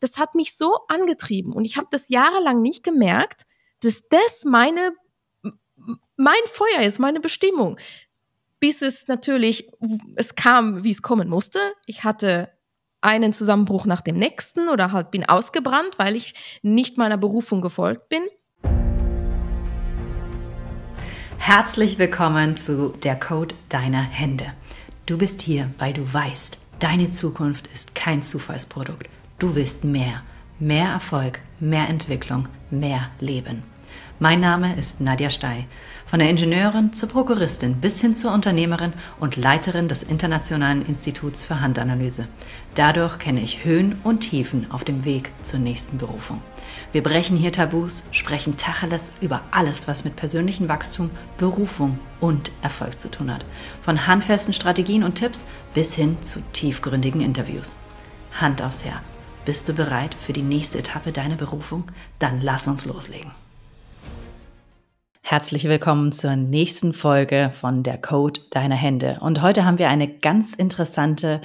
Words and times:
das 0.00 0.18
hat 0.18 0.34
mich 0.34 0.56
so 0.56 0.74
angetrieben 0.88 1.52
und 1.52 1.64
ich 1.64 1.76
habe 1.76 1.86
das 1.90 2.08
jahrelang 2.08 2.62
nicht 2.62 2.82
gemerkt, 2.82 3.42
dass 3.82 4.08
das 4.08 4.44
meine 4.44 4.92
mein 6.16 6.34
Feuer 6.46 6.82
ist, 6.82 6.98
meine 6.98 7.20
Bestimmung. 7.20 7.78
Bis 8.58 8.82
es 8.82 9.08
natürlich, 9.08 9.70
es 10.16 10.34
kam, 10.34 10.84
wie 10.84 10.90
es 10.90 11.00
kommen 11.00 11.30
musste. 11.30 11.58
Ich 11.86 12.04
hatte 12.04 12.50
einen 13.00 13.32
Zusammenbruch 13.32 13.86
nach 13.86 14.02
dem 14.02 14.16
nächsten 14.16 14.68
oder 14.68 14.92
halt 14.92 15.10
bin 15.10 15.26
ausgebrannt, 15.26 15.98
weil 15.98 16.16
ich 16.16 16.60
nicht 16.60 16.98
meiner 16.98 17.16
Berufung 17.16 17.62
gefolgt 17.62 18.10
bin. 18.10 18.22
Herzlich 21.38 21.98
willkommen 21.98 22.58
zu 22.58 22.88
der 23.02 23.18
Code 23.18 23.54
deiner 23.70 24.02
Hände. 24.02 24.52
Du 25.06 25.16
bist 25.16 25.40
hier, 25.40 25.70
weil 25.78 25.94
du 25.94 26.12
weißt, 26.12 26.58
deine 26.80 27.08
Zukunft 27.08 27.66
ist 27.68 27.94
kein 27.94 28.22
Zufallsprodukt. 28.22 29.08
Du 29.40 29.54
willst 29.54 29.84
mehr, 29.84 30.20
mehr 30.58 30.90
Erfolg, 30.90 31.40
mehr 31.60 31.88
Entwicklung, 31.88 32.46
mehr 32.70 33.08
Leben. 33.20 33.62
Mein 34.18 34.40
Name 34.40 34.76
ist 34.76 35.00
Nadja 35.00 35.30
Stey. 35.30 35.64
Von 36.04 36.18
der 36.18 36.28
Ingenieurin 36.28 36.92
zur 36.92 37.08
Prokuristin 37.08 37.80
bis 37.80 38.02
hin 38.02 38.14
zur 38.14 38.34
Unternehmerin 38.34 38.92
und 39.18 39.36
Leiterin 39.38 39.88
des 39.88 40.02
Internationalen 40.02 40.84
Instituts 40.84 41.42
für 41.42 41.62
Handanalyse. 41.62 42.28
Dadurch 42.74 43.18
kenne 43.18 43.40
ich 43.40 43.64
Höhen 43.64 43.98
und 44.04 44.20
Tiefen 44.20 44.70
auf 44.70 44.84
dem 44.84 45.06
Weg 45.06 45.32
zur 45.40 45.58
nächsten 45.58 45.96
Berufung. 45.96 46.42
Wir 46.92 47.02
brechen 47.02 47.38
hier 47.38 47.50
Tabus, 47.50 48.04
sprechen 48.12 48.58
Tacheles 48.58 49.10
über 49.22 49.40
alles, 49.52 49.88
was 49.88 50.04
mit 50.04 50.16
persönlichem 50.16 50.68
Wachstum, 50.68 51.08
Berufung 51.38 51.98
und 52.20 52.50
Erfolg 52.60 53.00
zu 53.00 53.10
tun 53.10 53.32
hat. 53.32 53.46
Von 53.80 54.06
handfesten 54.06 54.52
Strategien 54.52 55.02
und 55.02 55.14
Tipps 55.14 55.46
bis 55.72 55.94
hin 55.94 56.18
zu 56.20 56.42
tiefgründigen 56.52 57.22
Interviews. 57.22 57.78
Hand 58.38 58.60
aufs 58.60 58.84
Herz. 58.84 59.19
Bist 59.50 59.68
du 59.68 59.72
bereit 59.72 60.14
für 60.14 60.32
die 60.32 60.42
nächste 60.42 60.78
Etappe 60.78 61.10
deiner 61.10 61.34
Berufung? 61.34 61.82
Dann 62.20 62.40
lass 62.40 62.68
uns 62.68 62.84
loslegen. 62.84 63.32
Herzlich 65.22 65.64
willkommen 65.64 66.12
zur 66.12 66.36
nächsten 66.36 66.92
Folge 66.92 67.50
von 67.52 67.82
der 67.82 67.98
Code 67.98 68.42
deiner 68.52 68.76
Hände. 68.76 69.18
Und 69.20 69.42
heute 69.42 69.64
haben 69.64 69.80
wir 69.80 69.88
eine 69.88 70.06
ganz 70.06 70.54
interessante 70.54 71.40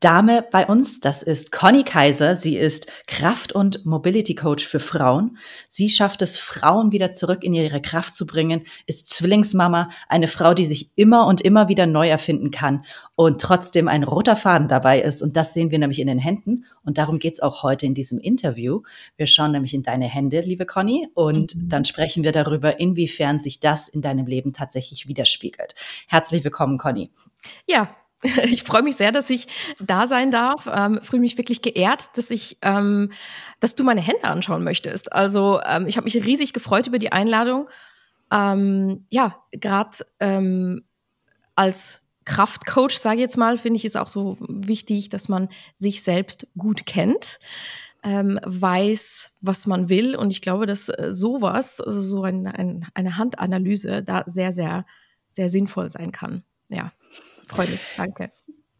Dame 0.00 0.44
bei 0.50 0.66
uns. 0.66 1.00
Das 1.00 1.22
ist 1.22 1.52
Conny 1.52 1.82
Kaiser. 1.82 2.36
Sie 2.36 2.56
ist 2.56 2.92
Kraft- 3.06 3.52
und 3.52 3.84
Mobility 3.84 4.34
Coach 4.34 4.66
für 4.66 4.80
Frauen. 4.80 5.38
Sie 5.68 5.88
schafft 5.88 6.22
es, 6.22 6.38
Frauen 6.38 6.92
wieder 6.92 7.10
zurück 7.10 7.44
in 7.44 7.54
ihre 7.54 7.80
Kraft 7.80 8.14
zu 8.14 8.26
bringen, 8.26 8.62
ist 8.86 9.08
Zwillingsmama, 9.08 9.88
eine 10.08 10.28
Frau, 10.28 10.54
die 10.54 10.66
sich 10.66 10.90
immer 10.96 11.26
und 11.26 11.40
immer 11.40 11.68
wieder 11.68 11.86
neu 11.86 12.08
erfinden 12.08 12.50
kann 12.50 12.84
und 13.16 13.40
trotzdem 13.40 13.88
ein 13.88 14.04
roter 14.04 14.36
Faden 14.36 14.68
dabei 14.68 15.00
ist. 15.00 15.22
Und 15.22 15.36
das 15.36 15.54
sehen 15.54 15.70
wir 15.70 15.78
nämlich 15.78 16.00
in 16.00 16.06
den 16.06 16.18
Händen. 16.18 16.64
Und 16.84 16.98
darum 16.98 17.18
geht's 17.18 17.40
auch 17.40 17.62
heute 17.62 17.86
in 17.86 17.94
diesem 17.94 18.18
Interview. 18.18 18.82
Wir 19.16 19.26
schauen 19.26 19.52
nämlich 19.52 19.74
in 19.74 19.82
deine 19.82 20.06
Hände, 20.06 20.40
liebe 20.40 20.66
Conny, 20.66 21.08
und 21.14 21.56
mhm. 21.56 21.68
dann 21.68 21.84
sprechen 21.84 22.22
wir 22.22 22.32
darüber, 22.32 22.78
inwiefern 22.78 23.16
inwiefern 23.26 23.38
sich 23.38 23.60
das 23.60 23.88
in 23.88 24.02
deinem 24.02 24.26
Leben 24.26 24.52
tatsächlich 24.52 25.08
widerspiegelt. 25.08 25.74
Herzlich 26.08 26.44
willkommen, 26.44 26.78
Conny. 26.78 27.10
Ja, 27.66 27.94
ich 28.44 28.62
freue 28.62 28.82
mich 28.82 28.96
sehr, 28.96 29.12
dass 29.12 29.30
ich 29.30 29.48
da 29.80 30.06
sein 30.06 30.30
darf. 30.30 30.68
Ähm, 30.72 31.00
fühle 31.02 31.20
mich 31.20 31.38
wirklich 31.38 31.62
geehrt, 31.62 32.16
dass 32.16 32.30
ich, 32.30 32.58
ähm, 32.62 33.10
dass 33.60 33.74
du 33.74 33.84
meine 33.84 34.00
Hände 34.00 34.24
anschauen 34.24 34.64
möchtest. 34.64 35.12
Also 35.12 35.60
ähm, 35.66 35.86
ich 35.86 35.96
habe 35.96 36.04
mich 36.04 36.16
riesig 36.16 36.52
gefreut 36.52 36.86
über 36.86 36.98
die 36.98 37.12
Einladung. 37.12 37.68
Ähm, 38.30 39.04
ja, 39.10 39.36
gerade 39.52 39.98
ähm, 40.20 40.84
als 41.54 42.02
Kraftcoach, 42.24 42.98
sage 42.98 43.16
ich 43.16 43.22
jetzt 43.22 43.36
mal, 43.36 43.56
finde 43.56 43.76
ich 43.76 43.84
es 43.84 43.96
auch 43.96 44.08
so 44.08 44.36
wichtig, 44.40 45.08
dass 45.08 45.28
man 45.28 45.48
sich 45.78 46.02
selbst 46.02 46.48
gut 46.56 46.86
kennt 46.86 47.38
ähm, 48.06 48.38
weiß, 48.44 49.32
was 49.40 49.66
man 49.66 49.88
will. 49.88 50.14
Und 50.14 50.30
ich 50.30 50.40
glaube, 50.40 50.66
dass 50.66 50.88
äh, 50.88 51.08
sowas, 51.10 51.80
also 51.80 52.00
so 52.00 52.22
ein, 52.22 52.46
ein, 52.46 52.86
eine 52.94 53.18
Handanalyse, 53.18 54.02
da 54.02 54.22
sehr, 54.26 54.52
sehr, 54.52 54.86
sehr 55.30 55.48
sinnvoll 55.48 55.90
sein 55.90 56.12
kann. 56.12 56.44
Ja, 56.68 56.92
freue 57.46 57.68
mich. 57.68 57.80
Danke. 57.96 58.30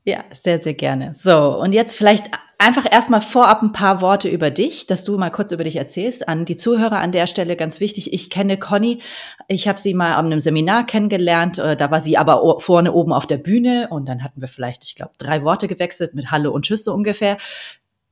Ja, 0.05 0.25
sehr, 0.33 0.61
sehr 0.61 0.75
gerne. 0.75 1.15
So, 1.15 1.59
und 1.59 1.73
jetzt 1.73 1.97
vielleicht 1.97 2.31
einfach 2.59 2.87
erstmal 2.91 3.21
vorab 3.21 3.63
ein 3.63 3.73
paar 3.73 4.01
Worte 4.01 4.29
über 4.29 4.51
dich, 4.51 4.87
dass 4.87 5.05
du 5.05 5.19
mal 5.19 5.31
kurz 5.31 5.51
über 5.53 5.65
dich 5.65 5.77
erzählst. 5.77 6.29
An 6.29 6.45
die 6.45 6.57
Zuhörer 6.57 6.99
an 6.99 7.13
der 7.13 7.27
Stelle 7.27 7.57
ganz 7.57 7.81
wichtig. 7.81 8.13
Ich 8.13 8.31
kenne 8.31 8.57
Conny. 8.57 9.01
Ich 9.49 9.67
habe 9.67 9.81
sie 9.81 9.95
mal 9.95 10.15
an 10.15 10.27
einem 10.27 10.41
Seminar 10.41 10.87
kennengelernt. 10.87 11.59
Äh, 11.59 11.77
da 11.77 11.91
war 11.91 12.01
sie 12.01 12.17
aber 12.17 12.61
vorne 12.61 12.93
oben 12.93 13.13
auf 13.13 13.27
der 13.27 13.39
Bühne 13.39 13.89
und 13.91 14.09
dann 14.09 14.23
hatten 14.23 14.41
wir 14.41 14.49
vielleicht, 14.49 14.85
ich 14.85 14.95
glaube, 14.95 15.13
drei 15.19 15.43
Worte 15.43 15.67
gewechselt 15.67 16.15
mit 16.15 16.31
Hallo 16.31 16.53
und 16.53 16.65
Tschüss 16.65 16.85
so 16.85 16.95
ungefähr 16.95 17.37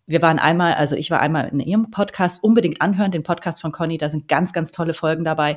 wir 0.06 0.20
waren 0.20 0.38
einmal, 0.38 0.74
also 0.74 0.96
ich 0.96 1.10
war 1.10 1.20
einmal 1.20 1.48
in 1.48 1.60
ihrem 1.60 1.90
Podcast, 1.90 2.44
unbedingt 2.44 2.82
anhören, 2.82 3.10
den 3.10 3.22
Podcast 3.22 3.60
von 3.60 3.72
Conny, 3.72 3.96
da 3.96 4.08
sind 4.08 4.28
ganz, 4.28 4.52
ganz 4.52 4.70
tolle 4.70 4.92
Folgen 4.92 5.24
dabei. 5.24 5.56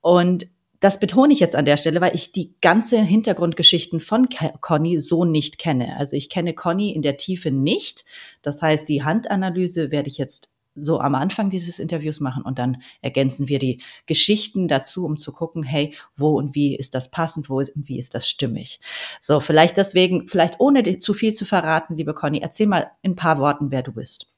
Und 0.00 0.46
das 0.80 1.00
betone 1.00 1.32
ich 1.32 1.40
jetzt 1.40 1.56
an 1.56 1.64
der 1.64 1.76
Stelle, 1.76 2.00
weil 2.00 2.14
ich 2.14 2.32
die 2.32 2.54
ganze 2.60 3.00
Hintergrundgeschichten 3.00 4.00
von 4.00 4.28
Conny 4.60 5.00
so 5.00 5.24
nicht 5.24 5.58
kenne. 5.58 5.96
Also 5.96 6.16
ich 6.16 6.30
kenne 6.30 6.54
Conny 6.54 6.92
in 6.92 7.02
der 7.02 7.16
Tiefe 7.16 7.50
nicht. 7.50 8.04
Das 8.42 8.62
heißt, 8.62 8.88
die 8.88 9.02
Handanalyse 9.02 9.90
werde 9.90 10.08
ich 10.08 10.18
jetzt 10.18 10.52
so 10.80 11.00
am 11.00 11.16
Anfang 11.16 11.50
dieses 11.50 11.80
Interviews 11.80 12.20
machen 12.20 12.44
und 12.44 12.60
dann 12.60 12.82
ergänzen 13.00 13.48
wir 13.48 13.58
die 13.58 13.82
Geschichten 14.06 14.68
dazu, 14.68 15.04
um 15.04 15.16
zu 15.16 15.32
gucken, 15.32 15.64
hey, 15.64 15.94
wo 16.16 16.36
und 16.36 16.54
wie 16.54 16.76
ist 16.76 16.94
das 16.94 17.10
passend, 17.10 17.50
wo 17.50 17.58
und 17.58 17.70
wie 17.74 17.98
ist 17.98 18.14
das 18.14 18.28
stimmig. 18.28 18.80
So, 19.20 19.40
vielleicht 19.40 19.76
deswegen, 19.76 20.28
vielleicht 20.28 20.60
ohne 20.60 20.98
zu 21.00 21.14
viel 21.14 21.32
zu 21.32 21.44
verraten, 21.44 21.96
liebe 21.96 22.14
Conny, 22.14 22.38
erzähl 22.38 22.68
mal 22.68 22.92
in 23.02 23.12
ein 23.12 23.16
paar 23.16 23.38
Worten, 23.38 23.72
wer 23.72 23.82
du 23.82 23.92
bist. 23.92 24.32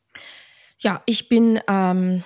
Ja, 0.79 1.03
ich 1.05 1.29
bin, 1.29 1.61
ähm, 1.69 2.25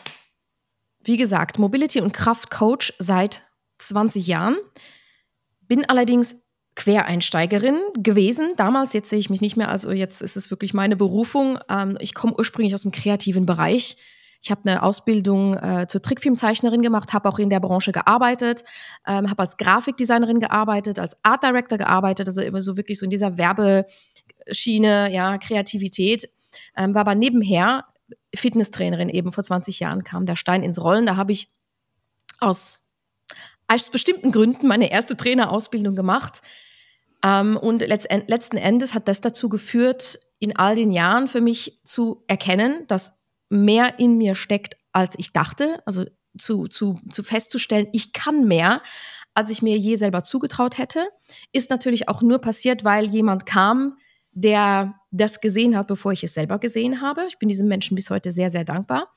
wie 1.03 1.17
gesagt, 1.17 1.59
Mobility- 1.59 2.01
und 2.01 2.13
Kraftcoach 2.13 2.95
seit 2.99 3.43
20 3.79 4.27
Jahren, 4.27 4.57
bin 5.63 5.89
allerdings 5.89 6.43
Quereinsteigerin 6.77 7.79
gewesen. 7.97 8.55
Damals, 8.57 8.93
jetzt 8.93 9.09
sehe 9.09 9.19
ich 9.19 9.31
mich 9.31 9.41
nicht 9.41 9.57
mehr, 9.57 9.69
also 9.69 9.93
jetzt 9.93 10.23
ist 10.23 10.37
es 10.37 10.51
wirklich 10.51 10.75
meine 10.75 10.97
Berufung. 10.97 11.59
Ähm, 11.69 11.97
ich 12.01 12.15
komme 12.15 12.35
ursprünglich 12.37 12.75
aus 12.75 12.83
dem 12.83 12.91
kreativen 12.91 13.47
Bereich. 13.47 13.97
Ich 14.41 14.51
habe 14.51 14.61
eine 14.65 14.83
Ausbildung 14.83 15.55
äh, 15.55 15.87
zur 15.89 16.03
Trickfilmzeichnerin 16.03 16.83
gemacht, 16.83 17.15
habe 17.15 17.29
auch 17.29 17.39
in 17.39 17.49
der 17.49 17.61
Branche 17.61 17.93
gearbeitet, 17.93 18.65
ähm, 19.07 19.31
habe 19.31 19.43
als 19.43 19.57
Grafikdesignerin 19.57 20.41
gearbeitet, 20.41 20.99
als 20.99 21.17
Art 21.25 21.43
Director 21.43 21.79
gearbeitet, 21.79 22.29
also 22.29 22.43
immer 22.43 22.61
so 22.61 22.77
wirklich 22.77 22.99
so 22.99 23.05
in 23.05 23.11
dieser 23.11 23.39
Werbeschiene, 23.39 25.11
ja, 25.13 25.39
Kreativität. 25.39 26.29
Ähm, 26.77 26.95
war 26.95 27.03
aber 27.03 27.15
nebenher 27.15 27.87
Fitnesstrainerin 28.35 29.09
eben 29.09 29.33
vor 29.33 29.45
20 29.45 29.81
Jahren 29.81 30.05
kam 30.05 30.27
der 30.27 30.37
Stein 30.37 30.63
ins 30.63 30.83
Rollen. 30.83 31.07
Da 31.07 31.17
habe 31.17 31.33
ich 31.33 31.49
aus 32.39 32.84
aus 33.69 33.91
bestimmten 33.91 34.33
Gründen 34.33 34.67
meine 34.67 34.91
erste 34.91 35.17
Trainerausbildung 35.17 35.97
gemacht. 35.97 36.43
Ähm, 37.25 37.57
und 37.57 37.81
letzten 37.81 38.57
Endes 38.57 38.95
hat 38.95 39.09
das 39.09 39.21
dazu 39.21 39.49
geführt, 39.49 40.19
in 40.39 40.57
all 40.57 40.75
den 40.75 40.91
Jahren 40.91 41.29
für 41.29 41.41
mich 41.41 41.81
zu 41.85 42.23
erkennen, 42.27 42.87
dass 42.87 43.15
mehr 43.49 43.99
in 43.99 44.17
mir 44.19 44.35
steckt, 44.35 44.77
als 44.93 45.19
ich 45.19 45.33
dachte. 45.33 45.83
Also 45.87 46.05
zu, 46.39 46.67
zu, 46.67 47.01
zu 47.11 47.23
festzustellen, 47.23 47.89
ich 47.93 48.13
kann 48.13 48.45
mehr, 48.45 48.83
als 49.35 49.51
ich 49.51 49.63
mir 49.63 49.77
je 49.79 49.97
selber 49.97 50.23
zugetraut 50.23 50.79
hätte. 50.79 51.09
Ist 51.53 51.71
natürlich 51.71 52.09
auch 52.09 52.23
nur 52.23 52.41
passiert, 52.41 52.85
weil 52.85 53.07
jemand 53.07 53.47
kam, 53.47 53.97
der 54.33 54.95
das 55.11 55.41
gesehen 55.41 55.77
hat, 55.77 55.87
bevor 55.87 56.13
ich 56.13 56.25
es 56.25 56.35
selber 56.35 56.59
gesehen 56.59 57.01
habe. 57.01 57.25
Ich 57.29 57.39
bin 57.39 57.49
diesem 57.49 57.69
Menschen 57.69 57.95
bis 57.95 58.11
heute 58.11 58.33
sehr, 58.33 58.51
sehr 58.51 58.65
dankbar. 58.65 59.13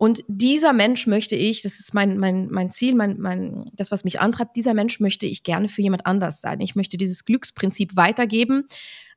Und 0.00 0.24
dieser 0.28 0.72
Mensch 0.72 1.06
möchte 1.06 1.36
ich, 1.36 1.60
das 1.60 1.78
ist 1.78 1.92
mein, 1.92 2.16
mein, 2.16 2.48
mein 2.50 2.70
Ziel, 2.70 2.94
mein, 2.94 3.20
mein, 3.20 3.70
das, 3.74 3.92
was 3.92 4.02
mich 4.02 4.18
antreibt, 4.18 4.56
dieser 4.56 4.72
Mensch 4.72 4.98
möchte 4.98 5.26
ich 5.26 5.42
gerne 5.42 5.68
für 5.68 5.82
jemand 5.82 6.06
anders 6.06 6.40
sein. 6.40 6.62
Ich 6.62 6.74
möchte 6.74 6.96
dieses 6.96 7.26
Glücksprinzip 7.26 7.96
weitergeben, 7.96 8.66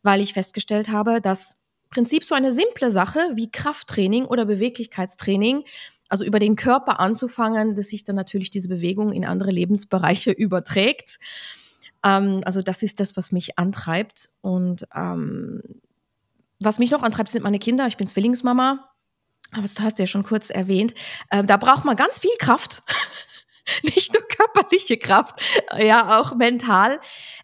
weil 0.01 0.19
ich 0.19 0.33
festgestellt 0.33 0.89
habe, 0.89 1.21
dass 1.21 1.55
Prinzip 1.89 2.25
so 2.25 2.35
eine 2.35 2.51
simple 2.51 2.91
Sache 2.91 3.21
wie 3.35 3.49
Krafttraining 3.49 4.25
oder 4.25 4.43
Beweglichkeitstraining, 4.43 5.63
also 6.09 6.25
über 6.25 6.39
den 6.39 6.57
Körper 6.57 6.99
anzufangen, 6.99 7.75
dass 7.75 7.87
sich 7.87 8.03
dann 8.03 8.17
natürlich 8.17 8.49
diese 8.49 8.67
Bewegung 8.67 9.13
in 9.13 9.23
andere 9.23 9.51
Lebensbereiche 9.51 10.31
überträgt. 10.37 11.17
Ähm, 12.03 12.41
also 12.43 12.59
das 12.59 12.83
ist 12.83 12.99
das, 12.99 13.15
was 13.15 13.31
mich 13.31 13.57
antreibt. 13.57 14.31
Und 14.41 14.85
ähm, 14.93 15.61
was 16.59 16.77
mich 16.77 16.91
noch 16.91 17.03
antreibt, 17.03 17.29
sind 17.29 17.43
meine 17.43 17.59
Kinder. 17.59 17.87
Ich 17.87 17.95
bin 17.95 18.07
Zwillingsmama 18.09 18.89
aber 19.53 19.63
das 19.63 19.79
hast 19.79 19.99
du 19.99 20.03
ja 20.03 20.07
schon 20.07 20.23
kurz 20.23 20.49
erwähnt, 20.49 20.93
äh, 21.29 21.43
da 21.43 21.57
braucht 21.57 21.85
man 21.85 21.95
ganz 21.95 22.19
viel 22.19 22.35
Kraft. 22.39 22.83
Nicht 23.83 24.13
nur 24.13 24.23
körperliche 24.23 24.97
Kraft, 24.97 25.41
ja, 25.77 26.19
auch 26.19 26.35
mental. 26.35 26.99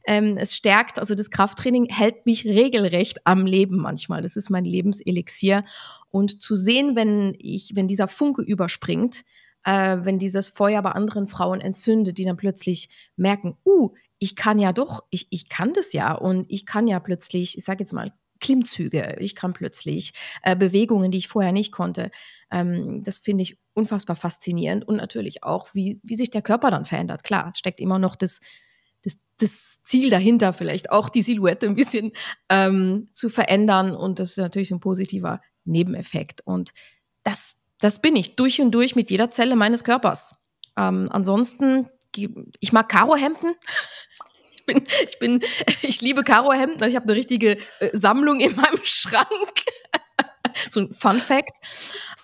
Ähm, 0.06 0.36
es 0.38 0.54
stärkt, 0.54 1.00
also 1.00 1.16
das 1.16 1.30
Krafttraining 1.30 1.86
hält 1.86 2.26
mich 2.26 2.46
regelrecht 2.46 3.26
am 3.26 3.46
Leben 3.46 3.78
manchmal. 3.78 4.22
Das 4.22 4.36
ist 4.36 4.50
mein 4.50 4.66
Lebenselixier. 4.66 5.64
Und 6.10 6.42
zu 6.42 6.58
sehen, 6.58 6.98
wenn 6.98 7.36
ich, 7.40 7.72
wenn 7.76 7.88
dieser 7.88 8.10
Funke 8.10 8.42
überspringt, 8.42 9.24
äh, 9.64 9.98
wenn 10.02 10.20
dieses 10.20 10.50
Feuer 10.50 10.82
bei 10.82 10.92
anderen 10.92 11.28
Frauen 11.28 11.62
entzündet, 11.62 12.18
die 12.18 12.26
dann 12.26 12.38
plötzlich 12.38 12.90
merken, 13.16 13.58
uh, 13.66 13.94
ich 14.18 14.36
kann 14.36 14.60
ja 14.60 14.74
doch, 14.74 15.02
ich, 15.10 15.28
ich 15.30 15.48
kann 15.48 15.74
das 15.74 15.94
ja 15.94 16.14
und 16.14 16.46
ich 16.50 16.66
kann 16.66 16.88
ja 16.88 17.00
plötzlich, 17.00 17.58
ich 17.58 17.64
sage 17.64 17.84
jetzt 17.84 17.94
mal, 17.94 18.12
Klimmzüge, 18.40 19.18
ich 19.20 19.36
kann 19.36 19.54
plötzlich 19.54 20.14
äh, 20.44 20.56
Bewegungen, 20.56 21.12
die 21.12 21.18
ich 21.18 21.28
vorher 21.28 21.52
nicht 21.52 21.72
konnte. 21.72 22.12
Ähm, 22.52 23.04
das 23.04 23.20
finde 23.20 23.44
ich 23.44 23.58
unfassbar 23.74 24.16
faszinierend 24.16 24.88
und 24.88 24.98
natürlich 24.98 25.44
auch, 25.44 25.74
wie, 25.74 26.00
wie 26.04 26.16
sich 26.16 26.32
der 26.32 26.42
Körper 26.42 26.72
dann 26.72 26.86
verändert. 26.86 27.24
Klar, 27.24 27.48
es 27.50 27.58
steckt 27.58 27.80
immer 27.80 28.00
noch 28.00 28.16
das, 28.16 28.40
das, 29.04 29.18
das 29.40 29.84
Ziel 29.84 30.10
dahinter, 30.10 30.54
vielleicht 30.54 30.92
auch 30.92 31.10
die 31.10 31.22
Silhouette 31.22 31.68
ein 31.68 31.76
bisschen 31.76 32.12
ähm, 32.50 33.08
zu 33.12 33.30
verändern 33.30 33.96
und 33.96 34.20
das 34.20 34.32
ist 34.32 34.38
natürlich 34.38 34.72
ein 34.72 34.80
positiver 34.80 35.42
Nebeneffekt. 35.66 36.42
Und 36.42 36.74
das, 37.24 37.58
das 37.80 38.02
bin 38.02 38.16
ich 38.16 38.36
durch 38.36 38.62
und 38.62 38.72
durch 38.72 38.96
mit 38.96 39.10
jeder 39.12 39.32
Zelle 39.32 39.56
meines 39.56 39.84
Körpers. 39.84 40.36
Ähm, 40.78 41.08
ansonsten, 41.10 41.90
ich 42.60 42.74
mag 42.74 42.90
Karohemden. 42.90 43.56
Ich 44.70 44.76
bin, 44.76 44.84
ich 45.08 45.20
bin, 45.20 45.42
ich 45.82 46.02
liebe 46.02 46.24
Karohemden. 46.24 46.88
Ich 46.88 46.96
habe 46.96 47.06
eine 47.06 47.16
richtige 47.16 47.58
äh, 47.80 47.90
Sammlung 47.94 48.40
in 48.40 48.56
meinem 48.56 48.80
Schrank. 48.84 49.28
so 50.70 50.82
ein 50.82 50.94
Fun 50.94 51.20
Fact. 51.20 51.58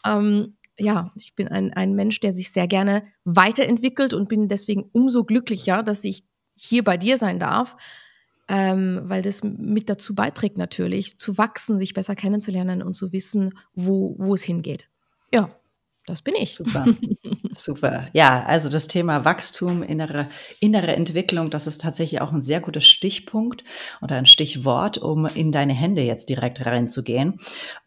Ähm, 0.06 0.56
ja, 0.77 1.09
ich 1.15 1.36
bin 1.36 1.47
ein, 1.47 1.74
ein 1.74 1.94
Mensch, 1.94 2.19
der 2.19 2.31
sich 2.31 2.51
sehr 2.51 2.68
gerne 2.68 3.03
weiterentwickelt 3.24 4.13
und 4.13 4.27
bin 4.27 4.47
deswegen 4.47 4.89
umso 4.92 5.24
glücklicher, 5.24 5.83
dass 5.83 6.03
ich 6.03 6.24
hier 6.53 6.83
bei 6.83 6.97
dir 6.97 7.18
sein 7.18 7.39
darf, 7.39 7.75
ähm, 8.48 9.01
weil 9.03 9.21
das 9.21 9.41
mit 9.44 9.89
dazu 9.89 10.15
beiträgt 10.15 10.57
natürlich, 10.57 11.18
zu 11.18 11.38
wachsen, 11.38 11.77
sich 11.77 11.94
besser 11.94 12.15
kennenzulernen 12.15 12.81
und 12.83 12.94
zu 12.94 13.12
wissen, 13.12 13.57
wo, 13.74 14.15
wo 14.18 14.36
es 14.36 14.44
hingeht. 14.44 14.89
Ja, 15.33 15.50
das 16.06 16.22
bin 16.22 16.36
ich. 16.36 16.54
Super. 16.54 16.86
Super. 17.54 18.07
Ja, 18.13 18.44
also 18.44 18.69
das 18.69 18.88
Thema 18.88 19.25
Wachstum, 19.25 19.81
innere, 19.81 20.28
innere 20.60 20.96
Entwicklung, 20.96 21.50
das 21.50 21.68
ist 21.68 21.81
tatsächlich 21.81 22.22
auch 22.22 22.31
ein 22.31 22.42
sehr 22.42 22.62
guter 22.62 22.81
Stichpunkt 22.81 23.63
oder 24.02 24.16
ein 24.16 24.25
Stichwort, 24.25 24.98
um 24.98 25.25
in 25.25 25.52
deine 25.52 25.74
Hände 25.74 26.02
jetzt 26.02 26.30
direkt 26.30 26.66
reinzugehen. 26.66 27.40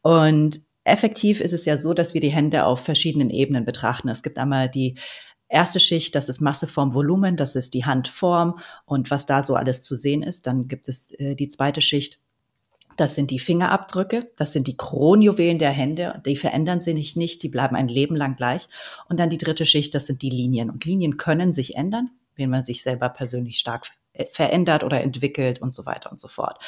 Und 0.03 0.61
effektiv 0.85 1.41
ist 1.41 1.53
es 1.53 1.65
ja 1.65 1.77
so, 1.77 1.95
dass 1.95 2.15
wir 2.15 2.21
die 2.21 2.33
Hände 2.33 2.65
auf 2.65 2.81
verschiedenen 2.81 3.31
Ebenen 3.31 3.65
betrachten. 3.65 4.09
Es 4.09 4.23
gibt 4.23 4.39
einmal 4.39 4.69
die 4.69 4.99
erste 5.49 5.81
Schicht, 5.81 6.15
das 6.15 6.29
ist 6.29 6.41
Masse, 6.41 6.67
Form, 6.67 6.95
Volumen, 6.95 7.37
das 7.37 7.57
ist 7.57 7.75
die 7.75 7.85
Handform 7.85 8.59
und 8.85 9.11
was 9.11 9.27
da 9.27 9.43
so 9.43 9.55
alles 9.55 9.83
zu 9.83 9.95
sehen 9.95 10.23
ist. 10.23 10.47
Dann 10.47 10.69
gibt 10.69 10.89
es 10.89 11.13
äh, 11.13 11.35
die 11.35 11.49
zweite 11.49 11.81
Schicht, 11.81 12.21
das 12.99 13.15
sind 13.15 13.31
die 13.31 13.39
Fingerabdrücke, 13.39 14.27
das 14.37 14.53
sind 14.53 14.67
die 14.67 14.77
Kronjuwelen 14.77 15.59
der 15.59 15.71
Hände, 15.71 16.21
die 16.27 16.37
verändern 16.37 16.81
sich 16.81 17.15
nicht, 17.15 17.43
die 17.45 17.49
bleiben 17.49 17.77
ein 17.77 17.89
Leben 17.89 18.17
lang 18.17 18.35
gleich. 18.37 18.69
Und 19.09 19.21
dann 19.21 19.31
die 19.31 19.39
dritte 19.39 19.65
Schicht, 19.65 19.95
das 19.95 20.07
sind 20.07 20.21
die 20.21 20.31
Linien. 20.31 20.69
Und 20.69 20.85
Linien 20.85 21.17
können 21.17 21.53
sich 21.53 21.77
ändern, 21.77 22.11
wenn 22.35 22.51
man 22.51 22.65
sich 22.65 22.83
selber 22.83 23.09
persönlich 23.09 23.61
stark 23.61 23.87
äh, 24.15 24.27
verändert 24.31 24.83
oder 24.83 25.01
entwickelt 25.01 25.63
und 25.63 25.73
so 25.73 25.87
weiter 25.87 26.11
und 26.11 26.19
so 26.19 26.27
fort. 26.27 26.59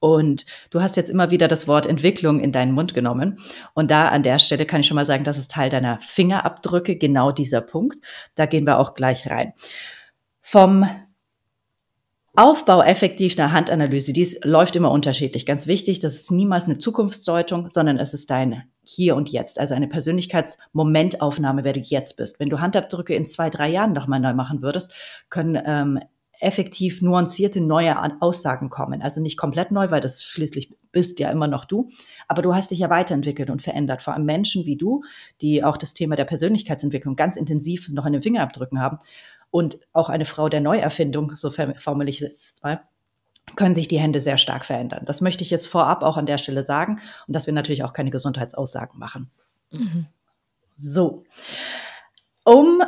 Und 0.00 0.44
du 0.68 0.82
hast 0.82 0.96
jetzt 0.96 1.08
immer 1.08 1.30
wieder 1.30 1.48
das 1.48 1.66
Wort 1.66 1.86
Entwicklung 1.86 2.40
in 2.40 2.52
deinen 2.52 2.72
Mund 2.72 2.92
genommen. 2.92 3.38
Und 3.72 3.90
da 3.90 4.08
an 4.08 4.22
der 4.22 4.38
Stelle 4.38 4.66
kann 4.66 4.82
ich 4.82 4.86
schon 4.86 4.96
mal 4.96 5.06
sagen, 5.06 5.24
das 5.24 5.38
ist 5.38 5.50
Teil 5.50 5.70
deiner 5.70 5.98
Fingerabdrücke, 6.02 6.96
genau 6.96 7.32
dieser 7.32 7.62
Punkt. 7.62 8.04
Da 8.34 8.44
gehen 8.44 8.66
wir 8.66 8.78
auch 8.78 8.92
gleich 8.92 9.30
rein. 9.30 9.54
Vom 10.42 10.84
Aufbau 12.36 12.80
effektiv 12.82 13.36
einer 13.38 13.52
Handanalyse, 13.52 14.12
dies 14.12 14.38
läuft 14.44 14.76
immer 14.76 14.92
unterschiedlich. 14.92 15.46
Ganz 15.46 15.66
wichtig, 15.66 15.98
das 15.98 16.14
ist 16.14 16.30
niemals 16.30 16.66
eine 16.66 16.78
Zukunftsdeutung, 16.78 17.70
sondern 17.70 17.98
es 17.98 18.14
ist 18.14 18.30
dein 18.30 18.62
Hier 18.82 19.16
und 19.16 19.30
Jetzt, 19.30 19.58
also 19.58 19.74
eine 19.74 19.88
Persönlichkeitsmomentaufnahme, 19.88 21.64
wer 21.64 21.72
du 21.72 21.80
jetzt 21.80 22.16
bist. 22.16 22.38
Wenn 22.38 22.48
du 22.48 22.60
Handabdrücke 22.60 23.14
in 23.14 23.26
zwei, 23.26 23.50
drei 23.50 23.68
Jahren 23.68 23.92
nochmal 23.92 24.20
neu 24.20 24.32
machen 24.32 24.62
würdest, 24.62 24.92
können 25.28 25.60
ähm, 25.66 25.98
effektiv 26.38 27.02
nuancierte 27.02 27.60
neue 27.60 27.96
Aussagen 28.22 28.70
kommen. 28.70 29.02
Also 29.02 29.20
nicht 29.20 29.36
komplett 29.36 29.72
neu, 29.72 29.90
weil 29.90 30.00
das 30.00 30.22
schließlich 30.22 30.72
bist 30.92 31.18
ja 31.18 31.30
immer 31.30 31.48
noch 31.48 31.64
du, 31.64 31.90
aber 32.28 32.42
du 32.42 32.54
hast 32.54 32.70
dich 32.70 32.78
ja 32.78 32.90
weiterentwickelt 32.90 33.50
und 33.50 33.60
verändert. 33.60 34.02
Vor 34.02 34.14
allem 34.14 34.24
Menschen 34.24 34.66
wie 34.66 34.76
du, 34.76 35.02
die 35.40 35.62
auch 35.62 35.76
das 35.76 35.94
Thema 35.94 36.16
der 36.16 36.24
Persönlichkeitsentwicklung 36.24 37.16
ganz 37.16 37.36
intensiv 37.36 37.88
noch 37.90 38.06
in 38.06 38.12
den 38.12 38.22
Fingerabdrücken 38.22 38.80
haben 38.80 38.98
und 39.50 39.78
auch 39.92 40.08
eine 40.08 40.24
Frau 40.24 40.48
der 40.48 40.60
Neuerfindung, 40.60 41.34
so 41.36 41.50
formuliere 41.50 42.10
ich 42.10 42.22
es 42.22 42.28
jetzt 42.28 42.64
mal, 42.64 42.82
können 43.56 43.74
sich 43.74 43.88
die 43.88 43.98
Hände 43.98 44.20
sehr 44.20 44.38
stark 44.38 44.64
verändern. 44.64 45.04
Das 45.04 45.20
möchte 45.20 45.42
ich 45.42 45.50
jetzt 45.50 45.66
vorab 45.66 46.02
auch 46.02 46.16
an 46.16 46.26
der 46.26 46.38
Stelle 46.38 46.64
sagen 46.64 47.00
und 47.26 47.34
dass 47.34 47.46
wir 47.46 47.54
natürlich 47.54 47.82
auch 47.82 47.92
keine 47.92 48.10
Gesundheitsaussagen 48.10 48.98
machen. 48.98 49.30
Mhm. 49.70 50.06
So. 50.76 51.24
Um 52.44 52.82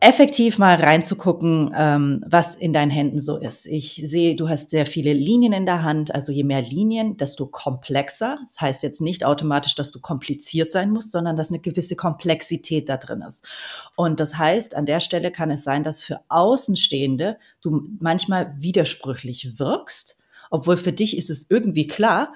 effektiv 0.00 0.58
mal 0.58 0.76
reinzugucken, 0.76 1.72
ähm, 1.76 2.24
was 2.26 2.54
in 2.54 2.72
deinen 2.72 2.90
Händen 2.90 3.20
so 3.20 3.36
ist. 3.36 3.66
Ich 3.66 4.02
sehe, 4.04 4.36
du 4.36 4.48
hast 4.48 4.70
sehr 4.70 4.86
viele 4.86 5.12
Linien 5.12 5.52
in 5.52 5.66
der 5.66 5.82
Hand. 5.82 6.14
Also 6.14 6.32
je 6.32 6.44
mehr 6.44 6.62
Linien, 6.62 7.16
desto 7.16 7.46
komplexer. 7.46 8.38
Das 8.42 8.60
heißt 8.60 8.82
jetzt 8.82 9.00
nicht 9.00 9.24
automatisch, 9.24 9.74
dass 9.74 9.90
du 9.90 10.00
kompliziert 10.00 10.70
sein 10.70 10.90
musst, 10.90 11.10
sondern 11.10 11.36
dass 11.36 11.50
eine 11.50 11.60
gewisse 11.60 11.96
Komplexität 11.96 12.88
da 12.88 12.96
drin 12.96 13.22
ist. 13.26 13.48
Und 13.96 14.20
das 14.20 14.36
heißt, 14.36 14.76
an 14.76 14.86
der 14.86 15.00
Stelle 15.00 15.32
kann 15.32 15.50
es 15.50 15.64
sein, 15.64 15.82
dass 15.82 16.02
für 16.02 16.20
Außenstehende 16.28 17.38
du 17.60 17.88
manchmal 17.98 18.54
widersprüchlich 18.58 19.58
wirkst, 19.58 20.22
obwohl 20.50 20.76
für 20.76 20.92
dich 20.92 21.16
ist 21.16 21.30
es 21.30 21.50
irgendwie 21.50 21.86
klar, 21.86 22.32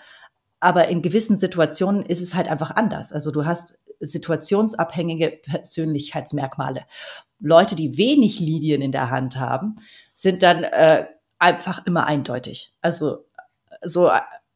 aber 0.62 0.86
in 0.86 1.02
gewissen 1.02 1.36
Situationen 1.38 2.06
ist 2.06 2.22
es 2.22 2.36
halt 2.36 2.46
einfach 2.46 2.70
anders. 2.70 3.12
Also 3.12 3.32
du 3.32 3.44
hast 3.44 3.80
situationsabhängige 4.02 5.30
Persönlichkeitsmerkmale. 5.30 6.84
Leute, 7.40 7.74
die 7.74 7.96
wenig 7.96 8.38
Linien 8.40 8.82
in 8.82 8.92
der 8.92 9.10
Hand 9.10 9.36
haben, 9.36 9.76
sind 10.12 10.42
dann 10.42 10.64
äh, 10.64 11.06
einfach 11.38 11.84
immer 11.86 12.06
eindeutig. 12.06 12.72
Also 12.80 13.24
so, 13.82 14.10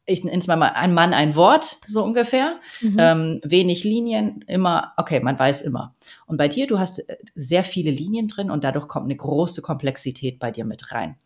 ich 0.07 0.23
nenne 0.23 0.39
es 0.39 0.47
mal 0.47 0.63
ein 0.63 0.95
Mann, 0.95 1.13
ein 1.13 1.35
Wort, 1.35 1.79
so 1.87 2.05
ungefähr. 2.05 2.61
Mhm. 2.81 2.97
Ähm, 2.99 3.41
wenig 3.45 3.83
Linien, 3.83 4.45
immer, 4.47 4.93
okay, 4.97 5.21
man 5.21 5.37
weiß 5.39 5.63
immer. 5.63 5.93
Und 6.27 6.37
bei 6.37 6.47
dir, 6.47 6.69
du 6.69 6.79
hast 6.79 7.09
äh, 7.09 7.17
sehr 7.35 7.65
viele 7.65 7.91
Linien 7.91 8.29
drin 8.29 8.51
und 8.51 8.63
dadurch 8.63 8.87
kommt 8.87 9.07
eine 9.07 9.17
große 9.17 9.63
Komplexität 9.63 10.39
bei 10.39 10.53
dir 10.53 10.65
mit 10.65 10.93
rein. 10.93 11.17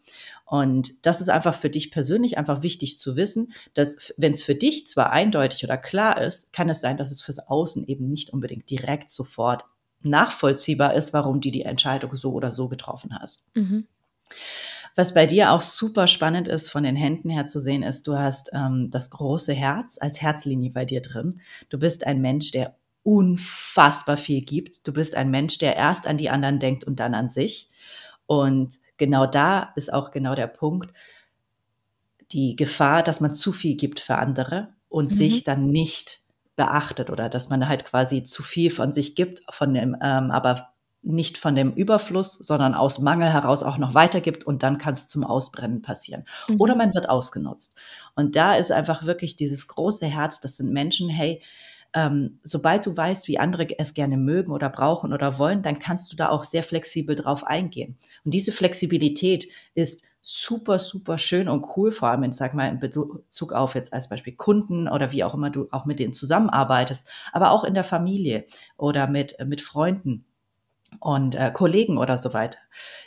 Und 0.50 1.06
das 1.06 1.20
ist 1.20 1.28
einfach 1.28 1.54
für 1.54 1.70
dich 1.70 1.92
persönlich 1.92 2.36
einfach 2.36 2.64
wichtig 2.64 2.98
zu 2.98 3.14
wissen, 3.14 3.52
dass 3.72 4.12
wenn 4.16 4.32
es 4.32 4.42
für 4.42 4.56
dich 4.56 4.84
zwar 4.84 5.12
eindeutig 5.12 5.62
oder 5.62 5.78
klar 5.78 6.20
ist, 6.20 6.52
kann 6.52 6.68
es 6.68 6.80
sein, 6.80 6.96
dass 6.96 7.12
es 7.12 7.22
fürs 7.22 7.38
Außen 7.38 7.86
eben 7.86 8.08
nicht 8.08 8.30
unbedingt 8.30 8.68
direkt 8.68 9.10
sofort 9.10 9.64
nachvollziehbar 10.02 10.94
ist, 10.94 11.12
warum 11.12 11.40
du 11.40 11.52
die 11.52 11.62
Entscheidung 11.62 12.16
so 12.16 12.32
oder 12.32 12.50
so 12.50 12.66
getroffen 12.66 13.16
hast. 13.16 13.46
Mhm. 13.54 13.86
Was 14.96 15.14
bei 15.14 15.24
dir 15.24 15.52
auch 15.52 15.60
super 15.60 16.08
spannend 16.08 16.48
ist, 16.48 16.68
von 16.68 16.82
den 16.82 16.96
Händen 16.96 17.30
her 17.30 17.46
zu 17.46 17.60
sehen, 17.60 17.84
ist, 17.84 18.08
du 18.08 18.18
hast 18.18 18.50
ähm, 18.52 18.88
das 18.90 19.10
große 19.10 19.52
Herz 19.54 19.98
als 20.00 20.20
Herzlinie 20.20 20.72
bei 20.72 20.84
dir 20.84 21.00
drin. 21.00 21.40
Du 21.68 21.78
bist 21.78 22.04
ein 22.04 22.20
Mensch, 22.20 22.50
der 22.50 22.74
unfassbar 23.04 24.16
viel 24.16 24.40
gibt. 24.40 24.84
Du 24.88 24.92
bist 24.92 25.14
ein 25.14 25.30
Mensch, 25.30 25.58
der 25.58 25.76
erst 25.76 26.08
an 26.08 26.16
die 26.16 26.28
anderen 26.28 26.58
denkt 26.58 26.82
und 26.82 26.98
dann 26.98 27.14
an 27.14 27.28
sich. 27.28 27.68
Und 28.26 28.80
genau 29.00 29.26
da 29.26 29.72
ist 29.74 29.92
auch 29.92 30.12
genau 30.12 30.36
der 30.36 30.46
Punkt, 30.46 30.92
die 32.30 32.54
Gefahr, 32.54 33.02
dass 33.02 33.20
man 33.20 33.34
zu 33.34 33.50
viel 33.50 33.76
gibt 33.76 33.98
für 33.98 34.14
andere 34.14 34.68
und 34.88 35.10
mhm. 35.10 35.14
sich 35.14 35.42
dann 35.42 35.66
nicht 35.66 36.20
beachtet 36.54 37.10
oder 37.10 37.28
dass 37.28 37.48
man 37.48 37.66
halt 37.66 37.84
quasi 37.84 38.22
zu 38.22 38.44
viel 38.44 38.70
von 38.70 38.92
sich 38.92 39.16
gibt, 39.16 39.40
von 39.50 39.74
dem, 39.74 39.96
ähm, 40.00 40.30
aber 40.30 40.68
nicht 41.02 41.38
von 41.38 41.54
dem 41.54 41.72
Überfluss, 41.72 42.34
sondern 42.34 42.74
aus 42.74 42.98
Mangel 42.98 43.32
heraus 43.32 43.62
auch 43.62 43.78
noch 43.78 43.94
weitergibt 43.94 44.44
und 44.44 44.62
dann 44.62 44.76
kann 44.76 44.92
es 44.94 45.06
zum 45.06 45.24
Ausbrennen 45.24 45.80
passieren. 45.80 46.24
Mhm. 46.46 46.60
Oder 46.60 46.76
man 46.76 46.94
wird 46.94 47.08
ausgenutzt. 47.08 47.80
Und 48.14 48.36
da 48.36 48.54
ist 48.54 48.70
einfach 48.70 49.06
wirklich 49.06 49.36
dieses 49.36 49.66
große 49.66 50.06
Herz, 50.06 50.40
das 50.40 50.58
sind 50.58 50.72
Menschen, 50.72 51.08
hey, 51.08 51.42
ähm, 51.94 52.38
sobald 52.42 52.86
du 52.86 52.96
weißt, 52.96 53.28
wie 53.28 53.38
andere 53.38 53.78
es 53.78 53.94
gerne 53.94 54.16
mögen 54.16 54.52
oder 54.52 54.68
brauchen 54.68 55.12
oder 55.12 55.38
wollen, 55.38 55.62
dann 55.62 55.78
kannst 55.78 56.12
du 56.12 56.16
da 56.16 56.28
auch 56.28 56.44
sehr 56.44 56.62
flexibel 56.62 57.14
drauf 57.14 57.44
eingehen. 57.44 57.96
Und 58.24 58.34
diese 58.34 58.52
Flexibilität 58.52 59.46
ist 59.74 60.04
super, 60.22 60.78
super 60.78 61.18
schön 61.18 61.48
und 61.48 61.66
cool, 61.76 61.92
vor 61.92 62.10
allem, 62.10 62.24
in, 62.24 62.32
sag 62.32 62.54
mal, 62.54 62.68
in 62.68 62.78
Bezug 62.78 63.52
auf 63.52 63.74
jetzt 63.74 63.92
als 63.92 64.08
Beispiel 64.08 64.36
Kunden 64.36 64.86
oder 64.86 65.12
wie 65.12 65.24
auch 65.24 65.34
immer 65.34 65.50
du 65.50 65.68
auch 65.70 65.86
mit 65.86 65.98
denen 65.98 66.12
zusammenarbeitest, 66.12 67.08
aber 67.32 67.50
auch 67.50 67.64
in 67.64 67.74
der 67.74 67.84
Familie 67.84 68.44
oder 68.76 69.06
mit, 69.06 69.36
mit 69.44 69.62
Freunden 69.62 70.26
und 71.00 71.34
äh, 71.34 71.50
Kollegen 71.52 71.98
oder 71.98 72.18
so 72.18 72.34
weiter. 72.34 72.58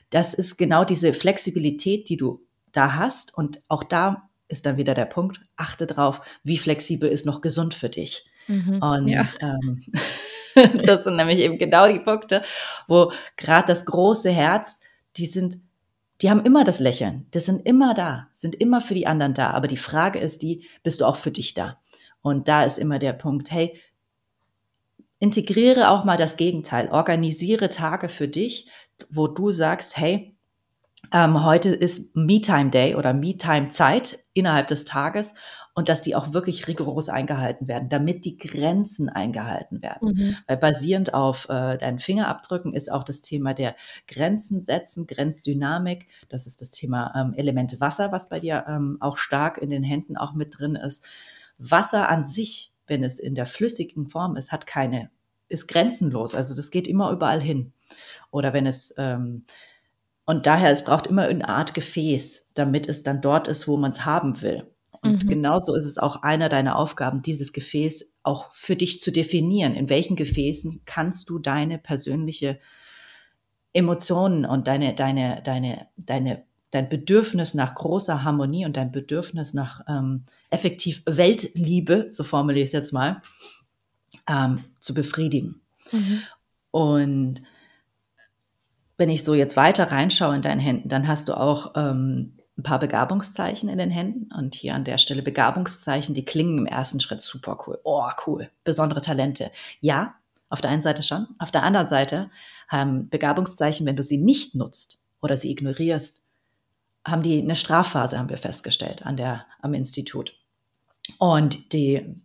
Das 0.10 0.34
ist 0.34 0.58
genau 0.58 0.86
diese 0.86 1.14
Flexibilität, 1.14 2.10
die 2.10 2.18
du 2.18 2.46
da 2.72 2.96
hast 2.96 3.38
und 3.38 3.62
auch 3.68 3.84
da 3.84 4.30
ist 4.48 4.66
dann 4.66 4.78
wieder 4.78 4.94
der 4.94 5.06
Punkt, 5.06 5.42
achte 5.56 5.88
drauf, 5.88 6.22
wie 6.44 6.58
flexibel 6.58 7.10
ist 7.10 7.26
noch 7.26 7.42
gesund 7.42 7.74
für 7.74 7.90
dich. 7.90 8.30
Mhm, 8.48 8.82
und 8.82 9.08
ja. 9.08 9.28
ähm, 9.42 9.82
das 10.84 11.04
sind 11.04 11.16
nämlich 11.16 11.40
eben 11.40 11.58
genau 11.58 11.88
die 11.88 12.00
Punkte, 12.00 12.42
wo 12.88 13.12
gerade 13.38 13.68
das 13.68 13.86
große 13.86 14.32
Herz, 14.32 14.82
die 15.18 15.26
sind, 15.26 15.58
die 16.22 16.30
haben 16.30 16.44
immer 16.46 16.64
das 16.64 16.80
Lächeln, 16.80 17.28
die 17.34 17.40
sind 17.40 17.66
immer 17.66 17.94
da, 17.94 18.28
sind 18.34 18.56
immer 18.56 18.82
für 18.82 18.94
die 18.94 19.08
anderen 19.08 19.34
da. 19.34 19.52
Aber 19.52 19.68
die 19.68 19.78
Frage 19.78 20.20
ist 20.20 20.42
die, 20.42 20.68
bist 20.84 21.02
du 21.02 21.06
auch 21.06 21.18
für 21.18 21.32
dich 21.32 21.54
da? 21.54 21.80
Und 22.22 22.48
da 22.48 22.64
ist 22.64 22.80
immer 22.80 23.00
der 23.00 23.14
Punkt, 23.14 23.52
hey, 23.52 23.80
integriere 25.20 25.90
auch 25.90 26.04
mal 26.04 26.18
das 26.18 26.38
Gegenteil, 26.38 26.90
organisiere 26.90 27.70
Tage 27.70 28.10
für 28.10 28.28
dich, 28.28 28.68
wo 29.10 29.28
du 29.28 29.52
sagst, 29.52 29.98
hey, 29.98 30.36
ähm, 31.12 31.44
heute 31.44 31.70
ist 31.70 32.16
Me-Time 32.16 32.70
Day 32.70 32.96
oder 32.96 33.14
Me-Time 33.14 33.70
Zeit 33.70 34.20
innerhalb 34.34 34.68
des 34.68 34.86
Tages 34.86 35.34
und 35.74 35.90
dass 35.90 36.02
die 36.02 36.16
auch 36.16 36.34
wirklich 36.34 36.68
rigoros 36.68 37.10
eingehalten 37.10 37.68
werden, 37.68 37.90
damit 37.90 38.26
die 38.26 38.38
Grenzen 38.38 39.10
eingehalten 39.10 39.82
werden. 39.82 40.14
Mhm. 40.14 40.38
Weil 40.48 40.58
basierend 40.58 41.14
auf 41.14 41.50
äh, 41.50 41.78
deinen 41.78 42.00
Fingerabdrücken 42.00 42.74
ist 42.74 42.92
auch 42.92 43.04
das 43.04 43.22
Thema 43.22 43.54
der 43.54 43.76
Grenzen 44.08 44.62
setzen, 44.62 45.08
Grenzdynamik. 45.08 46.08
Das 46.30 46.46
ist 46.46 46.62
das 46.62 46.72
Thema 46.72 47.14
ähm, 47.16 47.34
Elemente 47.34 47.80
Wasser, 47.80 48.12
was 48.12 48.30
bei 48.30 48.40
dir 48.40 48.66
ähm, 48.68 48.98
auch 49.00 49.18
stark 49.18 49.58
in 49.58 49.70
den 49.70 49.84
Händen 49.84 50.16
auch 50.16 50.34
mit 50.34 50.60
drin 50.60 50.76
ist. 50.76 51.08
Wasser 51.58 52.10
an 52.10 52.24
sich, 52.24 52.72
wenn 52.86 53.04
es 53.04 53.20
in 53.20 53.34
der 53.34 53.48
flüssigen 53.48 54.08
Form 54.08 54.36
ist, 54.36 54.52
hat 54.52 54.68
keine, 54.68 55.10
ist 55.50 55.68
grenzenlos. 55.68 56.36
Also 56.36 56.56
das 56.56 56.70
geht 56.70 56.88
immer 56.88 57.12
überall 57.12 57.42
hin. 57.42 57.74
Oder 58.30 58.54
wenn 58.54 58.68
es 58.68 58.94
ähm, 58.98 59.46
und 60.26 60.46
daher, 60.46 60.72
es 60.72 60.86
braucht 60.86 61.08
immer 61.08 61.24
eine 61.24 61.48
Art 61.50 61.74
Gefäß, 61.74 62.52
damit 62.54 62.88
es 62.88 63.04
dann 63.04 63.20
dort 63.20 63.50
ist, 63.50 63.68
wo 63.68 63.76
man 63.76 63.92
es 63.92 64.06
haben 64.06 64.42
will. 64.42 64.73
Und 65.04 65.26
mhm. 65.26 65.30
genauso 65.30 65.76
ist 65.76 65.86
es 65.86 65.98
auch 65.98 66.24
einer 66.24 66.50
deiner 66.50 66.78
Aufgaben, 66.78 67.22
dieses 67.22 67.52
Gefäß 67.52 68.14
auch 68.24 68.54
für 68.54 68.76
dich 68.76 69.02
zu 69.02 69.12
definieren. 69.12 69.76
In 69.76 69.90
welchen 69.90 70.16
Gefäßen 70.16 70.82
kannst 70.86 71.30
du 71.30 71.40
deine 71.40 71.78
persönliche 71.78 72.60
Emotionen 73.74 74.46
und 74.46 74.68
deine, 74.68 74.94
deine, 74.94 75.42
deine, 75.44 75.88
deine, 75.98 76.44
dein 76.72 76.88
Bedürfnis 76.88 77.54
nach 77.54 77.76
großer 77.76 78.24
Harmonie 78.24 78.66
und 78.66 78.78
dein 78.78 78.92
Bedürfnis 78.92 79.54
nach 79.54 79.82
ähm, 79.88 80.24
effektiv 80.50 81.04
Weltliebe, 81.06 82.08
so 82.10 82.24
formuliere 82.24 82.64
ich 82.64 82.70
es 82.70 82.74
jetzt 82.74 82.94
mal, 82.94 83.22
ähm, 84.28 84.64
zu 84.80 84.94
befriedigen. 84.94 85.62
Mhm. 85.92 86.22
Und 86.72 87.42
wenn 88.98 89.10
ich 89.10 89.24
so 89.24 89.34
jetzt 89.34 89.58
weiter 89.58 89.92
reinschaue 89.92 90.36
in 90.36 90.42
deinen 90.42 90.60
Händen, 90.60 90.88
dann 90.88 91.08
hast 91.08 91.28
du 91.28 91.34
auch 91.34 91.74
ähm, 91.76 92.38
ein 92.58 92.64
paar 92.64 92.80
Begabungszeichen 92.80 93.70
in 93.70 93.78
den 93.78 93.90
Händen. 93.90 94.32
Und 94.34 94.56
hier 94.56 94.76
an 94.76 94.84
der 94.84 94.98
Stelle 94.98 95.22
Begabungszeichen, 95.22 96.14
die 96.14 96.26
klingen 96.26 96.60
im 96.60 96.66
ersten 96.66 97.00
Schritt 97.00 97.22
super 97.22 97.58
cool. 97.66 97.80
Oh, 97.84 98.10
cool. 98.28 98.50
Besondere 98.64 99.02
Talente. 99.02 99.52
Ja, 99.82 100.16
auf 100.50 100.62
der 100.62 100.70
einen 100.70 100.84
Seite 100.84 101.02
schon. 101.02 101.28
Auf 101.40 101.52
der 101.52 101.64
anderen 101.64 101.88
Seite 101.88 102.30
haben 102.68 103.10
Begabungszeichen, 103.10 103.86
wenn 103.86 103.96
du 103.96 104.04
sie 104.04 104.18
nicht 104.18 104.54
nutzt 104.56 105.00
oder 105.22 105.36
sie 105.36 105.50
ignorierst, 105.50 106.22
haben 107.06 107.24
die 107.24 107.42
eine 107.42 107.56
Strafphase, 107.56 108.18
haben 108.18 108.30
wir 108.30 108.38
festgestellt, 108.38 109.06
an 109.06 109.18
der, 109.18 109.46
am 109.62 109.74
Institut. 109.74 110.36
Und 111.18 111.74
die 111.74 112.22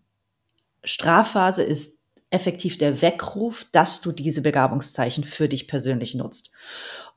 Strafphase 0.85 1.62
ist 1.62 2.02
effektiv 2.30 2.78
der 2.78 3.00
Weckruf, 3.00 3.66
dass 3.73 4.00
du 4.00 4.12
diese 4.12 4.42
Begabungszeichen 4.42 5.25
für 5.25 5.49
dich 5.49 5.66
persönlich 5.66 6.14
nutzt. 6.14 6.50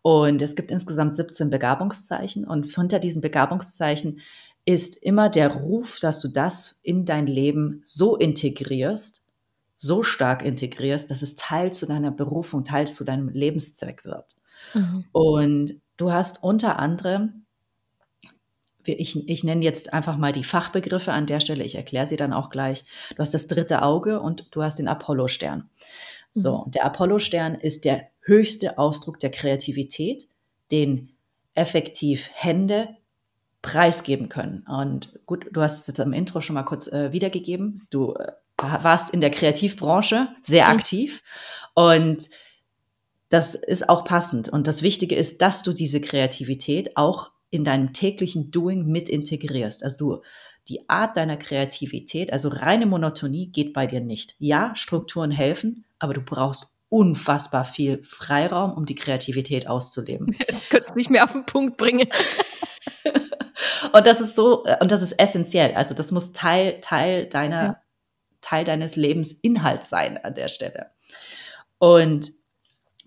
Und 0.01 0.41
es 0.41 0.55
gibt 0.55 0.72
insgesamt 0.72 1.15
17 1.15 1.50
Begabungszeichen 1.50 2.46
und 2.46 2.74
hinter 2.74 3.00
diesen 3.00 3.22
Begabungszeichen 3.22 4.20
ist 4.65 4.96
immer 4.96 5.29
der 5.29 5.53
Ruf, 5.53 6.00
dass 6.00 6.22
du 6.22 6.27
das 6.27 6.79
in 6.81 7.05
dein 7.05 7.27
Leben 7.27 7.81
so 7.84 8.15
integrierst, 8.15 9.25
so 9.75 10.03
stark 10.03 10.43
integrierst, 10.43 11.10
dass 11.10 11.22
es 11.22 11.36
Teil 11.36 11.72
zu 11.72 11.86
deiner 11.86 12.12
Berufung, 12.12 12.63
Teil 12.63 12.88
zu 12.88 13.03
deinem 13.03 13.29
Lebenszweck 13.29 14.05
wird. 14.05 14.25
Mhm. 14.74 15.05
Und 15.12 15.81
du 15.98 16.12
hast 16.12 16.43
unter 16.43 16.79
anderem 16.79 17.46
ich, 18.88 19.29
ich 19.29 19.43
nenne 19.43 19.63
jetzt 19.63 19.93
einfach 19.93 20.17
mal 20.17 20.31
die 20.31 20.43
Fachbegriffe 20.43 21.12
an 21.12 21.27
der 21.27 21.39
Stelle, 21.39 21.63
ich 21.63 21.75
erkläre 21.75 22.08
sie 22.08 22.15
dann 22.15 22.34
auch 22.34 22.50
gleich. 22.50 22.84
Du 23.12 23.17
hast 23.20 23.34
das 23.34 23.48
dritte 23.48 23.81
Auge 23.84 24.20
und 24.20 24.48
du 24.51 24.63
hast 24.63 24.79
den 24.79 24.88
Apollo-Stern. 24.88 25.70
So, 26.31 26.65
mhm. 26.65 26.72
der 26.72 26.86
Apollo-Stern 26.86 27.55
ist 27.55 27.86
der 27.86 28.11
höchste 28.22 28.78
Ausdruck 28.78 29.20
der 29.20 29.32
Kreativität, 29.32 30.28
den 30.72 31.12
effektiv 31.54 32.30
Hände 32.34 32.96
preisgeben 33.62 34.30
können. 34.30 34.66
Und 34.68 35.20
gut, 35.25 35.48
du 35.51 35.62
hast 35.62 35.82
es 35.82 35.88
jetzt 35.88 36.00
am 36.00 36.13
Intro 36.13 36.42
schon 36.42 36.56
mal 36.56 36.63
kurz 36.63 36.88
äh, 36.88 37.12
wiedergegeben. 37.12 37.88
Du 37.90 38.13
äh, 38.13 38.32
warst 38.58 39.12
in 39.12 39.22
der 39.22 39.32
Kreativbranche 39.32 40.30
sehr 40.42 40.66
mhm. 40.66 40.72
aktiv 40.72 41.24
und 41.74 42.30
das 43.30 43.56
ist 43.56 43.88
auch 43.88 44.04
passend. 44.04 44.50
Und 44.50 44.68
das 44.68 44.82
Wichtige 44.82 45.16
ist, 45.16 45.42
dass 45.42 45.63
du 45.63 45.74
diese 45.74 46.01
Kreativität 46.01 46.98
auch 46.98 47.32
in 47.50 47.63
deinem 47.63 47.94
täglichen 47.94 48.51
Doing 48.51 48.86
mit 48.86 49.10
integrierst. 49.10 49.84
Also 49.84 49.98
du 49.98 50.22
die 50.68 50.90
Art 50.90 51.18
deiner 51.18 51.38
Kreativität, 51.38 52.32
also 52.32 52.50
reine 52.50 52.86
Monotonie 52.86 53.48
geht 53.48 53.74
bei 53.74 53.88
dir 53.88 54.01
nicht. 54.01 54.36
Ja, 54.38 54.75
Strukturen 54.75 55.32
helfen, 55.32 55.86
aber 55.98 56.13
du 56.13 56.22
brauchst 56.22 56.68
unfassbar 56.91 57.63
viel 57.63 58.03
Freiraum, 58.03 58.74
um 58.74 58.86
die 58.86 58.95
Kreativität 58.95 59.65
auszuleben. 59.65 60.36
Das 60.48 60.69
könntest 60.69 60.95
nicht 60.98 61.10
mehr 61.10 61.24
auf 61.24 61.31
den 61.31 61.45
Punkt 61.45 61.77
bringen. 61.77 62.07
und 63.93 64.05
das 64.05 64.19
ist 64.19 64.36
so, 64.36 64.65
und 64.81 64.91
das 64.91 65.01
ist 65.01 65.13
essentiell. 65.13 65.74
Also 65.75 65.93
das 65.93 66.12
muss 66.12 66.33
Teil, 66.33 66.81
Teil 66.81 67.27
deiner, 67.27 67.63
ja. 67.63 67.81
Teil 68.41 68.65
deines 68.65 68.98
Lebensinhalts 68.98 69.89
sein 69.89 70.17
an 70.17 70.33
der 70.33 70.50
Stelle. 70.50 70.91
Und 71.77 72.31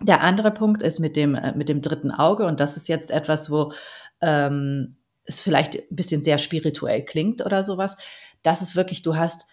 der 0.01 0.21
andere 0.21 0.51
Punkt 0.51 0.81
ist 0.81 0.99
mit 0.99 1.15
dem, 1.15 1.35
äh, 1.35 1.55
mit 1.55 1.69
dem 1.69 1.81
dritten 1.81 2.11
Auge, 2.11 2.47
und 2.47 2.59
das 2.59 2.77
ist 2.77 2.87
jetzt 2.87 3.11
etwas, 3.11 3.51
wo 3.51 3.71
ähm, 4.19 4.97
es 5.25 5.39
vielleicht 5.39 5.75
ein 5.75 5.95
bisschen 5.95 6.23
sehr 6.23 6.39
spirituell 6.39 7.05
klingt 7.05 7.45
oder 7.45 7.63
sowas. 7.63 7.97
Das 8.41 8.63
ist 8.63 8.75
wirklich, 8.75 9.03
du 9.03 9.15
hast, 9.15 9.45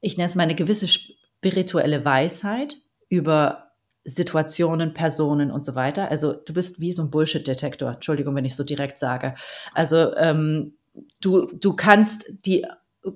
ich 0.00 0.16
nenne 0.16 0.28
es 0.28 0.36
mal 0.36 0.44
eine 0.44 0.54
gewisse 0.54 0.88
spirituelle 0.88 2.02
Weisheit 2.06 2.78
über 3.10 3.72
Situationen, 4.04 4.94
Personen 4.94 5.50
und 5.50 5.64
so 5.64 5.74
weiter. 5.74 6.10
Also 6.10 6.32
du 6.32 6.54
bist 6.54 6.80
wie 6.80 6.92
so 6.92 7.02
ein 7.02 7.10
Bullshit-Detektor. 7.10 7.92
Entschuldigung, 7.92 8.34
wenn 8.34 8.46
ich 8.46 8.56
so 8.56 8.64
direkt 8.64 8.96
sage. 8.96 9.34
Also 9.74 10.16
ähm, 10.16 10.74
du, 11.20 11.46
du 11.46 11.74
kannst 11.74 12.32
die, 12.46 12.66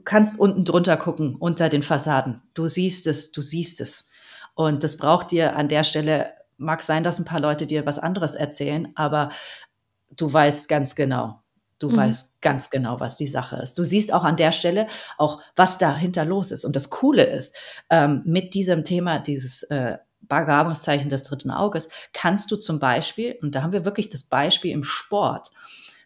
kannst 0.05 0.39
unten 0.39 0.65
drunter 0.67 0.99
gucken, 0.99 1.37
unter 1.37 1.71
den 1.71 1.83
Fassaden. 1.83 2.43
Du 2.53 2.69
siehst 2.69 3.07
es, 3.07 3.33
du 3.33 3.41
siehst 3.41 3.81
es. 3.81 4.11
Und 4.55 4.85
das 4.85 4.99
braucht 4.99 5.31
dir 5.31 5.57
an 5.57 5.69
der 5.69 5.85
Stelle, 5.85 6.33
mag 6.59 6.83
sein, 6.83 7.03
dass 7.03 7.19
ein 7.19 7.25
paar 7.25 7.41
Leute 7.41 7.67
dir 7.67 7.87
was 7.87 7.99
anderes 7.99 8.35
erzählen, 8.35 8.93
aber 8.95 9.31
du 10.17 10.31
weißt 10.31 10.69
ganz 10.69 10.95
genau. 10.95 11.44
Du 11.79 11.89
mhm. 11.89 11.97
weißt 11.97 12.41
ganz 12.41 12.71
genau, 12.71 13.01
was 13.01 13.17
die 13.17 13.27
Sache 13.27 13.57
ist. 13.57 13.77
Du 13.77 13.83
siehst 13.83 14.13
auch 14.13 14.25
an 14.25 14.37
der 14.37 14.53
Stelle 14.53 14.87
auch, 15.19 15.43
was 15.57 15.79
dahinter 15.79 16.25
los 16.25 16.51
ist. 16.53 16.65
Und 16.65 16.77
das 16.77 16.91
Coole 16.91 17.25
ist, 17.25 17.57
ähm, 17.91 18.23
mit 18.25 18.55
diesem 18.55 18.85
Thema, 18.85 19.19
dieses 19.19 19.65
äh, 19.65 19.99
Begabungszeichen 20.23 21.11
des 21.11 21.23
dritten 21.23 21.51
Auges, 21.51 21.89
kannst 22.13 22.51
du 22.51 22.57
zum 22.57 22.79
Beispiel, 22.79 23.37
und 23.43 23.55
da 23.55 23.63
haben 23.63 23.73
wir 23.73 23.85
wirklich 23.85 24.09
das 24.09 24.23
Beispiel 24.23 24.71
im 24.71 24.85
Sport, 24.85 25.49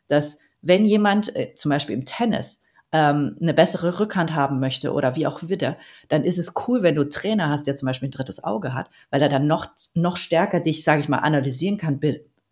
dass 0.08 0.38
wenn 0.62 0.86
jemand, 0.86 1.34
äh, 1.36 1.54
zum 1.54 1.70
Beispiel 1.70 1.94
im 1.94 2.04
Tennis, 2.04 2.62
ähm, 2.90 3.36
eine 3.40 3.52
bessere 3.52 4.00
Rückhand 4.00 4.34
haben 4.34 4.60
möchte 4.60 4.92
oder 4.92 5.14
wie 5.14 5.26
auch 5.26 5.42
wieder, 5.42 5.76
dann 6.08 6.24
ist 6.24 6.38
es 6.38 6.54
cool, 6.66 6.82
wenn 6.82 6.94
du 6.94 7.08
Trainer 7.08 7.50
hast, 7.50 7.66
der 7.66 7.76
zum 7.76 7.86
Beispiel 7.86 8.08
ein 8.08 8.12
drittes 8.12 8.42
Auge 8.42 8.72
hat, 8.72 8.88
weil 9.10 9.20
er 9.20 9.28
dann 9.28 9.46
noch, 9.46 9.66
noch 9.94 10.16
stärker 10.16 10.60
dich, 10.60 10.82
sage 10.82 11.00
ich 11.00 11.08
mal, 11.08 11.18
analysieren 11.18 11.76
kann, 11.76 12.00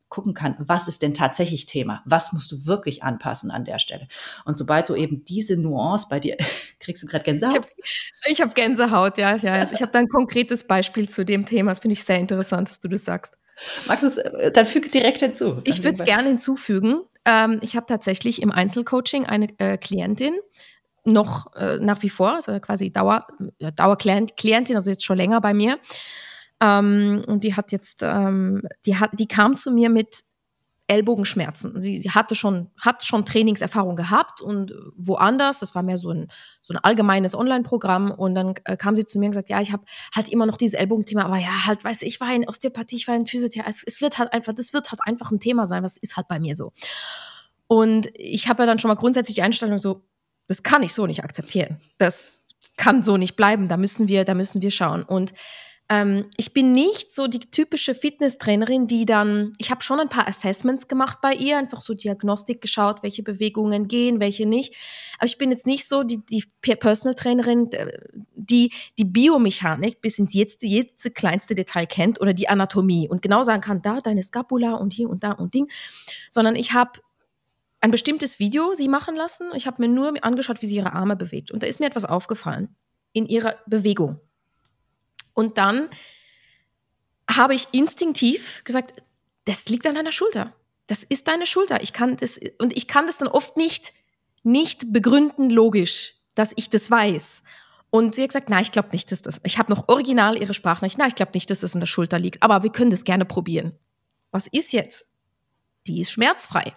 gucken 0.09 0.35
kann, 0.35 0.55
was 0.59 0.89
ist 0.89 1.03
denn 1.03 1.15
tatsächlich 1.15 1.67
Thema? 1.67 2.03
Was 2.05 2.33
musst 2.33 2.53
du 2.53 2.67
wirklich 2.67 3.03
anpassen 3.03 3.51
an 3.51 3.65
der 3.65 3.79
Stelle? 3.79 4.07
Und 4.45 4.57
sobald 4.57 4.89
du 4.89 4.95
eben 4.95 5.25
diese 5.25 5.57
Nuance 5.57 6.07
bei 6.09 6.21
dir, 6.21 6.37
kriegst 6.81 7.03
du 7.03 7.07
gerade 7.07 7.25
Gänsehaut? 7.25 7.67
Ich 8.27 8.41
habe 8.41 8.51
hab 8.51 8.55
Gänsehaut, 8.55 9.19
ja, 9.19 9.37
ja. 9.37 9.69
Ich 9.73 9.83
habe 9.83 9.93
da 9.93 9.99
ein 9.99 10.09
konkretes 10.09 10.65
Beispiel 10.65 11.09
zu 11.09 11.25
dem 11.25 11.45
Thema. 11.45 11.71
Das 11.71 11.81
finde 11.81 11.95
ich 11.95 12.05
sehr 12.05 12.19
interessant, 12.19 12.69
dass 12.69 12.81
du 12.81 12.89
das 12.89 13.05
sagst. 13.05 13.37
Magst 13.89 14.03
du 14.03 14.07
es, 14.09 14.19
äh, 14.19 14.53
dann 14.53 14.67
füge 14.67 14.91
direkt 14.91 15.21
hinzu. 15.21 15.61
Ich 15.65 15.83
würde 15.83 15.99
es 15.99 16.05
gerne 16.05 16.29
hinzufügen. 16.29 17.01
Ähm, 17.25 17.59
ich 17.63 17.75
habe 17.75 17.87
tatsächlich 17.87 18.43
im 18.43 18.53
Einzelcoaching 18.53 19.27
eine 19.27 19.49
äh, 19.59 19.79
Klientin, 19.79 20.35
noch 21.05 21.55
äh, 21.55 21.79
nach 21.79 22.03
wie 22.03 22.09
vor, 22.09 22.35
also 22.35 22.59
quasi 22.61 22.91
Dauer, 22.91 23.25
äh, 23.59 23.73
Dauerklientin, 23.73 24.77
also 24.77 24.91
jetzt 24.91 25.05
schon 25.05 25.17
länger 25.17 25.41
bei 25.41 25.55
mir. 25.55 25.79
Ähm, 26.61 27.23
und 27.27 27.45
die 27.45 27.55
hat 27.55 27.73
jetzt, 27.73 28.01
ähm, 28.03 28.63
die 28.85 28.97
hat, 28.97 29.11
die 29.19 29.27
kam 29.27 29.57
zu 29.57 29.71
mir 29.71 29.91
mit 29.91 30.23
Ellbogenschmerzen. 30.89 31.81
Sie, 31.81 31.99
sie 31.99 32.11
hatte 32.11 32.35
schon, 32.35 32.71
hat 32.81 33.03
schon 33.03 33.25
Trainingserfahrung 33.25 33.97
gehabt 33.97 34.41
und 34.41 34.73
woanders, 34.97 35.59
das 35.59 35.75
war 35.75 35.83
mehr 35.83 35.99
so 35.99 36.11
ein, 36.11 36.29
so 36.63 36.75
ein 36.75 36.79
allgemeines 36.79 37.35
Online-Programm 37.35 38.13
und 38.13 38.35
dann 38.35 38.55
äh, 38.65 38.77
kam 38.77 38.95
sie 38.95 39.05
zu 39.05 39.19
mir 39.19 39.27
und 39.27 39.33
gesagt, 39.33 39.51
ja, 39.51 39.61
ich 39.61 39.73
habe 39.73 39.85
halt 40.15 40.29
immer 40.29 40.47
noch 40.47 40.57
dieses 40.57 40.75
Ellbogenthema, 40.75 41.25
aber 41.25 41.39
ja, 41.39 41.67
halt, 41.67 41.83
weiß 41.83 42.03
ich 42.03 42.21
war 42.21 42.33
in 42.33 42.49
Osteopathie, 42.49 42.97
ich 42.97 43.09
war 43.09 43.17
in 43.17 43.27
Physiotherapie, 43.27 43.69
es, 43.69 43.83
es 43.85 44.01
wird 44.01 44.19
halt 44.19 44.33
einfach, 44.33 44.55
das 44.55 44.73
wird 44.73 44.91
halt 44.93 45.01
einfach 45.05 45.33
ein 45.33 45.41
Thema 45.41 45.67
sein, 45.67 45.83
was 45.83 45.97
ist 45.97 46.17
halt 46.17 46.29
bei 46.29 46.39
mir 46.39 46.55
so. 46.55 46.73
Und 47.67 48.09
ich 48.15 48.49
habe 48.49 48.63
ja 48.63 48.67
dann 48.67 48.79
schon 48.79 48.89
mal 48.89 48.95
grundsätzlich 48.95 49.35
die 49.35 49.43
Einstellung 49.43 49.79
so, 49.79 50.05
das 50.47 50.63
kann 50.63 50.85
ich 50.85 50.95
so 50.95 51.07
nicht 51.07 51.25
akzeptieren. 51.25 51.81
Das 51.99 52.45
kann 52.77 53.03
so 53.03 53.17
nicht 53.17 53.35
bleiben. 53.35 53.69
Da 53.69 53.77
müssen 53.77 54.07
wir, 54.07 54.25
da 54.25 54.35
müssen 54.35 54.63
wir 54.63 54.71
schauen. 54.71 55.03
Und 55.03 55.33
Ähm, 55.89 56.27
ich 56.37 56.53
bin 56.53 56.73
nicht 56.73 57.15
so 57.15 57.29
die 57.29 57.39
typische 57.39 57.95
Fitnesstrainerin, 57.95 58.87
die 58.89 59.07
dann, 59.07 59.53
ich 59.59 59.71
habe 59.71 59.83
schon 59.83 60.01
ein 60.01 60.09
paar 60.09 60.27
Assessments 60.27 60.89
gemacht 60.89 61.19
bei 61.23 61.33
ihr, 61.33 61.59
einfach 61.59 61.81
so 61.81 61.95
Diagnostik 61.95 62.61
geschaut, 62.61 63.03
welche 63.03 63.23
Bewegungen 63.23 63.87
gehen, 63.87 64.19
welche 64.19 64.47
nicht. 64.47 64.75
Aber 65.19 65.27
ich 65.27 65.39
bin 65.39 65.51
jetzt 65.51 65.67
nicht 65.67 65.87
so 65.87 66.03
die, 66.03 66.25
die 66.27 66.45
Personal 66.61 67.15
Trainerin, 67.15 67.71
die 68.35 68.73
die 68.99 69.05
Biomechanik 69.05 70.01
bis 70.01 70.19
ins 70.19 70.35
jetzt, 70.35 70.63
jetzt 70.63 71.15
kleinste 71.15 71.55
Detail 71.55 71.87
kennt 71.87 72.21
oder 72.21 72.35
die 72.35 72.49
Anatomie 72.49 73.09
und 73.09 73.23
genau 73.23 73.43
sagen 73.43 73.61
kann, 73.61 73.83
da 73.83 74.01
deine 74.01 74.25
Scapula 74.25 74.75
und 74.75 74.93
hier 74.93 75.09
und 75.09 75.23
da 75.23 75.33
und 75.33 75.55
Ding, 75.55 75.71
sondern 76.31 76.57
ich 76.57 76.73
habe 76.73 77.01
ein 77.81 77.93
bestimmtes 77.93 78.41
Video 78.41 78.75
sie 78.75 78.89
machen 78.89 79.15
lassen. 79.15 79.51
Ich 79.55 79.69
habe 79.69 79.81
mir 79.81 79.89
nur 79.89 80.13
angeschaut, 80.25 80.63
wie 80.63 80.67
sie 80.67 80.77
ihre 80.77 80.95
Arme 80.95 81.15
bewegt. 81.15 81.53
Und 81.53 81.63
da 81.63 81.69
ist 81.69 81.79
mir 81.79 81.87
etwas 81.87 82.05
aufgefallen 82.05 82.75
in 83.13 83.27
ihrer 83.27 83.55
Bewegung. 83.67 84.19
Und 85.37 85.59
dann 85.59 85.91
habe 87.31 87.55
ich 87.55 87.69
instinktiv 87.73 88.65
gesagt, 88.65 89.03
das 89.45 89.69
liegt 89.69 89.87
an 89.87 89.95
deiner 89.95 90.11
Schulter. 90.11 90.55
Das 90.87 91.05
ist 91.05 91.29
deine 91.29 91.47
Schulter. 91.47 91.83
Ich 91.83 91.93
kann 91.93 92.17
das, 92.17 92.41
und 92.59 92.75
ich 92.75 92.89
kann 92.89 93.07
das 93.07 93.19
dann 93.19 93.29
oft 93.29 93.57
nicht, 93.57 93.93
nicht 94.43 94.93
begründen 94.93 95.51
logisch, 95.51 96.15
dass 96.35 96.55
ich 96.57 96.71
das 96.71 96.91
weiß. 96.91 97.43
Und 97.91 98.15
sie 98.15 98.23
hat 98.23 98.31
gesagt, 98.31 98.49
nein, 98.49 98.63
ich 98.63 98.73
glaube 98.73 98.89
nicht, 98.93 99.13
dass 99.13 99.21
das, 99.21 99.41
ich 99.45 99.59
habe 99.59 99.71
noch 99.71 99.89
original 99.89 100.41
ihre 100.41 100.55
Sprachnachricht, 100.55 100.99
nein, 100.99 101.09
ich 101.09 101.15
glaube 101.15 101.33
nicht, 101.35 101.51
dass 101.51 101.61
das 101.61 101.75
an 101.75 101.81
der 101.81 101.87
Schulter 101.87 102.19
liegt, 102.19 102.43
aber 102.43 102.63
wir 102.63 102.71
können 102.71 102.91
das 102.91 103.05
gerne 103.05 103.27
probieren. 103.27 103.79
Was 104.31 104.47
ist 104.47 104.73
jetzt? 104.73 105.13
Die 105.87 106.01
ist 106.01 106.11
schmerzfrei. 106.11 106.75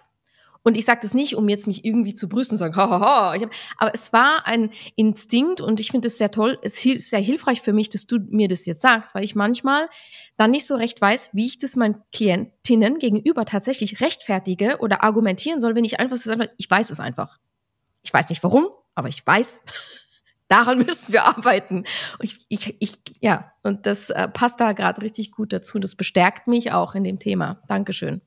Und 0.62 0.76
ich 0.76 0.84
sage 0.84 1.00
das 1.02 1.14
nicht, 1.14 1.36
um 1.36 1.48
jetzt 1.48 1.66
mich 1.66 1.84
irgendwie 1.84 2.12
zu 2.12 2.28
brüsten 2.28 2.54
und 2.54 2.58
sagen, 2.58 2.76
hahaha. 2.76 3.34
Hab, 3.40 3.50
aber 3.78 3.94
es 3.94 4.12
war 4.12 4.46
ein 4.46 4.70
Instinkt 4.94 5.60
und 5.60 5.80
ich 5.80 5.90
finde 5.90 6.08
es 6.08 6.18
sehr 6.18 6.30
toll, 6.30 6.58
es 6.62 6.84
ist 6.84 7.08
sehr 7.08 7.20
hilfreich 7.20 7.62
für 7.62 7.72
mich, 7.72 7.88
dass 7.88 8.06
du 8.06 8.18
mir 8.28 8.48
das 8.48 8.66
jetzt 8.66 8.82
sagst, 8.82 9.14
weil 9.14 9.24
ich 9.24 9.34
manchmal 9.34 9.88
dann 10.36 10.50
nicht 10.50 10.66
so 10.66 10.76
recht 10.76 11.00
weiß, 11.00 11.30
wie 11.32 11.46
ich 11.46 11.58
das 11.58 11.76
meinen 11.76 12.02
Klientinnen 12.12 12.98
gegenüber 12.98 13.44
tatsächlich 13.46 14.00
rechtfertige 14.00 14.78
oder 14.80 15.02
argumentieren 15.02 15.60
soll, 15.60 15.74
wenn 15.74 15.84
ich 15.84 15.98
einfach 15.98 16.16
so 16.16 16.28
sage, 16.28 16.50
ich 16.58 16.70
weiß 16.70 16.90
es 16.90 17.00
einfach. 17.00 17.38
Ich 18.02 18.12
weiß 18.12 18.28
nicht 18.28 18.42
warum, 18.42 18.68
aber 18.94 19.08
ich 19.08 19.26
weiß, 19.26 19.62
daran 20.48 20.78
müssen 20.78 21.12
wir 21.12 21.24
arbeiten. 21.24 21.84
Und 22.18 22.24
ich, 22.24 22.44
ich, 22.48 22.76
ich 22.80 22.98
ja, 23.20 23.52
und 23.62 23.86
das 23.86 24.10
äh, 24.10 24.28
passt 24.28 24.60
da 24.60 24.72
gerade 24.72 25.00
richtig 25.00 25.30
gut 25.30 25.54
dazu. 25.54 25.78
Das 25.78 25.94
bestärkt 25.94 26.48
mich 26.48 26.72
auch 26.72 26.94
in 26.94 27.04
dem 27.04 27.18
Thema. 27.18 27.62
Dankeschön. 27.68 28.20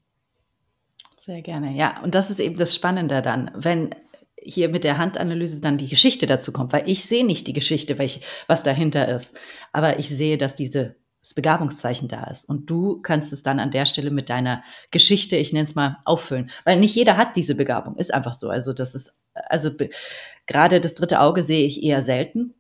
Sehr 1.25 1.41
gerne, 1.41 1.71
ja. 1.73 2.01
Und 2.03 2.15
das 2.15 2.29
ist 2.29 2.41
eben 2.41 2.57
das 2.57 2.75
Spannende 2.75 3.21
dann, 3.21 3.49
wenn 3.55 3.91
hier 4.37 4.67
mit 4.67 4.83
der 4.83 4.97
Handanalyse 4.97 5.61
dann 5.61 5.77
die 5.77 5.87
Geschichte 5.87 6.25
dazu 6.25 6.51
kommt, 6.51 6.73
weil 6.73 6.83
ich 6.89 7.05
sehe 7.05 7.25
nicht 7.25 7.47
die 7.47 7.53
Geschichte, 7.53 7.97
welche, 7.97 8.19
was 8.47 8.63
dahinter 8.63 9.07
ist, 9.07 9.39
aber 9.71 9.99
ich 9.99 10.09
sehe, 10.09 10.37
dass 10.37 10.55
diese 10.55 10.97
das 11.21 11.33
Begabungszeichen 11.33 12.09
da 12.09 12.25
ist. 12.25 12.49
Und 12.49 12.69
du 12.69 12.99
kannst 13.01 13.31
es 13.31 13.41
dann 13.41 13.61
an 13.61 13.71
der 13.71 13.85
Stelle 13.85 14.11
mit 14.11 14.29
deiner 14.29 14.61
Geschichte, 14.91 15.37
ich 15.37 15.53
nenne 15.53 15.63
es 15.63 15.75
mal, 15.75 15.99
auffüllen. 16.03 16.51
Weil 16.65 16.77
nicht 16.77 16.93
jeder 16.93 17.15
hat 17.15 17.37
diese 17.37 17.55
Begabung, 17.55 17.95
ist 17.95 18.13
einfach 18.13 18.33
so. 18.33 18.49
Also 18.49 18.73
das 18.73 18.93
ist, 18.93 19.15
also 19.33 19.71
gerade 20.45 20.81
das 20.81 20.95
dritte 20.95 21.21
Auge 21.21 21.41
sehe 21.41 21.65
ich 21.65 21.81
eher 21.81 22.03
selten. 22.03 22.53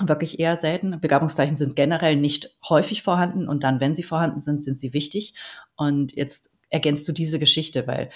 Wirklich 0.00 0.40
eher 0.40 0.56
selten. 0.56 0.98
Begabungszeichen 0.98 1.56
sind 1.56 1.76
generell 1.76 2.16
nicht 2.16 2.56
häufig 2.66 3.02
vorhanden 3.02 3.46
und 3.46 3.62
dann, 3.62 3.80
wenn 3.80 3.94
sie 3.94 4.02
vorhanden 4.02 4.38
sind, 4.38 4.64
sind 4.64 4.80
sie 4.80 4.94
wichtig. 4.94 5.34
Und 5.76 6.14
jetzt 6.14 6.53
ergänzt 6.74 7.08
du 7.08 7.12
diese 7.12 7.38
Geschichte, 7.38 7.86
weil 7.86 8.10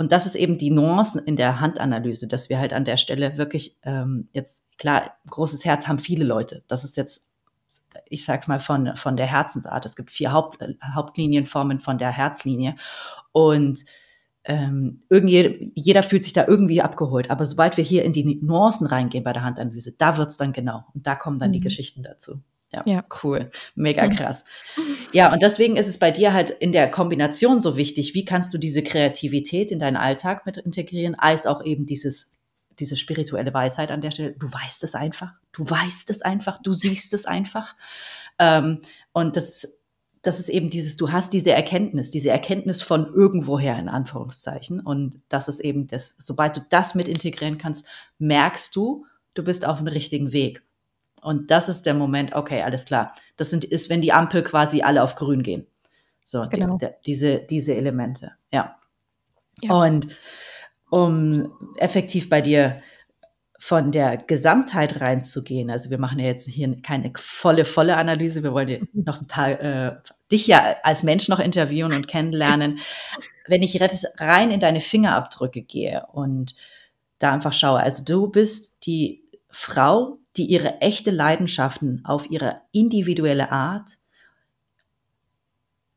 und 0.00 0.12
das 0.12 0.26
ist 0.26 0.36
eben 0.36 0.58
die 0.58 0.70
Nuance 0.70 1.20
in 1.20 1.34
der 1.34 1.60
Handanalyse, 1.60 2.28
dass 2.28 2.48
wir 2.48 2.60
halt 2.60 2.72
an 2.72 2.84
der 2.84 2.96
Stelle 2.98 3.36
wirklich 3.36 3.76
ähm, 3.82 4.28
jetzt, 4.32 4.78
klar, 4.78 5.16
großes 5.28 5.64
Herz 5.64 5.88
haben 5.88 5.98
viele 5.98 6.24
Leute. 6.24 6.62
Das 6.68 6.84
ist 6.84 6.96
jetzt, 6.96 7.26
ich 8.08 8.24
sag 8.24 8.46
mal, 8.46 8.60
von, 8.60 8.94
von 8.94 9.16
der 9.16 9.26
Herzensart. 9.26 9.84
Es 9.84 9.96
gibt 9.96 10.10
vier 10.10 10.30
Haupt, 10.30 10.64
Hauptlinienformen 10.94 11.80
von 11.80 11.98
der 11.98 12.12
Herzlinie. 12.12 12.76
Und 13.32 13.84
ähm, 14.44 15.00
irgendwie, 15.10 15.72
jeder 15.74 16.04
fühlt 16.04 16.22
sich 16.22 16.32
da 16.32 16.46
irgendwie 16.46 16.80
abgeholt. 16.80 17.32
Aber 17.32 17.44
sobald 17.44 17.76
wir 17.76 17.82
hier 17.82 18.04
in 18.04 18.12
die 18.12 18.38
Nuancen 18.40 18.86
reingehen 18.86 19.24
bei 19.24 19.32
der 19.32 19.42
Handanalyse, 19.42 19.96
da 19.98 20.16
wird's 20.16 20.36
dann 20.36 20.52
genau. 20.52 20.84
Und 20.94 21.08
da 21.08 21.16
kommen 21.16 21.40
dann 21.40 21.50
mhm. 21.50 21.54
die 21.54 21.60
Geschichten 21.60 22.04
dazu. 22.04 22.40
Ja, 22.70 22.82
ja, 22.84 23.04
cool. 23.22 23.50
Mega 23.76 24.08
krass. 24.08 24.44
Ja, 25.12 25.32
und 25.32 25.42
deswegen 25.42 25.76
ist 25.76 25.88
es 25.88 25.98
bei 25.98 26.10
dir 26.10 26.34
halt 26.34 26.50
in 26.50 26.72
der 26.72 26.90
Kombination 26.90 27.60
so 27.60 27.76
wichtig, 27.76 28.14
wie 28.14 28.26
kannst 28.26 28.52
du 28.52 28.58
diese 28.58 28.82
Kreativität 28.82 29.70
in 29.70 29.78
deinen 29.78 29.96
Alltag 29.96 30.44
mit 30.44 30.58
integrieren, 30.58 31.14
als 31.14 31.46
auch 31.46 31.64
eben 31.64 31.86
dieses, 31.86 32.38
diese 32.78 32.96
spirituelle 32.96 33.54
Weisheit 33.54 33.90
an 33.90 34.02
der 34.02 34.10
Stelle. 34.10 34.32
Du 34.32 34.52
weißt 34.52 34.84
es 34.84 34.94
einfach, 34.94 35.32
du 35.52 35.68
weißt 35.68 36.10
es 36.10 36.20
einfach, 36.20 36.60
du 36.60 36.74
siehst 36.74 37.14
es 37.14 37.24
einfach. 37.24 37.74
Ähm, 38.38 38.80
und 39.12 39.36
das, 39.36 39.78
das 40.20 40.38
ist 40.38 40.50
eben 40.50 40.68
dieses, 40.68 40.98
du 40.98 41.10
hast 41.10 41.32
diese 41.32 41.52
Erkenntnis, 41.52 42.10
diese 42.10 42.28
Erkenntnis 42.28 42.82
von 42.82 43.06
irgendwoher 43.14 43.78
in 43.78 43.88
Anführungszeichen. 43.88 44.80
Und 44.80 45.20
das 45.30 45.48
ist 45.48 45.60
eben 45.60 45.86
das, 45.86 46.16
sobald 46.18 46.56
du 46.56 46.60
das 46.68 46.94
mit 46.94 47.08
integrieren 47.08 47.56
kannst, 47.56 47.86
merkst 48.18 48.76
du, 48.76 49.06
du 49.32 49.42
bist 49.42 49.66
auf 49.66 49.78
dem 49.78 49.88
richtigen 49.88 50.32
Weg. 50.32 50.62
Und 51.22 51.50
das 51.50 51.68
ist 51.68 51.86
der 51.86 51.94
Moment, 51.94 52.34
okay, 52.34 52.62
alles 52.62 52.84
klar. 52.84 53.12
Das 53.36 53.50
sind, 53.50 53.64
ist, 53.64 53.90
wenn 53.90 54.00
die 54.00 54.12
Ampel 54.12 54.42
quasi 54.42 54.82
alle 54.82 55.02
auf 55.02 55.14
grün 55.14 55.42
gehen. 55.42 55.66
So, 56.24 56.46
genau. 56.48 56.76
die, 56.76 56.86
die, 56.86 56.92
diese, 57.06 57.38
diese 57.38 57.74
Elemente, 57.74 58.32
ja. 58.52 58.76
ja. 59.62 59.74
Und 59.74 60.08
um 60.90 61.52
effektiv 61.76 62.28
bei 62.28 62.40
dir 62.40 62.82
von 63.58 63.90
der 63.90 64.18
Gesamtheit 64.18 65.00
reinzugehen, 65.00 65.70
also 65.70 65.90
wir 65.90 65.98
machen 65.98 66.18
ja 66.18 66.26
jetzt 66.26 66.46
hier 66.46 66.80
keine 66.82 67.12
volle, 67.16 67.64
volle 67.64 67.96
Analyse, 67.96 68.42
wir 68.42 68.52
wollen 68.52 68.88
mhm. 68.92 69.04
noch 69.04 69.20
ein 69.20 69.26
paar, 69.26 69.60
äh, 69.60 69.96
dich 70.30 70.46
ja 70.46 70.76
als 70.82 71.02
Mensch 71.02 71.28
noch 71.28 71.40
interviewen 71.40 71.92
und 71.92 72.06
kennenlernen. 72.06 72.78
Wenn 73.46 73.62
ich 73.62 73.80
rein 74.18 74.50
in 74.50 74.60
deine 74.60 74.80
Fingerabdrücke 74.80 75.62
gehe 75.62 76.04
und 76.12 76.54
da 77.18 77.32
einfach 77.32 77.52
schaue, 77.52 77.80
also 77.80 78.04
du 78.04 78.28
bist 78.28 78.86
die 78.86 79.24
Frau, 79.50 80.18
die 80.38 80.46
ihre 80.46 80.80
echte 80.80 81.10
Leidenschaften 81.10 82.04
auf 82.04 82.30
ihre 82.30 82.62
individuelle 82.72 83.50
Art, 83.50 83.98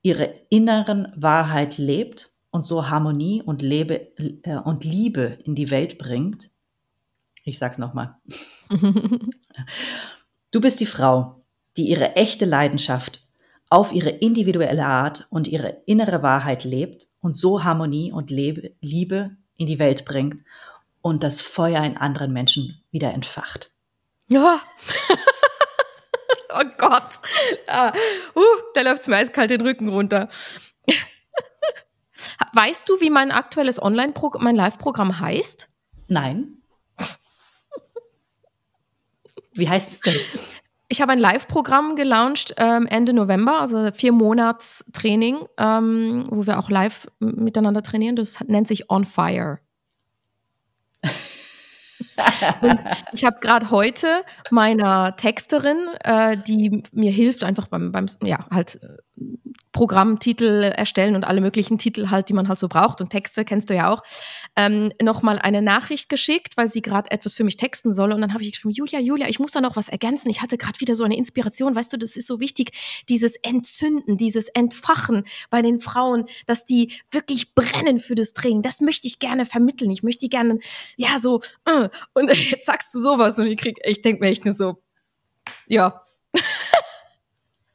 ihre 0.02 0.34
inneren 0.50 1.12
Wahrheit 1.16 1.78
lebt 1.78 2.32
und 2.50 2.66
so 2.66 2.90
Harmonie 2.90 3.42
und, 3.42 3.62
Lebe, 3.62 4.18
äh, 4.44 4.58
und 4.58 4.84
Liebe 4.84 5.38
in 5.44 5.56
die 5.56 5.70
Welt 5.70 5.98
bringt. 5.98 6.50
Ich 7.44 7.60
sag's 7.60 7.78
nochmal. 7.78 8.18
du 10.52 10.62
bist 10.62 10.80
die 10.80 10.86
Frau, 10.86 11.44
die 11.78 11.90
ihre 11.90 12.16
echte 12.16 12.46
Leidenschaft 12.46 13.26
auf 13.70 13.94
ihre 13.94 14.10
individuelle 14.10 14.86
Art 14.86 15.28
und 15.30 15.48
ihre 15.48 15.82
innere 15.86 16.22
Wahrheit 16.24 16.66
lebt 16.66 17.08
und 17.22 17.36
so 17.36 17.64
Harmonie 17.64 18.12
und 18.12 18.30
Lebe, 18.30 18.76
Liebe 18.82 19.38
in 19.56 19.66
die 19.68 19.80
Welt 19.80 20.04
bringt 20.04 20.44
und 21.02 21.24
das 21.24 21.42
Feuer 21.42 21.84
in 21.84 21.96
anderen 21.96 22.34
Menschen 22.34 22.82
wieder 22.92 23.14
entfacht. 23.14 23.71
Ja. 24.32 24.62
oh 26.54 26.64
Gott. 26.78 27.20
Ah, 27.68 27.92
uh, 28.34 28.42
da 28.74 28.82
läuft 28.82 29.02
es 29.02 29.08
mir 29.10 29.18
eiskalt 29.18 29.50
den 29.50 29.60
Rücken 29.60 29.90
runter. 29.90 30.30
weißt 32.54 32.88
du, 32.88 33.02
wie 33.02 33.10
mein 33.10 33.32
aktuelles 33.32 33.82
Online-Programm, 33.82 34.42
mein 34.46 34.56
Live-Programm 34.56 35.20
heißt? 35.20 35.70
Nein. 36.08 36.64
Wie 39.52 39.68
heißt 39.68 39.92
es 39.92 40.00
denn? 40.00 40.18
Ich 40.88 41.02
habe 41.02 41.12
ein 41.12 41.20
Live-Programm 41.20 41.98
gelauncht 41.98 42.54
ähm, 42.56 42.86
Ende 42.86 43.12
November, 43.12 43.60
also 43.60 43.92
vier 43.92 44.14
Monats 44.14 44.86
Training, 44.94 45.46
ähm, 45.58 46.24
wo 46.30 46.48
wir 46.48 46.58
auch 46.58 46.70
live 46.70 47.08
miteinander 47.20 47.84
trainieren. 47.84 48.16
Das 48.16 48.40
nennt 48.48 48.70
sich 48.70 48.90
On 48.90 49.04
Fire 49.04 49.60
ich 53.14 53.26
habe 53.26 53.38
gerade 53.42 53.72
heute 53.72 54.24
meiner 54.50 55.16
Texterin, 55.16 55.78
äh, 56.04 56.38
die 56.38 56.84
mir 56.92 57.12
hilft, 57.12 57.44
einfach 57.44 57.68
beim, 57.68 57.92
beim 57.92 58.08
ja, 58.24 58.46
halt 58.52 58.82
äh, 58.84 58.88
Programmtitel 59.72 60.64
erstellen 60.64 61.16
und 61.16 61.24
alle 61.24 61.40
möglichen 61.40 61.78
Titel 61.78 62.10
halt, 62.10 62.30
die 62.30 62.34
man 62.34 62.48
halt 62.50 62.60
so 62.60 62.68
braucht 62.68 63.00
und 63.00 63.10
Texte 63.10 63.46
kennst 63.46 63.70
du 63.70 63.76
ja 63.76 63.90
auch, 63.92 64.04
ähm, 64.56 64.92
nochmal 65.02 65.40
eine 65.40 65.62
Nachricht 65.62 66.10
geschickt, 66.10 66.58
weil 66.58 66.68
sie 66.68 66.82
gerade 66.82 67.10
etwas 67.10 67.36
für 67.36 67.44
mich 67.44 67.58
texten 67.58 67.94
soll 67.94 68.12
und 68.12 68.22
dann 68.22 68.34
habe 68.34 68.44
ich 68.44 68.52
geschrieben, 68.52 68.74
Julia, 68.74 69.00
Julia, 69.00 69.30
ich 69.30 69.40
muss 69.40 69.52
da 69.52 69.62
noch 69.62 69.78
was 69.78 69.88
ergänzen. 69.88 70.30
Ich 70.30 70.42
hatte 70.42 70.58
gerade 70.58 70.80
wieder 70.82 70.94
so 70.94 71.04
eine 71.04 71.16
Inspiration, 71.16 71.76
weißt 71.76 71.94
du, 71.94 71.98
das 71.98 72.18
ist 72.18 72.28
so 72.28 72.40
wichtig, 72.40 72.72
dieses 73.08 73.38
Entzünden, 73.38 74.18
dieses 74.18 74.50
Entfachen 74.50 75.24
bei 75.50 75.62
den 75.62 75.80
Frauen, 75.80 76.26
dass 76.46 76.66
die 76.66 76.94
wirklich 77.10 77.56
brennen 77.56 78.00
für 78.00 78.16
das 78.16 78.34
Training. 78.34 78.62
Das 78.62 78.82
möchte 78.82 79.08
ich 79.08 79.20
gerne 79.20 79.46
vermitteln. 79.46 79.90
Ich 79.90 80.04
möchte 80.04 80.28
gerne, 80.28 80.60
ja, 80.98 81.18
so, 81.18 81.42
äh. 81.66 81.90
und 82.14 82.30
jetzt 82.52 82.66
sagst 82.66 82.94
du 82.94 83.00
sowas 83.00 83.40
und 83.40 83.48
ich 83.48 83.58
krieg, 83.58 83.80
ich 83.86 84.02
denke 84.02 84.24
mir 84.24 84.32
echt 84.32 84.46
nur 84.46 84.54
so, 84.54 84.84
ja. 85.68 86.04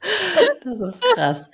Das 0.63 0.81
ist 0.81 1.01
krass. 1.15 1.49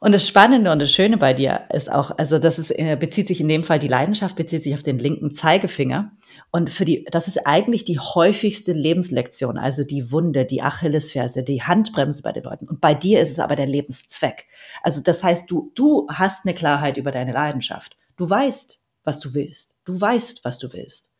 Und 0.00 0.14
das 0.14 0.28
Spannende 0.28 0.70
und 0.70 0.80
das 0.80 0.92
Schöne 0.92 1.16
bei 1.16 1.34
dir 1.34 1.62
ist 1.72 1.90
auch, 1.90 2.16
also 2.16 2.38
das 2.38 2.60
ist, 2.60 2.70
äh, 2.70 2.96
bezieht 2.98 3.26
sich 3.26 3.40
in 3.40 3.48
dem 3.48 3.64
Fall, 3.64 3.80
die 3.80 3.88
Leidenschaft 3.88 4.36
bezieht 4.36 4.62
sich 4.62 4.74
auf 4.74 4.82
den 4.84 4.98
linken 4.98 5.34
Zeigefinger. 5.34 6.12
Und 6.52 6.70
für 6.70 6.84
die, 6.84 7.04
das 7.10 7.26
ist 7.26 7.46
eigentlich 7.46 7.84
die 7.84 7.98
häufigste 7.98 8.72
Lebenslektion, 8.72 9.58
also 9.58 9.82
die 9.82 10.12
Wunde, 10.12 10.44
die 10.44 10.62
Achillesferse, 10.62 11.42
die 11.42 11.64
Handbremse 11.64 12.22
bei 12.22 12.30
den 12.30 12.44
Leuten. 12.44 12.68
Und 12.68 12.80
bei 12.80 12.94
dir 12.94 13.20
ist 13.20 13.32
es 13.32 13.40
aber 13.40 13.56
der 13.56 13.66
Lebenszweck. 13.66 14.46
Also 14.84 15.02
das 15.02 15.24
heißt, 15.24 15.50
du, 15.50 15.72
du 15.74 16.06
hast 16.08 16.46
eine 16.46 16.54
Klarheit 16.54 16.96
über 16.96 17.10
deine 17.10 17.32
Leidenschaft. 17.32 17.96
Du 18.16 18.30
weißt, 18.30 18.80
was 19.02 19.18
du 19.18 19.34
willst. 19.34 19.78
Du 19.84 20.00
weißt, 20.00 20.44
was 20.44 20.60
du 20.60 20.72
willst. 20.72 21.12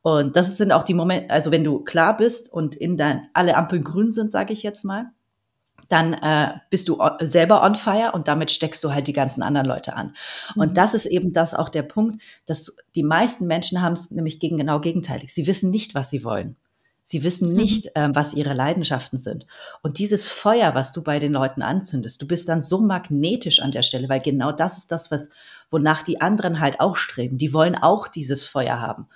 Und 0.00 0.36
das 0.36 0.56
sind 0.56 0.72
auch 0.72 0.82
die 0.82 0.94
Momente, 0.94 1.30
also 1.30 1.50
wenn 1.50 1.64
du 1.64 1.80
klar 1.80 2.16
bist 2.16 2.50
und 2.52 2.74
in 2.74 2.96
dein, 2.96 3.28
alle 3.34 3.56
Ampeln 3.56 3.84
grün 3.84 4.10
sind, 4.10 4.30
sage 4.30 4.52
ich 4.52 4.62
jetzt 4.62 4.84
mal, 4.84 5.12
dann 5.88 6.14
äh, 6.14 6.54
bist 6.70 6.88
du 6.88 7.00
selber 7.20 7.62
on 7.62 7.74
fire 7.74 8.12
und 8.12 8.28
damit 8.28 8.50
steckst 8.50 8.82
du 8.84 8.92
halt 8.92 9.06
die 9.06 9.12
ganzen 9.12 9.42
anderen 9.42 9.66
Leute 9.66 9.94
an. 9.94 10.14
Mhm. 10.54 10.62
Und 10.62 10.76
das 10.76 10.94
ist 10.94 11.06
eben 11.06 11.32
das 11.32 11.54
auch 11.54 11.68
der 11.68 11.82
Punkt, 11.82 12.22
dass 12.46 12.76
die 12.94 13.02
meisten 13.02 13.46
Menschen 13.46 13.82
haben 13.82 13.94
es 13.94 14.10
nämlich 14.10 14.40
gegen 14.40 14.56
genau 14.56 14.80
gegenteilig. 14.80 15.32
Sie 15.32 15.46
wissen 15.46 15.70
nicht, 15.70 15.94
was 15.94 16.10
sie 16.10 16.24
wollen. 16.24 16.56
Sie 17.06 17.22
wissen 17.22 17.50
mhm. 17.50 17.56
nicht, 17.56 17.84
mhm. 17.94 18.02
äh, 18.02 18.14
was 18.14 18.34
ihre 18.34 18.54
Leidenschaften 18.54 19.18
sind. 19.18 19.46
Und 19.82 19.98
dieses 19.98 20.26
Feuer, 20.26 20.74
was 20.74 20.92
du 20.92 21.02
bei 21.02 21.18
den 21.18 21.32
Leuten 21.32 21.62
anzündest, 21.62 22.20
du 22.20 22.26
bist 22.26 22.48
dann 22.48 22.62
so 22.62 22.80
magnetisch 22.80 23.60
an 23.60 23.72
der 23.72 23.82
Stelle, 23.82 24.08
weil 24.08 24.20
genau 24.20 24.52
das 24.52 24.78
ist 24.78 24.90
das, 24.90 25.10
was, 25.10 25.28
wonach 25.70 26.02
die 26.02 26.20
anderen 26.20 26.60
halt 26.60 26.80
auch 26.80 26.96
streben. 26.96 27.36
Die 27.36 27.52
wollen 27.52 27.76
auch 27.76 28.08
dieses 28.08 28.44
Feuer 28.44 28.80
haben. 28.80 29.06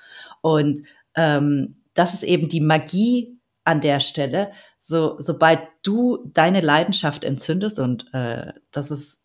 Und 0.43 0.83
ähm, 1.15 1.77
das 1.95 2.15
ist 2.15 2.25
eben 2.25 2.49
die 2.49 2.61
Magie 2.61 3.38
an 3.69 3.83
der 3.83 4.01
Stelle, 4.01 4.51
so, 4.79 5.17
sobald 5.19 5.61
du 5.83 6.19
deine 6.33 6.63
Leidenschaft 6.63 7.23
entzündest 7.23 7.79
und 7.79 8.13
äh, 8.15 8.53
das 8.71 8.91
ist, 8.91 9.21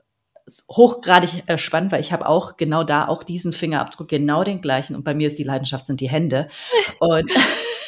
hochgradig 0.69 1.43
äh, 1.47 1.57
spannend, 1.57 1.93
weil 1.93 2.01
ich 2.01 2.11
habe 2.11 2.27
auch 2.27 2.57
genau 2.57 2.83
da 2.83 3.07
auch 3.07 3.23
diesen 3.23 3.53
Fingerabdruck, 3.53 4.09
genau 4.09 4.43
den 4.43 4.59
gleichen 4.59 4.93
und 4.93 5.05
bei 5.05 5.13
mir 5.13 5.27
ist 5.27 5.39
die 5.39 5.45
Leidenschaft 5.45 5.85
sind 5.85 6.01
die 6.01 6.09
Hände. 6.09 6.49
Und 6.99 7.31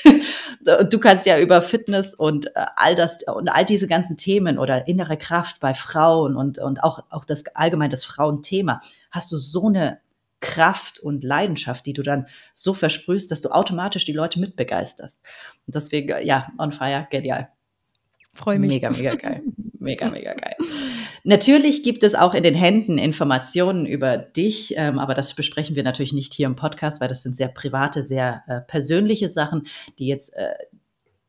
du 0.89 0.99
kannst 0.99 1.25
ja 1.25 1.37
über 1.39 1.61
Fitness 1.61 2.13
und 2.13 2.47
äh, 2.55 2.65
all 2.75 2.95
das 2.95 3.23
und 3.23 3.49
all 3.49 3.65
diese 3.65 3.87
ganzen 3.87 4.17
Themen 4.17 4.57
oder 4.57 4.87
innere 4.87 5.17
Kraft 5.17 5.59
bei 5.59 5.73
Frauen 5.73 6.35
und, 6.35 6.59
und 6.59 6.83
auch, 6.83 6.99
auch 7.09 7.25
das 7.25 7.43
allgemein 7.55 7.89
das 7.89 8.05
Frauenthema, 8.05 8.79
hast 9.11 9.31
du 9.31 9.35
so 9.35 9.67
eine 9.67 9.99
Kraft 10.45 10.99
und 10.99 11.23
Leidenschaft, 11.23 11.87
die 11.87 11.93
du 11.93 12.03
dann 12.03 12.27
so 12.53 12.75
versprühst, 12.75 13.31
dass 13.31 13.41
du 13.41 13.49
automatisch 13.49 14.05
die 14.05 14.13
Leute 14.13 14.39
mitbegeisterst. 14.39 15.23
Und 15.65 15.73
deswegen, 15.73 16.23
ja, 16.23 16.51
on 16.59 16.71
fire, 16.71 17.07
genial. 17.09 17.49
Freue 18.31 18.59
mich. 18.59 18.73
Mega, 18.73 18.91
mega 18.91 19.15
geil. 19.15 19.41
Mega, 19.79 20.09
mega 20.09 20.33
geil. 20.35 20.55
Natürlich 21.23 21.81
gibt 21.81 22.03
es 22.03 22.13
auch 22.13 22.35
in 22.35 22.43
den 22.43 22.53
Händen 22.53 22.99
Informationen 22.99 23.87
über 23.87 24.17
dich, 24.17 24.75
ähm, 24.77 24.99
aber 24.99 25.15
das 25.15 25.33
besprechen 25.33 25.75
wir 25.75 25.83
natürlich 25.83 26.13
nicht 26.13 26.35
hier 26.35 26.45
im 26.45 26.55
Podcast, 26.55 27.01
weil 27.01 27.07
das 27.07 27.23
sind 27.23 27.35
sehr 27.35 27.47
private, 27.47 28.03
sehr 28.03 28.43
äh, 28.47 28.61
persönliche 28.61 29.29
Sachen, 29.29 29.63
die 29.97 30.05
jetzt 30.05 30.35
äh, 30.35 30.53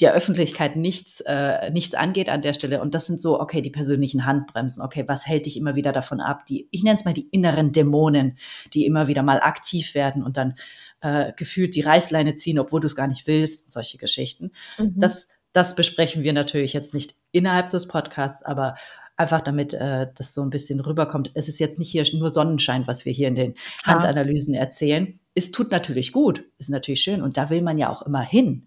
der 0.00 0.12
Öffentlichkeit 0.12 0.76
nichts, 0.76 1.22
äh, 1.22 1.70
nichts 1.70 1.94
angeht 1.94 2.28
an 2.28 2.42
der 2.42 2.52
Stelle. 2.52 2.82
Und 2.82 2.94
das 2.94 3.06
sind 3.06 3.20
so, 3.20 3.40
okay, 3.40 3.62
die 3.62 3.70
persönlichen 3.70 4.26
Handbremsen. 4.26 4.82
Okay, 4.82 5.04
was 5.06 5.26
hält 5.26 5.46
dich 5.46 5.56
immer 5.56 5.74
wieder 5.74 5.92
davon 5.92 6.20
ab? 6.20 6.44
Die, 6.46 6.68
ich 6.70 6.82
nenne 6.82 6.98
es 6.98 7.04
mal 7.04 7.14
die 7.14 7.28
inneren 7.30 7.72
Dämonen, 7.72 8.36
die 8.74 8.84
immer 8.84 9.08
wieder 9.08 9.22
mal 9.22 9.40
aktiv 9.40 9.94
werden 9.94 10.22
und 10.22 10.36
dann 10.36 10.54
äh, 11.00 11.32
gefühlt 11.36 11.74
die 11.74 11.80
Reißleine 11.80 12.34
ziehen, 12.34 12.58
obwohl 12.58 12.80
du 12.80 12.86
es 12.86 12.96
gar 12.96 13.06
nicht 13.06 13.26
willst. 13.26 13.72
Solche 13.72 13.96
Geschichten. 13.96 14.52
Mhm. 14.78 14.94
Das, 14.96 15.28
das 15.52 15.74
besprechen 15.74 16.22
wir 16.22 16.34
natürlich 16.34 16.74
jetzt 16.74 16.92
nicht 16.92 17.14
innerhalb 17.32 17.70
des 17.70 17.88
Podcasts, 17.88 18.42
aber 18.42 18.76
einfach 19.16 19.40
damit 19.40 19.72
äh, 19.72 20.08
das 20.14 20.34
so 20.34 20.42
ein 20.42 20.50
bisschen 20.50 20.80
rüberkommt. 20.80 21.30
Es 21.32 21.48
ist 21.48 21.58
jetzt 21.58 21.78
nicht 21.78 21.90
hier 21.90 22.04
nur 22.12 22.28
Sonnenschein, 22.28 22.86
was 22.86 23.06
wir 23.06 23.14
hier 23.14 23.28
in 23.28 23.34
den 23.34 23.54
Handanalysen 23.82 24.52
erzählen. 24.52 25.18
Es 25.34 25.52
tut 25.52 25.70
natürlich 25.70 26.12
gut, 26.12 26.44
ist 26.58 26.68
natürlich 26.68 27.00
schön 27.00 27.22
und 27.22 27.38
da 27.38 27.48
will 27.48 27.62
man 27.62 27.78
ja 27.78 27.88
auch 27.88 28.02
immer 28.02 28.22
hin 28.22 28.66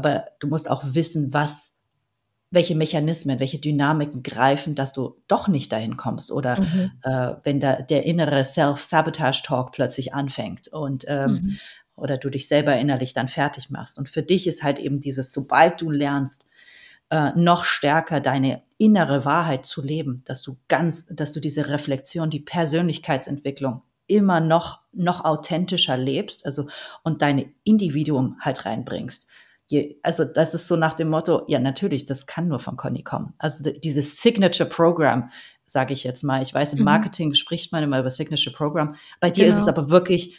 aber 0.00 0.28
du 0.38 0.48
musst 0.48 0.70
auch 0.70 0.82
wissen, 0.86 1.34
was, 1.34 1.76
welche 2.50 2.74
Mechanismen, 2.74 3.38
welche 3.38 3.58
Dynamiken 3.58 4.22
greifen, 4.22 4.74
dass 4.74 4.92
du 4.92 5.20
doch 5.28 5.46
nicht 5.46 5.70
dahin 5.72 5.96
kommst 5.96 6.32
oder 6.32 6.60
mhm. 6.60 6.90
äh, 7.02 7.34
wenn 7.42 7.60
da 7.60 7.82
der 7.82 8.06
innere 8.06 8.44
Self-Sabotage-Talk 8.44 9.72
plötzlich 9.72 10.14
anfängt 10.14 10.68
und 10.68 11.04
ähm, 11.06 11.32
mhm. 11.32 11.58
oder 11.96 12.16
du 12.16 12.30
dich 12.30 12.48
selber 12.48 12.76
innerlich 12.76 13.12
dann 13.12 13.28
fertig 13.28 13.68
machst. 13.68 13.98
Und 13.98 14.08
für 14.08 14.22
dich 14.22 14.46
ist 14.46 14.62
halt 14.62 14.78
eben 14.78 15.00
dieses, 15.00 15.32
sobald 15.32 15.80
du 15.80 15.90
lernst, 15.90 16.48
äh, 17.10 17.32
noch 17.36 17.64
stärker 17.64 18.20
deine 18.20 18.62
innere 18.78 19.24
Wahrheit 19.24 19.66
zu 19.66 19.82
leben, 19.82 20.22
dass 20.24 20.42
du 20.42 20.56
ganz, 20.68 21.06
dass 21.10 21.32
du 21.32 21.40
diese 21.40 21.68
Reflexion, 21.68 22.30
die 22.30 22.40
Persönlichkeitsentwicklung 22.40 23.82
immer 24.06 24.40
noch, 24.40 24.80
noch 24.92 25.24
authentischer 25.24 25.96
lebst, 25.96 26.44
also 26.44 26.66
und 27.04 27.22
deine 27.22 27.52
Individuum 27.62 28.36
halt 28.40 28.64
reinbringst 28.64 29.29
je, 29.70 30.00
also 30.02 30.24
das 30.24 30.54
ist 30.54 30.66
so 30.66 30.74
nach 30.74 30.94
dem 30.94 31.08
Motto, 31.08 31.44
ja 31.46 31.60
natürlich, 31.60 32.04
das 32.04 32.26
kann 32.26 32.48
nur 32.48 32.58
von 32.58 32.76
Conny 32.76 33.04
kommen. 33.04 33.34
Also 33.38 33.70
dieses 33.70 34.20
Signature 34.20 34.68
Program, 34.68 35.30
sage 35.64 35.94
ich 35.94 36.02
jetzt 36.02 36.24
mal. 36.24 36.42
Ich 36.42 36.52
weiß, 36.52 36.72
im 36.72 36.80
mhm. 36.80 36.86
Marketing 36.86 37.34
spricht 37.34 37.70
man 37.70 37.84
immer 37.84 38.00
über 38.00 38.10
Signature 38.10 38.54
Program. 38.54 38.96
Bei 39.20 39.30
dir 39.30 39.44
genau. 39.44 39.52
ist 39.52 39.60
es 39.60 39.66
genau. 39.66 39.78
aber 39.78 39.90
wirklich, 39.90 40.38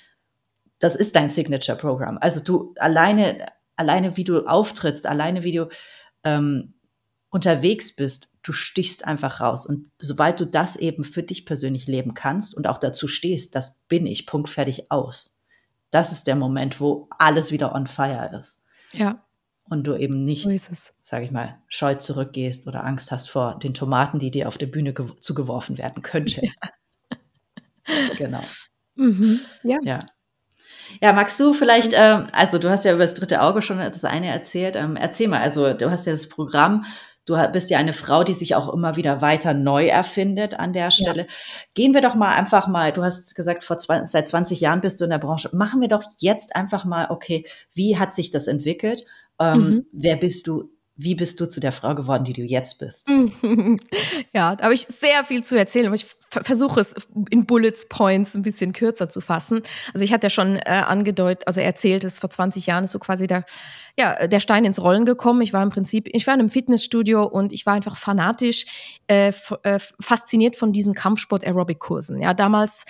das 0.79 0.95
ist 0.95 1.15
dein 1.15 1.29
Signature 1.29 1.77
Program. 1.77 2.17
Also 2.17 2.43
du 2.43 2.75
alleine, 2.77 3.47
alleine 3.77 4.17
wie 4.17 4.25
du 4.25 4.45
auftrittst, 4.45 5.07
alleine 5.07 5.43
wie 5.43 5.53
du 5.53 5.69
ähm, 6.25 6.73
unterwegs 7.29 7.95
bist, 7.95 8.33
du 8.43 8.51
stichst 8.51 9.07
einfach 9.07 9.39
raus. 9.39 9.65
Und 9.65 9.89
sobald 9.97 10.41
du 10.41 10.45
das 10.45 10.75
eben 10.75 11.05
für 11.05 11.23
dich 11.23 11.45
persönlich 11.45 11.87
leben 11.87 12.15
kannst 12.15 12.53
und 12.53 12.67
auch 12.67 12.77
dazu 12.77 13.07
stehst, 13.07 13.55
das 13.55 13.79
bin 13.87 14.05
ich, 14.05 14.27
Punkt, 14.27 14.49
fertig, 14.49 14.91
aus. 14.91 15.41
Das 15.89 16.11
ist 16.11 16.27
der 16.27 16.35
Moment, 16.35 16.81
wo 16.81 17.07
alles 17.17 17.53
wieder 17.53 17.73
on 17.73 17.87
fire 17.87 18.37
ist. 18.37 18.65
Ja. 18.91 19.23
Und 19.69 19.85
du 19.87 19.95
eben 19.95 20.25
nicht, 20.25 20.43
so 20.43 20.91
sage 21.01 21.25
ich 21.25 21.31
mal, 21.31 21.57
scheu 21.67 21.95
zurückgehst 21.95 22.67
oder 22.67 22.83
Angst 22.83 23.11
hast 23.11 23.29
vor 23.29 23.57
den 23.59 23.73
Tomaten, 23.73 24.19
die 24.19 24.31
dir 24.31 24.47
auf 24.47 24.57
der 24.57 24.65
Bühne 24.65 24.93
gew 24.93 25.11
zugeworfen 25.19 25.77
werden 25.77 26.03
könnte. 26.03 26.41
Ja. 26.45 27.17
genau. 28.17 28.41
Mhm. 28.95 29.39
Ja. 29.63 29.77
ja. 29.83 29.99
Ja, 31.01 31.13
magst 31.13 31.39
du 31.39 31.53
vielleicht, 31.53 31.93
ähm, 31.95 32.27
also 32.31 32.57
du 32.57 32.69
hast 32.69 32.85
ja 32.85 32.93
über 32.93 33.03
das 33.03 33.13
dritte 33.13 33.41
Auge 33.41 33.61
schon 33.61 33.77
das 33.77 34.05
eine 34.05 34.27
erzählt. 34.27 34.75
Ähm, 34.75 34.95
erzähl 34.95 35.27
mal, 35.27 35.41
also 35.41 35.73
du 35.73 35.89
hast 35.89 36.05
ja 36.05 36.11
das 36.11 36.27
Programm 36.29 36.85
Du 37.31 37.51
bist 37.51 37.69
ja 37.69 37.77
eine 37.77 37.93
Frau, 37.93 38.23
die 38.23 38.33
sich 38.33 38.55
auch 38.55 38.73
immer 38.73 38.95
wieder 38.95 39.21
weiter 39.21 39.53
neu 39.53 39.87
erfindet 39.87 40.59
an 40.59 40.73
der 40.73 40.91
Stelle. 40.91 41.21
Ja. 41.21 41.27
Gehen 41.75 41.93
wir 41.93 42.01
doch 42.01 42.15
mal 42.15 42.35
einfach 42.35 42.67
mal, 42.67 42.91
du 42.91 43.03
hast 43.03 43.35
gesagt, 43.35 43.63
vor 43.63 43.77
20, 43.77 44.11
seit 44.11 44.27
20 44.27 44.59
Jahren 44.59 44.81
bist 44.81 44.99
du 44.99 45.05
in 45.05 45.11
der 45.11 45.17
Branche. 45.17 45.49
Machen 45.53 45.81
wir 45.81 45.87
doch 45.87 46.03
jetzt 46.19 46.55
einfach 46.55 46.83
mal, 46.85 47.07
okay, 47.09 47.45
wie 47.73 47.97
hat 47.97 48.13
sich 48.13 48.31
das 48.31 48.47
entwickelt? 48.47 49.05
Ähm, 49.39 49.57
mhm. 49.57 49.85
Wer 49.91 50.17
bist 50.17 50.47
du? 50.47 50.69
Wie 50.97 51.15
bist 51.15 51.39
du 51.39 51.47
zu 51.47 51.59
der 51.59 51.71
Frau 51.71 51.95
geworden, 51.95 52.25
die 52.25 52.33
du 52.33 52.43
jetzt 52.43 52.79
bist? 52.79 53.09
Ja, 54.33 54.55
da 54.55 54.65
habe 54.65 54.73
ich 54.73 54.85
sehr 54.85 55.23
viel 55.25 55.43
zu 55.43 55.57
erzählen, 55.57 55.87
aber 55.87 55.95
ich 55.95 56.05
versuche 56.29 56.79
es 56.79 56.93
in 57.29 57.45
Bullet 57.45 57.73
Points 57.89 58.33
ein 58.35 58.43
bisschen 58.43 58.71
kürzer 58.71 59.09
zu 59.09 59.19
fassen. 59.19 59.61
Also 59.93 60.05
ich 60.05 60.13
hatte 60.13 60.27
ja 60.27 60.29
schon 60.29 60.55
äh, 60.57 60.83
angedeutet, 60.85 61.47
also 61.47 61.59
erzählt, 61.59 62.03
es 62.03 62.19
vor 62.19 62.29
20 62.29 62.65
Jahren 62.65 62.85
ist 62.85 62.91
so 62.91 62.99
quasi 62.99 63.27
der, 63.27 63.43
ja, 63.97 64.27
der 64.27 64.39
Stein 64.39 64.63
ins 64.63 64.81
Rollen 64.81 65.05
gekommen. 65.05 65.41
Ich 65.41 65.53
war 65.53 65.63
im 65.63 65.69
Prinzip, 65.69 66.07
ich 66.11 66.27
war 66.27 66.33
in 66.33 66.39
einem 66.39 66.49
Fitnessstudio 66.49 67.23
und 67.23 67.51
ich 67.51 67.65
war 67.65 67.73
einfach 67.73 67.97
fanatisch 67.97 68.99
äh, 69.07 69.33
äh, 69.63 69.79
fasziniert 69.99 70.55
von 70.55 70.71
diesen 70.71 70.93
Kampfsport-Aerobic-Kursen. 70.93 72.21
Ja, 72.21 72.33
damals, 72.33 72.85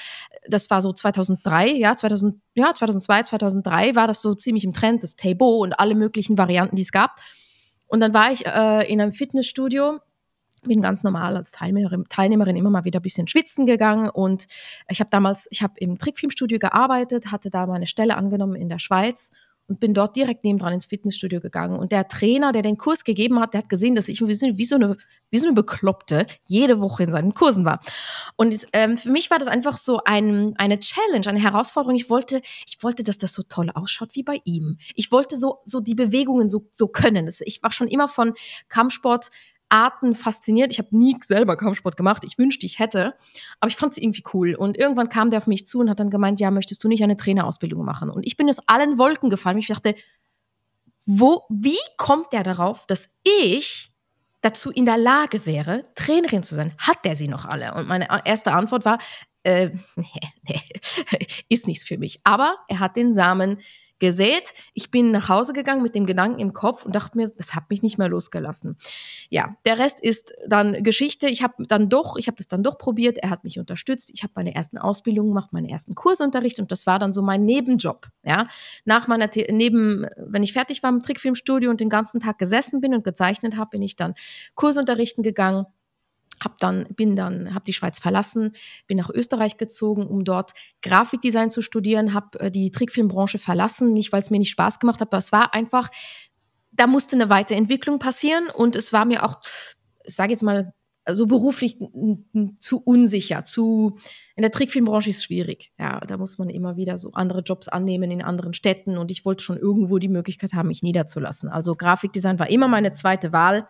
das 0.48 0.70
war 0.70 0.82
so 0.82 0.94
2003, 0.94 1.72
ja, 1.72 1.96
2000, 1.96 2.36
ja, 2.54 2.74
2002, 2.74 3.24
2003 3.24 3.96
war 3.96 4.08
das 4.08 4.22
so 4.22 4.36
ziemlich 4.36 4.64
im 4.64 4.74
Trend, 4.74 5.04
das 5.04 5.16
Tabo 5.16 5.58
und 5.58 5.74
alle 5.80 5.96
möglichen 5.96 6.38
Varianten, 6.38 6.76
die 6.76 6.84
es 6.84 6.92
gab. 6.92 7.16
Und 7.92 8.00
dann 8.00 8.14
war 8.14 8.32
ich 8.32 8.46
äh, 8.46 8.90
in 8.90 9.02
einem 9.02 9.12
Fitnessstudio, 9.12 10.00
bin 10.64 10.82
ganz 10.82 11.04
normal 11.04 11.36
als 11.36 11.52
Teilnehmerin, 11.52 12.06
Teilnehmerin 12.08 12.56
immer 12.56 12.70
mal 12.70 12.86
wieder 12.86 13.00
ein 13.00 13.02
bisschen 13.02 13.28
schwitzen 13.28 13.66
gegangen 13.66 14.10
und 14.10 14.48
ich 14.88 15.02
habe 15.02 15.10
damals, 15.10 15.48
ich 15.52 15.62
habe 15.62 15.74
im 15.78 15.98
Trickfilmstudio 15.98 16.58
gearbeitet, 16.58 17.34
hatte 17.34 17.50
da 17.50 17.66
meine 17.66 17.88
Stelle 17.88 18.16
angenommen 18.16 18.56
in 18.56 18.70
der 18.70 18.80
Schweiz 18.80 19.32
und 19.72 19.80
bin 19.80 19.94
dort 19.94 20.18
direkt 20.18 20.44
nebendran 20.44 20.74
ins 20.74 20.84
Fitnessstudio 20.84 21.40
gegangen. 21.40 21.80
Und 21.80 21.94
der 21.94 22.10
Trainer, 22.10 22.52
der 22.52 22.62
den 22.62 22.78
Kurs 22.78 23.06
gegeben 23.06 23.40
hat, 23.40 23.54
der 23.54 23.60
hat 23.62 23.70
gesehen, 23.70 23.96
dass 23.96 24.10
ich 24.10 24.20
wie 24.20 24.34
so, 24.34 24.46
wie 24.58 24.66
so, 24.66 24.76
eine, 24.76 24.98
wie 25.30 25.40
so 25.40 25.48
eine 25.48 25.54
Bekloppte 25.54 26.26
jede 26.44 26.82
Woche 26.82 27.04
in 27.04 27.12
seinen 27.12 27.34
Kursen 27.34 27.64
war. 27.64 27.80
Und 28.36 28.68
ähm, 28.74 28.98
für 28.98 29.10
mich 29.10 29.32
war 29.32 29.40
das 29.40 29.48
einfach 29.48 29.78
so 29.78 30.02
ein, 30.04 30.54
eine 30.58 30.78
Challenge, 30.78 31.26
eine 31.26 31.40
Herausforderung. 31.40 31.96
Ich 31.96 32.10
wollte, 32.10 32.42
ich 32.68 32.84
wollte, 32.84 33.04
dass 33.04 33.18
das 33.18 33.32
so 33.32 33.44
toll 33.44 33.70
ausschaut 33.74 34.10
wie 34.14 34.24
bei 34.24 34.42
ihm. 34.44 34.78
Ich 34.94 35.14
wollte 35.14 35.38
so, 35.38 35.60
so 35.64 35.80
die 35.80 35.96
Bewegungen 35.96 36.50
so, 36.50 36.68
so 36.74 36.90
können. 36.90 37.30
Ich 37.46 37.64
war 37.64 37.72
schon 37.72 37.88
immer 37.88 38.10
von 38.10 38.34
Kampfsport 38.68 39.30
Arten 39.72 40.16
fasziniert. 40.16 40.72
Ich 40.72 40.80
habe 40.80 40.96
nie 40.96 41.16
selber 41.24 41.56
Kampfsport 41.56 41.98
gemacht. 41.98 42.24
Ich 42.26 42.38
wünschte, 42.38 42.66
ich 42.66 42.80
hätte. 42.80 43.14
Aber 43.60 43.70
ich 43.70 43.76
fand 43.76 43.94
es 43.94 43.98
irgendwie 43.98 44.24
cool. 44.34 44.56
Und 44.56 44.78
irgendwann 44.78 45.10
kam 45.10 45.30
der 45.30 45.40
auf 45.40 45.48
mich 45.48 45.66
zu 45.66 45.80
und 45.80 45.90
hat 45.90 46.00
dann 46.00 46.10
gemeint, 46.10 46.40
ja, 46.40 46.52
möchtest 46.52 46.84
du 46.84 46.88
nicht 46.88 47.04
eine 47.04 47.18
Trainerausbildung 47.18 47.84
machen? 47.84 48.10
Und 48.10 48.26
ich 48.26 48.38
bin 48.38 48.50
aus 48.50 48.60
allen 48.68 48.98
Wolken 48.98 49.30
gefallen. 49.30 49.58
Ich 49.58 49.68
dachte, 49.68 49.96
wo, 51.06 51.44
wie 51.50 51.80
kommt 51.98 52.34
der 52.34 52.44
darauf, 52.44 52.86
dass 52.88 53.10
ich 53.24 53.92
dazu 54.42 54.72
in 54.72 54.86
der 54.86 54.98
Lage 54.98 55.46
wäre, 55.46 55.86
Trainerin 55.96 56.44
zu 56.44 56.56
sein. 56.56 56.74
Hat 56.78 57.06
der 57.06 57.16
sie 57.16 57.28
noch 57.28 57.46
alle? 57.46 57.74
Und 57.76 57.88
meine 57.88 58.08
erste 58.26 58.54
Antwort 58.54 58.86
war, 58.86 59.00
äh, 59.44 59.68
nee, 59.96 60.06
nee, 60.44 60.62
ist 61.48 61.68
nichts 61.68 61.84
für 61.84 61.98
mich. 61.98 62.20
Aber 62.24 62.58
er 62.68 62.80
hat 62.80 62.96
den 62.96 63.14
Samen 63.14 63.60
gesät. 64.02 64.54
Ich 64.74 64.92
bin 64.92 65.12
nach 65.12 65.30
Hause 65.30 65.54
gegangen 65.54 65.82
mit 65.82 65.96
dem 65.96 66.06
Gedanken 66.06 66.40
im 66.40 66.52
Kopf 66.52 66.86
und 66.86 66.94
dachte 66.94 67.18
mir, 67.18 67.30
das 67.38 67.56
hat 67.56 67.70
mich 67.70 67.82
nicht 67.82 67.98
mehr 67.98 68.10
losgelassen. 68.10 68.76
Ja, 69.30 69.56
der 69.64 69.80
Rest 69.80 70.04
ist 70.04 70.34
dann 70.46 70.84
Geschichte. 70.84 71.28
Ich 71.28 71.44
habe 71.44 71.54
dann 71.60 71.88
doch, 71.88 72.18
ich 72.18 72.28
habe 72.28 72.36
das 72.36 72.50
dann 72.50 72.64
doch 72.64 72.78
probiert. 72.78 73.18
Er 73.20 73.30
hat 73.30 73.46
mich 73.46 73.60
unterstützt. 73.60 74.12
Ich 74.14 74.24
habe 74.24 74.34
meine 74.36 74.54
ersten 74.54 74.78
Ausbildungen 74.78 75.30
gemacht, 75.30 75.54
meinen 75.54 75.70
ersten 75.70 75.96
Kursunterricht 75.96 76.60
und 76.60 76.72
das 76.72 76.86
war 76.86 77.00
dann 77.00 77.14
so 77.14 77.22
mein 77.22 77.46
Nebenjob. 77.46 78.08
Ja, 78.24 78.48
nach 78.84 79.08
meiner 79.08 79.30
neben, 79.50 80.08
wenn 80.18 80.44
ich 80.44 80.52
fertig 80.52 80.84
war 80.84 80.90
im 80.90 81.00
Trickfilmstudio 81.00 81.70
und 81.70 81.80
den 81.80 81.90
ganzen 81.90 82.20
Tag 82.20 82.40
gesessen 82.40 82.82
bin 82.82 82.94
und 82.94 83.04
gezeichnet 83.04 83.56
habe, 83.56 83.70
bin 83.70 83.82
ich 83.84 83.96
dann 83.96 84.16
Kursunterrichten 84.56 85.24
gegangen 85.24 85.68
hab 86.44 86.58
dann, 86.58 86.86
bin 86.96 87.16
dann, 87.16 87.54
habe 87.54 87.66
die 87.66 87.74
Schweiz 87.74 88.00
verlassen, 88.00 88.52
bin 88.88 88.98
nach 88.98 89.10
Österreich 89.10 89.58
gezogen, 89.58 90.06
um 90.08 90.24
dort 90.24 90.52
Grafikdesign 90.82 91.50
zu 91.50 91.62
studieren, 91.62 92.14
habe 92.14 92.40
äh, 92.40 92.52
die 92.52 92.72
Trickfilmbranche 92.72 93.38
verlassen, 93.38 93.94
nicht 93.94 94.12
weil 94.12 94.22
es 94.22 94.30
mir 94.30 94.40
nicht 94.40 94.52
Spaß 94.52 94.80
gemacht 94.80 95.02
hat, 95.02 95.10
aber 95.10 95.18
es 95.18 95.32
war 95.32 95.54
einfach, 95.54 95.90
da 96.72 96.88
musste 96.88 97.16
eine 97.16 97.30
Weiterentwicklung 97.30 98.00
passieren 98.00 98.50
und 98.50 98.76
es 98.76 98.94
war 98.94 99.06
mir 99.06 99.24
auch, 99.24 99.40
ich 100.04 100.16
sage 100.16 100.32
jetzt 100.32 100.44
mal, 100.44 100.74
so 101.10 101.26
beruflich 101.26 101.78
zu 102.60 102.82
unsicher, 102.84 103.44
zu 103.44 103.98
in 104.36 104.44
der 104.44 104.52
Trickfilmbranche 104.52 105.10
ist 105.10 105.24
schwierig. 105.24 105.72
Ja, 105.80 106.00
da 106.02 106.18
muss 106.18 106.38
man 106.38 106.50
immer 106.50 106.78
wieder 106.78 106.98
so 106.98 107.12
andere 107.14 107.42
Jobs 107.42 107.68
annehmen 107.68 108.12
in 108.12 108.22
anderen 108.22 108.54
Städten 108.54 108.98
und 108.98 109.10
ich 109.10 109.26
wollte 109.26 109.44
schon 109.44 109.58
irgendwo 109.58 109.98
die 109.98 110.08
Möglichkeit 110.08 110.54
haben, 110.54 110.68
mich 110.68 110.84
niederzulassen. 110.84 111.50
Also 111.50 111.76
Grafikdesign 111.76 112.40
war 112.40 112.50
immer 112.50 112.68
meine 112.68 112.92
zweite 112.92 113.34
Wahl 113.34 113.68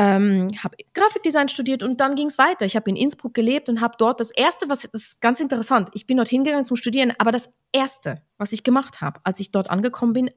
ähm, 0.00 0.48
habe 0.64 0.76
Grafikdesign 0.94 1.48
studiert 1.48 1.82
und 1.82 2.00
dann 2.00 2.14
ging 2.14 2.28
es 2.28 2.38
weiter. 2.38 2.64
Ich 2.64 2.74
habe 2.74 2.88
in 2.88 2.96
Innsbruck 2.96 3.34
gelebt 3.34 3.68
und 3.68 3.82
habe 3.82 3.96
dort 3.98 4.18
das 4.18 4.30
erste, 4.30 4.70
was 4.70 4.80
das 4.90 5.02
ist 5.02 5.20
ganz 5.20 5.40
interessant. 5.40 5.90
Ich 5.92 6.06
bin 6.06 6.16
dort 6.16 6.28
hingegangen 6.28 6.64
zum 6.64 6.76
Studieren, 6.76 7.12
aber 7.18 7.32
das 7.32 7.50
erste, 7.70 8.22
was 8.38 8.52
ich 8.52 8.64
gemacht 8.64 9.02
habe, 9.02 9.20
als 9.24 9.40
ich 9.40 9.52
dort 9.52 9.70
angekommen 9.70 10.14
bin, 10.14 10.30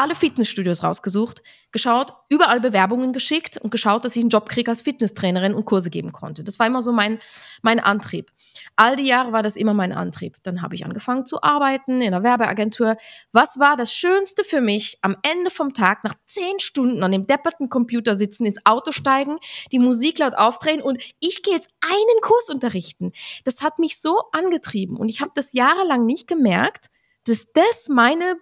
alle 0.00 0.14
Fitnessstudios 0.14 0.82
rausgesucht, 0.82 1.42
geschaut, 1.72 2.12
überall 2.30 2.60
Bewerbungen 2.60 3.12
geschickt 3.12 3.58
und 3.58 3.70
geschaut, 3.70 4.04
dass 4.04 4.16
ich 4.16 4.22
einen 4.22 4.30
Job 4.30 4.48
kriege 4.48 4.70
als 4.70 4.82
Fitnesstrainerin 4.82 5.54
und 5.54 5.66
Kurse 5.66 5.90
geben 5.90 6.12
konnte. 6.12 6.42
Das 6.42 6.58
war 6.58 6.66
immer 6.66 6.80
so 6.80 6.90
mein, 6.90 7.18
mein 7.62 7.80
Antrieb. 7.80 8.30
All 8.76 8.96
die 8.96 9.06
Jahre 9.06 9.32
war 9.32 9.42
das 9.42 9.56
immer 9.56 9.74
mein 9.74 9.92
Antrieb. 9.92 10.36
Dann 10.42 10.62
habe 10.62 10.74
ich 10.74 10.84
angefangen 10.84 11.26
zu 11.26 11.42
arbeiten 11.42 12.00
in 12.00 12.14
einer 12.14 12.24
Werbeagentur. 12.24 12.96
Was 13.32 13.58
war 13.58 13.76
das 13.76 13.92
Schönste 13.92 14.42
für 14.42 14.60
mich 14.60 14.98
am 15.02 15.16
Ende 15.22 15.50
vom 15.50 15.74
Tag, 15.74 16.02
nach 16.02 16.14
zehn 16.24 16.58
Stunden 16.60 17.02
an 17.02 17.12
dem 17.12 17.26
depperten 17.26 17.68
Computer 17.68 18.14
sitzen, 18.14 18.46
ins 18.46 18.64
Auto 18.64 18.92
steigen, 18.92 19.36
die 19.70 19.78
Musik 19.78 20.18
laut 20.18 20.34
aufdrehen 20.34 20.80
und 20.80 20.98
ich 21.20 21.42
gehe 21.42 21.54
jetzt 21.54 21.70
einen 21.82 22.20
Kurs 22.22 22.48
unterrichten. 22.48 23.12
Das 23.44 23.62
hat 23.62 23.78
mich 23.78 24.00
so 24.00 24.18
angetrieben 24.32 24.96
und 24.96 25.10
ich 25.10 25.20
habe 25.20 25.32
das 25.34 25.52
jahrelang 25.52 26.06
nicht 26.06 26.26
gemerkt, 26.26 26.86
dass 27.26 27.52
das 27.52 27.88
meine 27.88 28.36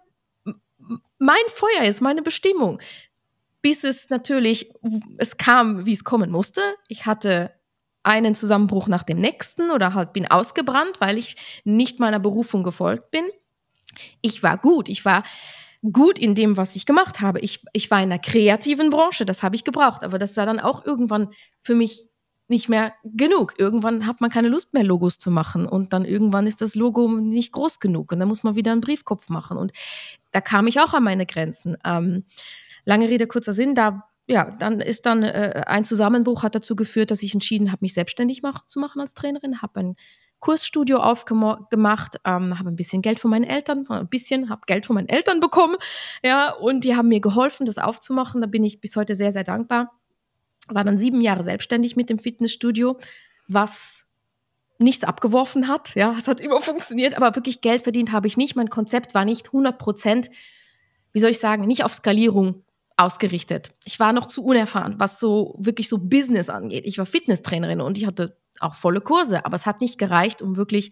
mein 1.19 1.37
Feuer 1.49 1.85
ist, 1.85 2.01
meine 2.01 2.23
Bestimmung. 2.23 2.81
Bis 3.61 3.85
es 3.85 4.09
natürlich, 4.09 4.73
es 5.19 5.37
kam, 5.37 5.85
wie 5.85 5.93
es 5.93 6.05
kommen 6.05 6.31
musste. 6.31 6.61
Ich 6.87 7.07
hatte 7.07 7.53
einen 8.03 8.35
Zusammenbruch 8.35 8.89
nach 8.89 9.03
dem 9.03 9.19
nächsten 9.19 9.71
oder 9.71 9.95
halt 9.95 10.13
bin 10.13 10.31
ausgebrannt, 10.31 11.01
weil 11.01 11.19
ich 11.19 11.37
nicht 11.65 11.99
meiner 11.99 12.21
Berufung 12.21 12.63
gefolgt 12.63 13.11
bin. 13.11 13.25
Ich 14.23 14.43
war 14.43 14.59
gut, 14.59 14.89
ich 14.89 15.05
war 15.05 15.25
gut 15.93 16.19
in 16.19 16.35
dem, 16.35 16.57
was 16.57 16.77
ich 16.77 16.87
gemacht 16.87 17.21
habe. 17.21 17.41
Ich, 17.41 17.65
ich 17.73 17.91
war 17.91 17.99
in 17.99 18.11
einer 18.11 18.19
kreativen 18.19 18.91
Branche, 18.91 19.25
das 19.25 19.43
habe 19.43 19.57
ich 19.57 19.65
gebraucht, 19.65 20.05
aber 20.05 20.19
das 20.19 20.37
war 20.37 20.47
dann 20.47 20.61
auch 20.61 20.85
irgendwann 20.85 21.31
für 21.61 21.75
mich 21.75 22.09
nicht 22.49 22.69
mehr 22.69 22.95
genug. 23.05 23.55
Irgendwann 23.59 24.07
hat 24.07 24.21
man 24.21 24.31
keine 24.31 24.49
Lust 24.49 24.75
mehr, 24.75 24.85
Logos 24.85 25.19
zu 25.19 25.31
machen. 25.31 25.67
Und 25.67 25.93
dann 25.93 26.05
irgendwann 26.05 26.47
ist 26.47 26.61
das 26.61 26.75
Logo 26.75 27.09
nicht 27.09 27.53
groß 27.53 27.81
genug. 27.81 28.13
Und 28.13 28.19
dann 28.19 28.29
muss 28.29 28.43
man 28.43 28.57
wieder 28.57 28.73
einen 28.73 28.81
Briefkopf 28.81 29.29
machen. 29.29 29.57
Und 29.57 29.73
da 30.33 30.41
kam 30.41 30.67
ich 30.67 30.81
auch 30.81 30.95
an 30.95 31.05
meine 31.05 31.27
Grenzen. 31.27 31.77
Ähm, 31.85 32.25
lange 32.85 33.09
Rede, 33.09 33.27
kurzer 33.27 33.53
Sinn, 33.53 33.75
da 33.75 34.05
ja, 34.31 34.51
dann 34.59 34.81
ist 34.81 35.07
dann 35.07 35.23
äh, 35.23 35.65
ein 35.67 35.85
Zusammenbruch 35.85 36.43
hat 36.43 36.55
dazu 36.55 36.77
geführt, 36.77 37.11
dass 37.11 37.23
ich 37.23 37.33
entschieden 37.33 37.73
habe, 37.73 37.79
mich 37.81 37.95
selbstständig 37.95 38.43
mach, 38.43 38.67
zu 38.67 38.79
machen 38.79 39.01
als 39.01 39.15
Trainerin, 39.15 39.63
habe 39.63 39.81
ein 39.81 39.97
Kursstudio 40.39 40.99
aufgemacht, 40.99 42.17
ähm, 42.27 42.59
habe 42.59 42.69
ein 42.69 42.77
bisschen 42.77 43.01
Geld 43.01 43.21
von 43.21 43.31
meinen 43.31 43.45
Eltern, 43.45 43.87
ein 43.89 44.09
bisschen, 44.09 44.51
habe 44.51 44.61
Geld 44.67 44.85
von 44.85 44.95
meinen 44.95 45.09
Eltern 45.09 45.41
bekommen, 45.41 45.77
ja, 46.23 46.51
und 46.51 46.85
die 46.85 46.95
haben 46.95 47.09
mir 47.09 47.21
geholfen, 47.21 47.65
das 47.65 47.79
aufzumachen. 47.79 48.43
Da 48.43 48.47
bin 48.47 48.65
ich 48.65 48.83
bis 48.83 48.97
heute 48.97 49.15
sehr, 49.15 49.33
sehr 49.33 49.45
dankbar 49.45 49.99
war 50.69 50.85
dann 50.85 50.99
sieben 50.99 51.21
Jahre 51.21 51.43
selbstständig 51.43 51.97
mit 51.97 52.11
dem 52.11 52.19
Fitnessstudio, 52.19 52.97
was 53.47 54.07
nichts 54.79 55.05
abgeworfen 55.05 55.69
hat. 55.69 55.95
Ja, 55.95 56.15
es 56.17 56.29
hat 56.29 56.41
immer 56.41 56.61
funktioniert, 56.63 57.17
aber 57.17 57.35
wirklich 57.35 57.61
Geld 57.61 57.83
verdient 57.83 58.13
habe 58.13 58.27
ich 58.27 58.37
nicht. 58.37 58.57
Mein 58.57 58.71
Konzept 58.71 59.15
war 59.15 59.25
nicht 59.25 59.49
100 59.49 59.79
Prozent, 59.79 60.31
wie 61.13 61.21
soll 61.21 61.31
ich 61.31 61.41
sagen, 61.41 61.67
nicht 61.67 61.85
auf 61.85 61.95
Skalierung 61.95 62.65
ausgerichtet. 62.97 63.73
Ich 63.85 64.01
war 64.01 64.13
noch 64.13 64.27
zu 64.27 64.45
unerfahren, 64.45 64.97
was 64.99 65.21
so 65.21 65.55
wirklich 65.59 65.89
so 65.89 65.99
Business 65.99 66.49
angeht. 66.49 66.85
Ich 66.85 66.99
war 66.99 67.07
Fitnesstrainerin 67.07 67.81
und 67.81 67.97
ich 67.97 68.07
hatte 68.07 68.37
auch 68.61 68.75
volle 68.75 69.01
Kurse, 69.01 69.45
aber 69.45 69.55
es 69.55 69.67
hat 69.67 69.81
nicht 69.81 69.99
gereicht, 69.99 70.43
um 70.43 70.57
wirklich 70.57 70.91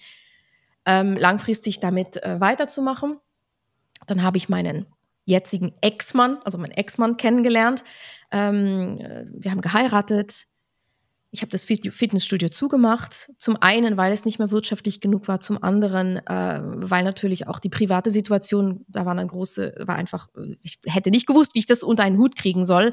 ähm, 0.84 1.16
langfristig 1.16 1.80
damit 1.80 2.22
äh, 2.22 2.40
weiterzumachen. 2.40 3.18
Dann 4.06 4.22
habe 4.22 4.36
ich 4.36 4.48
meinen 4.48 4.86
jetzigen 5.26 5.74
Ex-Mann, 5.82 6.38
also 6.44 6.56
meinen 6.56 6.72
Ex-Mann 6.72 7.16
kennengelernt. 7.18 7.84
Ähm, 8.30 8.98
wir 9.34 9.50
haben 9.50 9.60
geheiratet. 9.60 10.46
Ich 11.32 11.42
habe 11.42 11.50
das 11.50 11.64
Fitnessstudio 11.64 12.48
zugemacht. 12.48 13.30
Zum 13.36 13.56
einen, 13.60 13.96
weil 13.96 14.12
es 14.12 14.24
nicht 14.24 14.38
mehr 14.38 14.52
wirtschaftlich 14.52 15.00
genug 15.00 15.28
war, 15.28 15.40
zum 15.40 15.62
anderen, 15.62 16.18
äh, 16.26 16.60
weil 16.62 17.04
natürlich 17.04 17.46
auch 17.48 17.58
die 17.58 17.68
private 17.68 18.10
Situation, 18.10 18.86
da 18.88 19.04
war 19.04 19.12
eine 19.12 19.26
große, 19.26 19.74
war 19.80 19.96
einfach, 19.96 20.28
ich 20.62 20.78
hätte 20.86 21.10
nicht 21.10 21.26
gewusst, 21.26 21.54
wie 21.54 21.58
ich 21.58 21.66
das 21.66 21.82
unter 21.82 22.04
einen 22.04 22.18
Hut 22.18 22.36
kriegen 22.36 22.64
soll. 22.64 22.92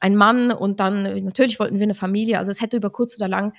Ein 0.00 0.16
Mann 0.16 0.50
und 0.50 0.80
dann, 0.80 1.02
natürlich 1.24 1.60
wollten 1.60 1.78
wir 1.78 1.84
eine 1.84 1.94
Familie, 1.94 2.38
also 2.38 2.50
es 2.50 2.62
hätte 2.62 2.78
über 2.78 2.90
kurz 2.90 3.16
oder 3.16 3.28
lang 3.28 3.52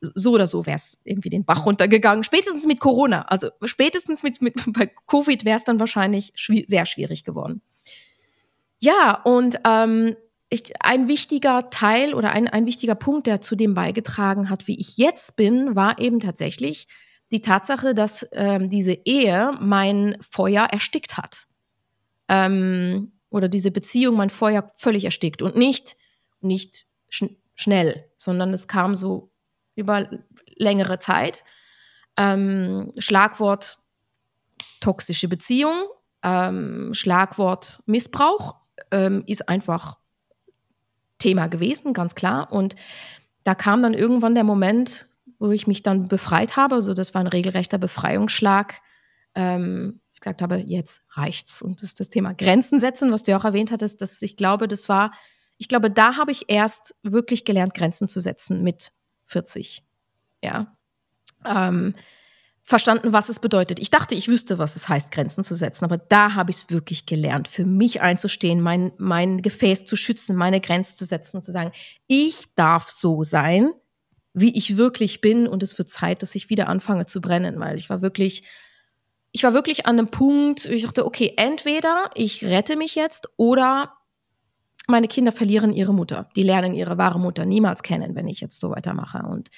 so 0.00 0.32
oder 0.32 0.46
so 0.46 0.66
wäre 0.66 0.76
es 0.76 1.00
irgendwie 1.04 1.30
den 1.30 1.44
Bach 1.44 1.66
runtergegangen. 1.66 2.24
Spätestens 2.24 2.66
mit 2.66 2.80
Corona, 2.80 3.22
also 3.22 3.50
spätestens 3.64 4.22
mit, 4.22 4.40
mit 4.40 4.54
bei 4.72 4.86
Covid 4.86 5.44
wäre 5.44 5.56
es 5.56 5.64
dann 5.64 5.80
wahrscheinlich 5.80 6.32
schwi 6.34 6.64
sehr 6.68 6.86
schwierig 6.86 7.24
geworden. 7.24 7.62
Ja, 8.80 9.20
und 9.24 9.58
ähm, 9.64 10.16
ich, 10.50 10.72
ein 10.80 11.08
wichtiger 11.08 11.68
Teil 11.70 12.14
oder 12.14 12.30
ein, 12.30 12.48
ein 12.48 12.66
wichtiger 12.66 12.94
Punkt, 12.94 13.26
der 13.26 13.40
zu 13.40 13.56
dem 13.56 13.74
beigetragen 13.74 14.50
hat, 14.50 14.66
wie 14.66 14.78
ich 14.78 14.96
jetzt 14.96 15.36
bin, 15.36 15.74
war 15.74 15.98
eben 15.98 16.20
tatsächlich 16.20 16.86
die 17.32 17.42
Tatsache, 17.42 17.92
dass 17.92 18.26
ähm, 18.32 18.70
diese 18.70 18.92
Ehe 18.92 19.52
mein 19.60 20.16
Feuer 20.20 20.64
erstickt 20.64 21.16
hat. 21.16 21.46
Ähm, 22.28 23.12
oder 23.30 23.48
diese 23.48 23.70
Beziehung 23.70 24.16
mein 24.16 24.30
Feuer 24.30 24.66
völlig 24.76 25.04
erstickt. 25.04 25.42
Und 25.42 25.56
nicht, 25.56 25.96
nicht 26.40 26.86
schn 27.08 27.36
schnell, 27.54 28.04
sondern 28.16 28.54
es 28.54 28.68
kam 28.68 28.94
so 28.94 29.32
über 29.78 30.08
längere 30.56 30.98
Zeit. 30.98 31.44
Ähm, 32.16 32.92
Schlagwort 32.98 33.78
toxische 34.80 35.28
Beziehung, 35.28 35.86
ähm, 36.22 36.90
Schlagwort 36.92 37.82
Missbrauch 37.86 38.56
ähm, 38.90 39.22
ist 39.26 39.48
einfach 39.48 39.98
Thema 41.18 41.48
gewesen, 41.48 41.92
ganz 41.92 42.14
klar. 42.14 42.52
Und 42.52 42.74
da 43.44 43.54
kam 43.54 43.82
dann 43.82 43.94
irgendwann 43.94 44.34
der 44.34 44.44
Moment, 44.44 45.08
wo 45.38 45.50
ich 45.50 45.66
mich 45.66 45.82
dann 45.82 46.08
befreit 46.08 46.56
habe. 46.56 46.76
Also 46.76 46.94
das 46.94 47.14
war 47.14 47.20
ein 47.20 47.26
regelrechter 47.28 47.78
Befreiungsschlag. 47.78 48.80
Ähm, 49.34 50.00
ich 50.12 50.20
gesagt 50.20 50.42
habe, 50.42 50.56
jetzt 50.56 51.02
reicht's. 51.10 51.62
Und 51.62 51.80
das 51.80 51.90
ist 51.90 52.00
das 52.00 52.08
Thema 52.08 52.34
Grenzen 52.34 52.80
setzen, 52.80 53.12
was 53.12 53.22
du 53.22 53.30
ja 53.30 53.38
auch 53.38 53.44
erwähnt 53.44 53.70
hattest, 53.70 54.00
dass 54.00 54.20
ich 54.22 54.36
glaube, 54.36 54.66
das 54.66 54.88
war, 54.88 55.12
ich 55.58 55.68
glaube, 55.68 55.90
da 55.90 56.16
habe 56.16 56.32
ich 56.32 56.46
erst 56.48 56.94
wirklich 57.02 57.44
gelernt, 57.44 57.74
Grenzen 57.74 58.08
zu 58.08 58.20
setzen 58.20 58.62
mit 58.62 58.92
40. 59.28 59.84
Ja. 60.42 60.76
Ähm, 61.44 61.94
verstanden, 62.62 63.12
was 63.14 63.30
es 63.30 63.38
bedeutet. 63.38 63.78
Ich 63.78 63.90
dachte, 63.90 64.14
ich 64.14 64.28
wüsste, 64.28 64.58
was 64.58 64.76
es 64.76 64.88
heißt, 64.88 65.10
Grenzen 65.10 65.42
zu 65.42 65.54
setzen, 65.54 65.84
aber 65.84 65.96
da 65.96 66.34
habe 66.34 66.50
ich 66.50 66.58
es 66.58 66.70
wirklich 66.70 67.06
gelernt, 67.06 67.48
für 67.48 67.64
mich 67.64 68.02
einzustehen, 68.02 68.60
mein, 68.60 68.92
mein 68.98 69.40
Gefäß 69.40 69.86
zu 69.86 69.96
schützen, 69.96 70.36
meine 70.36 70.60
Grenzen 70.60 70.96
zu 70.96 71.06
setzen 71.06 71.38
und 71.38 71.44
zu 71.44 71.52
sagen, 71.52 71.72
ich 72.08 72.54
darf 72.56 72.88
so 72.88 73.22
sein, 73.22 73.72
wie 74.34 74.56
ich 74.56 74.76
wirklich 74.76 75.20
bin 75.20 75.48
und 75.48 75.62
es 75.62 75.78
wird 75.78 75.88
Zeit, 75.88 76.22
dass 76.22 76.34
ich 76.34 76.50
wieder 76.50 76.68
anfange 76.68 77.06
zu 77.06 77.20
brennen, 77.20 77.58
weil 77.58 77.76
ich 77.76 77.88
war 77.88 78.02
wirklich, 78.02 78.42
ich 79.32 79.42
war 79.44 79.54
wirklich 79.54 79.86
an 79.86 79.98
einem 79.98 80.08
Punkt, 80.08 80.66
ich 80.66 80.82
dachte, 80.84 81.06
okay, 81.06 81.34
entweder 81.36 82.10
ich 82.14 82.44
rette 82.44 82.76
mich 82.76 82.94
jetzt 82.94 83.28
oder 83.36 83.94
meine 84.88 85.08
Kinder 85.08 85.32
verlieren 85.32 85.72
ihre 85.72 85.94
Mutter. 85.94 86.28
Die 86.34 86.42
lernen 86.42 86.74
ihre 86.74 86.98
wahre 86.98 87.20
Mutter 87.20 87.44
niemals 87.44 87.82
kennen, 87.82 88.14
wenn 88.14 88.26
ich 88.26 88.40
jetzt 88.40 88.60
so 88.60 88.70
weitermache. 88.70 89.18
Und 89.18 89.50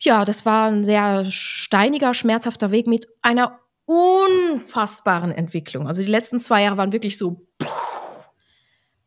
ja, 0.00 0.24
das 0.24 0.46
war 0.46 0.68
ein 0.68 0.84
sehr 0.84 1.24
steiniger, 1.24 2.14
schmerzhafter 2.14 2.70
Weg 2.70 2.86
mit 2.86 3.08
einer 3.22 3.58
unfassbaren 3.86 5.32
Entwicklung. 5.32 5.88
Also 5.88 6.02
die 6.02 6.10
letzten 6.10 6.40
zwei 6.40 6.62
Jahre 6.62 6.76
waren 6.76 6.92
wirklich 6.92 7.16
so. 7.16 7.48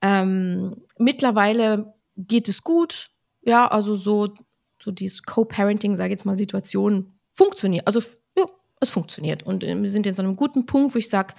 Ähm, 0.01 0.81
mittlerweile 0.97 1.93
geht 2.17 2.49
es 2.49 2.63
gut. 2.63 3.11
Ja, 3.43 3.67
also 3.67 3.93
so, 3.93 4.33
so 4.81 4.91
dieses 4.91 5.23
Co-Parenting, 5.23 5.95
sage 5.95 6.09
ich 6.09 6.13
jetzt 6.13 6.25
mal, 6.25 6.37
Situation 6.37 7.13
funktioniert. 7.31 7.85
Also 7.85 8.01
ja, 8.35 8.45
es 8.79 8.89
funktioniert. 8.89 9.43
Und 9.43 9.63
äh, 9.63 9.79
wir 9.79 9.89
sind 9.89 10.07
jetzt 10.07 10.19
an 10.19 10.25
einem 10.25 10.35
guten 10.35 10.65
Punkt, 10.65 10.95
wo 10.95 10.99
ich 10.99 11.09
sage, 11.09 11.35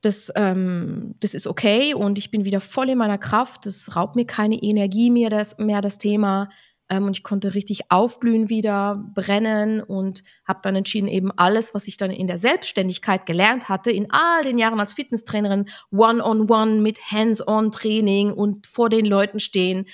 das, 0.00 0.32
ähm, 0.36 1.14
das 1.20 1.34
ist 1.34 1.46
okay 1.46 1.94
und 1.94 2.18
ich 2.18 2.30
bin 2.30 2.44
wieder 2.44 2.60
voll 2.60 2.90
in 2.90 2.98
meiner 2.98 3.18
Kraft. 3.18 3.66
Das 3.66 3.96
raubt 3.96 4.16
mir 4.16 4.26
keine 4.26 4.56
Energie 4.56 5.10
mehr, 5.10 5.30
das, 5.30 5.58
mehr 5.58 5.80
das 5.80 5.98
Thema. 5.98 6.48
Ähm, 6.88 7.04
und 7.04 7.16
ich 7.16 7.22
konnte 7.22 7.54
richtig 7.54 7.90
aufblühen 7.90 8.48
wieder, 8.48 9.04
brennen 9.14 9.82
und 9.82 10.22
habe 10.46 10.60
dann 10.62 10.76
entschieden, 10.76 11.08
eben 11.08 11.30
alles, 11.32 11.74
was 11.74 11.86
ich 11.88 11.96
dann 11.96 12.10
in 12.10 12.26
der 12.26 12.38
Selbstständigkeit 12.38 13.26
gelernt 13.26 13.68
hatte, 13.68 13.90
in 13.90 14.10
all 14.10 14.42
den 14.42 14.58
Jahren 14.58 14.80
als 14.80 14.92
Fitnesstrainerin, 14.92 15.66
One-on-One 15.90 16.22
-on 16.22 16.46
-one 16.46 16.80
mit 16.80 17.10
Hands-on-Training 17.10 18.32
und 18.32 18.66
vor 18.66 18.88
den 18.88 19.04
Leuten 19.04 19.40
stehen, 19.40 19.86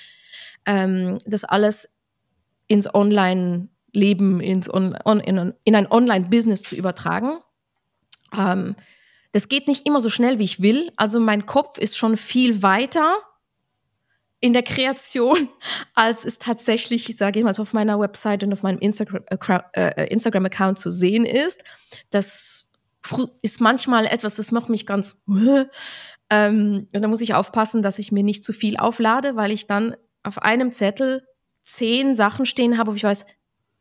ähm, 0.65 1.17
das 1.25 1.43
alles 1.43 1.95
ins 2.67 2.93
Online-Leben, 2.93 4.41
on, 4.69 4.97
on, 5.03 5.19
in, 5.19 5.53
in, 5.63 5.75
ein 5.75 5.91
Online-Business 5.91 6.63
zu 6.63 6.75
übertragen. 6.75 7.39
Ähm, 8.37 8.75
das 9.35 9.49
geht 9.49 9.67
nicht 9.67 9.85
immer 9.85 9.99
so 9.99 10.09
schnell, 10.09 10.39
wie 10.39 10.45
ich 10.45 10.61
will. 10.61 10.93
Also 10.95 11.19
mein 11.19 11.45
Kopf 11.45 11.77
ist 11.77 11.97
schon 11.97 12.15
viel 12.15 12.63
weiter 12.63 13.17
in 14.39 14.53
der 14.53 14.63
Kreation, 14.63 15.49
als 15.93 16.23
es 16.23 16.39
tatsächlich, 16.39 17.17
sage 17.17 17.39
ich 17.39 17.43
mal, 17.43 17.53
auf 17.59 17.73
meiner 17.73 17.99
Website 17.99 18.45
und 18.45 18.53
auf 18.53 18.63
meinem 18.63 18.79
Instagram-Account 18.79 19.65
äh, 19.73 20.05
Instagram 20.05 20.77
zu 20.77 20.89
sehen 20.89 21.25
ist. 21.25 21.65
Das 22.11 22.71
ist 23.41 23.59
manchmal 23.59 24.05
etwas, 24.05 24.35
das 24.35 24.53
macht 24.53 24.69
mich 24.69 24.85
ganz. 24.85 25.21
Ähm, 26.31 26.87
und 26.91 27.03
da 27.03 27.07
muss 27.07 27.21
ich 27.21 27.35
aufpassen, 27.35 27.83
dass 27.83 27.99
ich 27.99 28.11
mir 28.11 28.23
nicht 28.23 28.43
zu 28.43 28.51
viel 28.51 28.77
auflade, 28.77 29.35
weil 29.35 29.51
ich 29.51 29.67
dann 29.67 29.95
auf 30.23 30.41
einem 30.41 30.71
Zettel 30.71 31.23
zehn 31.63 32.15
Sachen 32.15 32.47
stehen 32.47 32.79
habe, 32.79 32.93
wo 32.93 32.95
ich 32.95 33.03
weiß, 33.03 33.27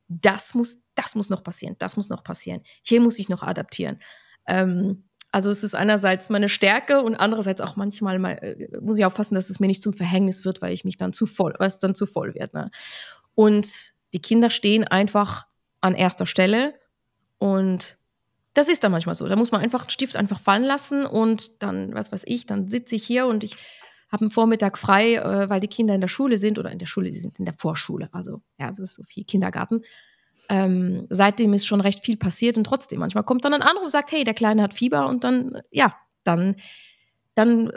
das 0.08 0.52
muss, 0.52 0.82
das 0.94 1.14
muss 1.14 1.30
noch 1.30 1.42
passieren, 1.42 1.76
das 1.78 1.96
muss 1.96 2.10
noch 2.10 2.22
passieren. 2.22 2.60
Hier 2.84 3.00
muss 3.00 3.18
ich 3.18 3.30
noch 3.30 3.42
adaptieren. 3.42 3.98
Ähm, 4.46 5.04
also 5.34 5.50
es 5.50 5.64
ist 5.64 5.74
einerseits 5.74 6.30
meine 6.30 6.48
Stärke 6.48 7.02
und 7.02 7.16
andererseits 7.16 7.60
auch 7.60 7.74
manchmal 7.74 8.20
mal, 8.20 8.34
äh, 8.34 8.68
muss 8.80 8.98
ich 8.98 9.04
aufpassen, 9.04 9.34
dass 9.34 9.50
es 9.50 9.58
mir 9.58 9.66
nicht 9.66 9.82
zum 9.82 9.92
Verhängnis 9.92 10.44
wird, 10.44 10.62
weil 10.62 10.72
ich 10.72 10.84
mich 10.84 10.96
dann 10.96 11.12
zu 11.12 11.26
voll, 11.26 11.54
weil 11.58 11.66
es 11.66 11.80
dann 11.80 11.96
zu 11.96 12.06
voll 12.06 12.36
wird. 12.36 12.54
Ne? 12.54 12.70
Und 13.34 13.92
die 14.12 14.22
Kinder 14.22 14.48
stehen 14.48 14.84
einfach 14.84 15.48
an 15.80 15.96
erster 15.96 16.26
Stelle 16.26 16.74
und 17.38 17.96
das 18.54 18.68
ist 18.68 18.84
dann 18.84 18.92
manchmal 18.92 19.16
so. 19.16 19.26
Da 19.26 19.34
muss 19.34 19.50
man 19.50 19.60
einfach 19.60 19.80
einen 19.80 19.90
Stift 19.90 20.14
einfach 20.14 20.38
fallen 20.38 20.62
lassen 20.62 21.04
und 21.04 21.64
dann, 21.64 21.92
was 21.94 22.12
weiß 22.12 22.22
ich, 22.26 22.46
dann 22.46 22.68
sitze 22.68 22.94
ich 22.94 23.04
hier 23.04 23.26
und 23.26 23.42
ich 23.42 23.56
habe 24.12 24.20
einen 24.20 24.30
Vormittag 24.30 24.78
frei, 24.78 25.14
äh, 25.14 25.50
weil 25.50 25.58
die 25.58 25.66
Kinder 25.66 25.96
in 25.96 26.00
der 26.00 26.06
Schule 26.06 26.38
sind 26.38 26.60
oder 26.60 26.70
in 26.70 26.78
der 26.78 26.86
Schule, 26.86 27.10
die 27.10 27.18
sind 27.18 27.40
in 27.40 27.44
der 27.44 27.54
Vorschule. 27.54 28.08
Also 28.12 28.40
ja, 28.56 28.68
das 28.68 28.78
ist 28.78 28.94
so 28.94 29.02
viel 29.02 29.24
Kindergarten 29.24 29.82
ähm, 30.48 31.06
seitdem 31.10 31.52
ist 31.54 31.66
schon 31.66 31.80
recht 31.80 32.04
viel 32.04 32.16
passiert 32.16 32.56
und 32.56 32.64
trotzdem, 32.64 32.98
manchmal 33.00 33.24
kommt 33.24 33.44
dann 33.44 33.54
ein 33.54 33.62
Anruf, 33.62 33.90
sagt, 33.90 34.12
hey, 34.12 34.24
der 34.24 34.34
Kleine 34.34 34.62
hat 34.62 34.74
Fieber 34.74 35.08
und 35.08 35.24
dann, 35.24 35.62
ja, 35.70 35.94
dann, 36.22 36.56
dann 37.34 37.72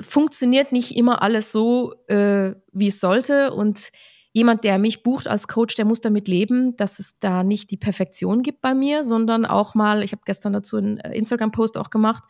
funktioniert 0.00 0.72
nicht 0.72 0.96
immer 0.96 1.22
alles 1.22 1.52
so, 1.52 1.94
äh, 2.08 2.54
wie 2.72 2.88
es 2.88 3.00
sollte 3.00 3.52
und 3.52 3.90
jemand, 4.32 4.64
der 4.64 4.78
mich 4.78 5.02
bucht 5.02 5.26
als 5.26 5.48
Coach, 5.48 5.74
der 5.74 5.84
muss 5.84 6.00
damit 6.00 6.28
leben, 6.28 6.76
dass 6.76 6.98
es 6.98 7.18
da 7.18 7.42
nicht 7.42 7.70
die 7.70 7.76
Perfektion 7.76 8.42
gibt 8.42 8.60
bei 8.60 8.74
mir, 8.74 9.02
sondern 9.02 9.44
auch 9.44 9.74
mal, 9.74 10.02
ich 10.02 10.12
habe 10.12 10.22
gestern 10.24 10.52
dazu 10.52 10.76
einen 10.76 10.98
äh, 10.98 11.16
Instagram-Post 11.16 11.76
auch 11.78 11.90
gemacht, 11.90 12.24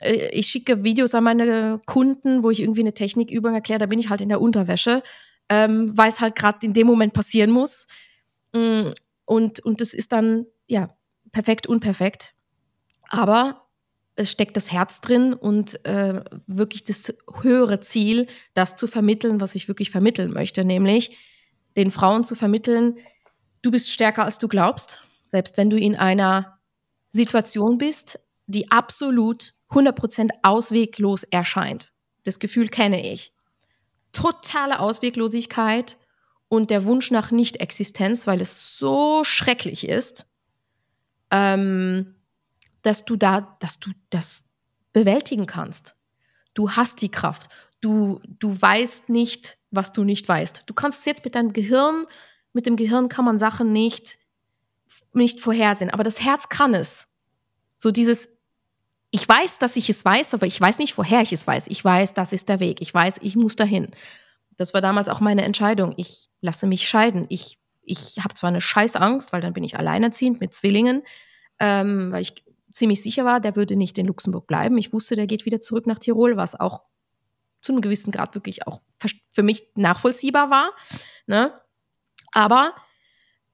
äh, 0.00 0.28
ich 0.32 0.46
schicke 0.46 0.82
Videos 0.82 1.14
an 1.14 1.24
meine 1.24 1.80
Kunden, 1.86 2.42
wo 2.42 2.50
ich 2.50 2.60
irgendwie 2.60 2.80
eine 2.80 2.94
Technikübung 2.94 3.54
erkläre, 3.54 3.80
da 3.80 3.86
bin 3.86 3.98
ich 3.98 4.08
halt 4.08 4.20
in 4.20 4.28
der 4.28 4.40
Unterwäsche, 4.40 5.02
ähm, 5.48 5.96
weil 5.96 6.08
es 6.08 6.20
halt 6.20 6.36
gerade 6.36 6.64
in 6.64 6.72
dem 6.72 6.86
Moment 6.86 7.12
passieren 7.12 7.50
muss. 7.50 7.86
Mm, 8.52 8.90
und, 9.24 9.60
und 9.60 9.80
das 9.80 9.94
ist 9.94 10.12
dann, 10.12 10.46
ja, 10.66 10.88
perfekt, 11.32 11.66
unperfekt. 11.66 12.34
Aber 13.08 13.66
es 14.16 14.30
steckt 14.30 14.56
das 14.56 14.70
Herz 14.70 15.00
drin 15.00 15.32
und 15.32 15.84
äh, 15.86 16.22
wirklich 16.46 16.84
das 16.84 17.14
höhere 17.40 17.80
Ziel, 17.80 18.26
das 18.54 18.76
zu 18.76 18.86
vermitteln, 18.86 19.40
was 19.40 19.54
ich 19.54 19.68
wirklich 19.68 19.90
vermitteln 19.90 20.32
möchte, 20.32 20.64
nämlich 20.64 21.16
den 21.76 21.90
Frauen 21.90 22.24
zu 22.24 22.34
vermitteln, 22.34 22.98
du 23.62 23.70
bist 23.70 23.90
stärker, 23.90 24.24
als 24.24 24.38
du 24.38 24.48
glaubst, 24.48 25.04
selbst 25.24 25.56
wenn 25.56 25.70
du 25.70 25.78
in 25.78 25.96
einer 25.96 26.58
Situation 27.10 27.78
bist, 27.78 28.18
die 28.46 28.70
absolut 28.70 29.54
100% 29.70 30.30
ausweglos 30.42 31.22
erscheint. 31.22 31.92
Das 32.24 32.38
Gefühl 32.38 32.68
kenne 32.68 33.12
ich. 33.12 33.32
Totale 34.12 34.80
Ausweglosigkeit 34.80 35.96
und 36.50 36.70
der 36.70 36.84
Wunsch 36.84 37.12
nach 37.12 37.30
Nicht-Existenz, 37.30 38.26
weil 38.26 38.40
es 38.40 38.76
so 38.76 39.22
schrecklich 39.22 39.88
ist, 39.88 40.26
ähm, 41.30 42.16
dass 42.82 43.04
du 43.04 43.14
da, 43.14 43.56
dass 43.60 43.78
du 43.78 43.92
das 44.10 44.44
bewältigen 44.92 45.46
kannst. 45.46 45.94
Du 46.52 46.72
hast 46.72 47.02
die 47.02 47.10
Kraft. 47.10 47.48
Du, 47.80 48.20
du 48.26 48.60
weißt 48.60 49.10
nicht, 49.10 49.58
was 49.70 49.92
du 49.92 50.02
nicht 50.02 50.28
weißt. 50.28 50.64
Du 50.66 50.74
kannst 50.74 50.98
es 50.98 51.04
jetzt 51.04 51.24
mit 51.24 51.36
deinem 51.36 51.52
Gehirn, 51.52 52.06
mit 52.52 52.66
dem 52.66 52.74
Gehirn 52.74 53.08
kann 53.08 53.24
man 53.24 53.38
Sachen 53.38 53.72
nicht, 53.72 54.18
nicht 55.12 55.38
vorhersehen, 55.38 55.90
aber 55.90 56.02
das 56.02 56.20
Herz 56.20 56.48
kann 56.48 56.74
es. 56.74 57.06
So 57.76 57.92
dieses, 57.92 58.28
ich 59.12 59.28
weiß, 59.28 59.60
dass 59.60 59.76
ich 59.76 59.88
es 59.88 60.04
weiß, 60.04 60.34
aber 60.34 60.48
ich 60.48 60.60
weiß 60.60 60.78
nicht, 60.78 60.98
woher 60.98 61.22
ich 61.22 61.32
es 61.32 61.46
weiß. 61.46 61.68
Ich 61.68 61.84
weiß, 61.84 62.12
das 62.12 62.32
ist 62.32 62.48
der 62.48 62.58
Weg. 62.58 62.80
Ich 62.80 62.92
weiß, 62.92 63.18
ich 63.20 63.36
muss 63.36 63.54
dahin. 63.54 63.92
Das 64.60 64.74
war 64.74 64.82
damals 64.82 65.08
auch 65.08 65.20
meine 65.20 65.42
Entscheidung. 65.42 65.94
Ich 65.96 66.28
lasse 66.42 66.66
mich 66.66 66.86
scheiden. 66.86 67.24
Ich, 67.30 67.58
ich 67.80 68.18
habe 68.22 68.34
zwar 68.34 68.48
eine 68.48 68.60
Scheißangst, 68.60 69.32
weil 69.32 69.40
dann 69.40 69.54
bin 69.54 69.64
ich 69.64 69.78
alleinerziehend 69.78 70.38
mit 70.38 70.52
Zwillingen, 70.52 71.02
ähm, 71.58 72.12
weil 72.12 72.20
ich 72.20 72.44
ziemlich 72.74 73.02
sicher 73.02 73.24
war, 73.24 73.40
der 73.40 73.56
würde 73.56 73.74
nicht 73.74 73.96
in 73.96 74.06
Luxemburg 74.06 74.46
bleiben. 74.46 74.76
Ich 74.76 74.92
wusste, 74.92 75.14
der 75.16 75.26
geht 75.26 75.46
wieder 75.46 75.62
zurück 75.62 75.86
nach 75.86 75.98
Tirol, 75.98 76.36
was 76.36 76.60
auch 76.60 76.84
zu 77.62 77.72
einem 77.72 77.80
gewissen 77.80 78.10
Grad 78.10 78.34
wirklich 78.34 78.66
auch 78.66 78.82
für 79.30 79.42
mich 79.42 79.66
nachvollziehbar 79.76 80.50
war. 80.50 80.72
Ne? 81.26 81.58
Aber 82.32 82.74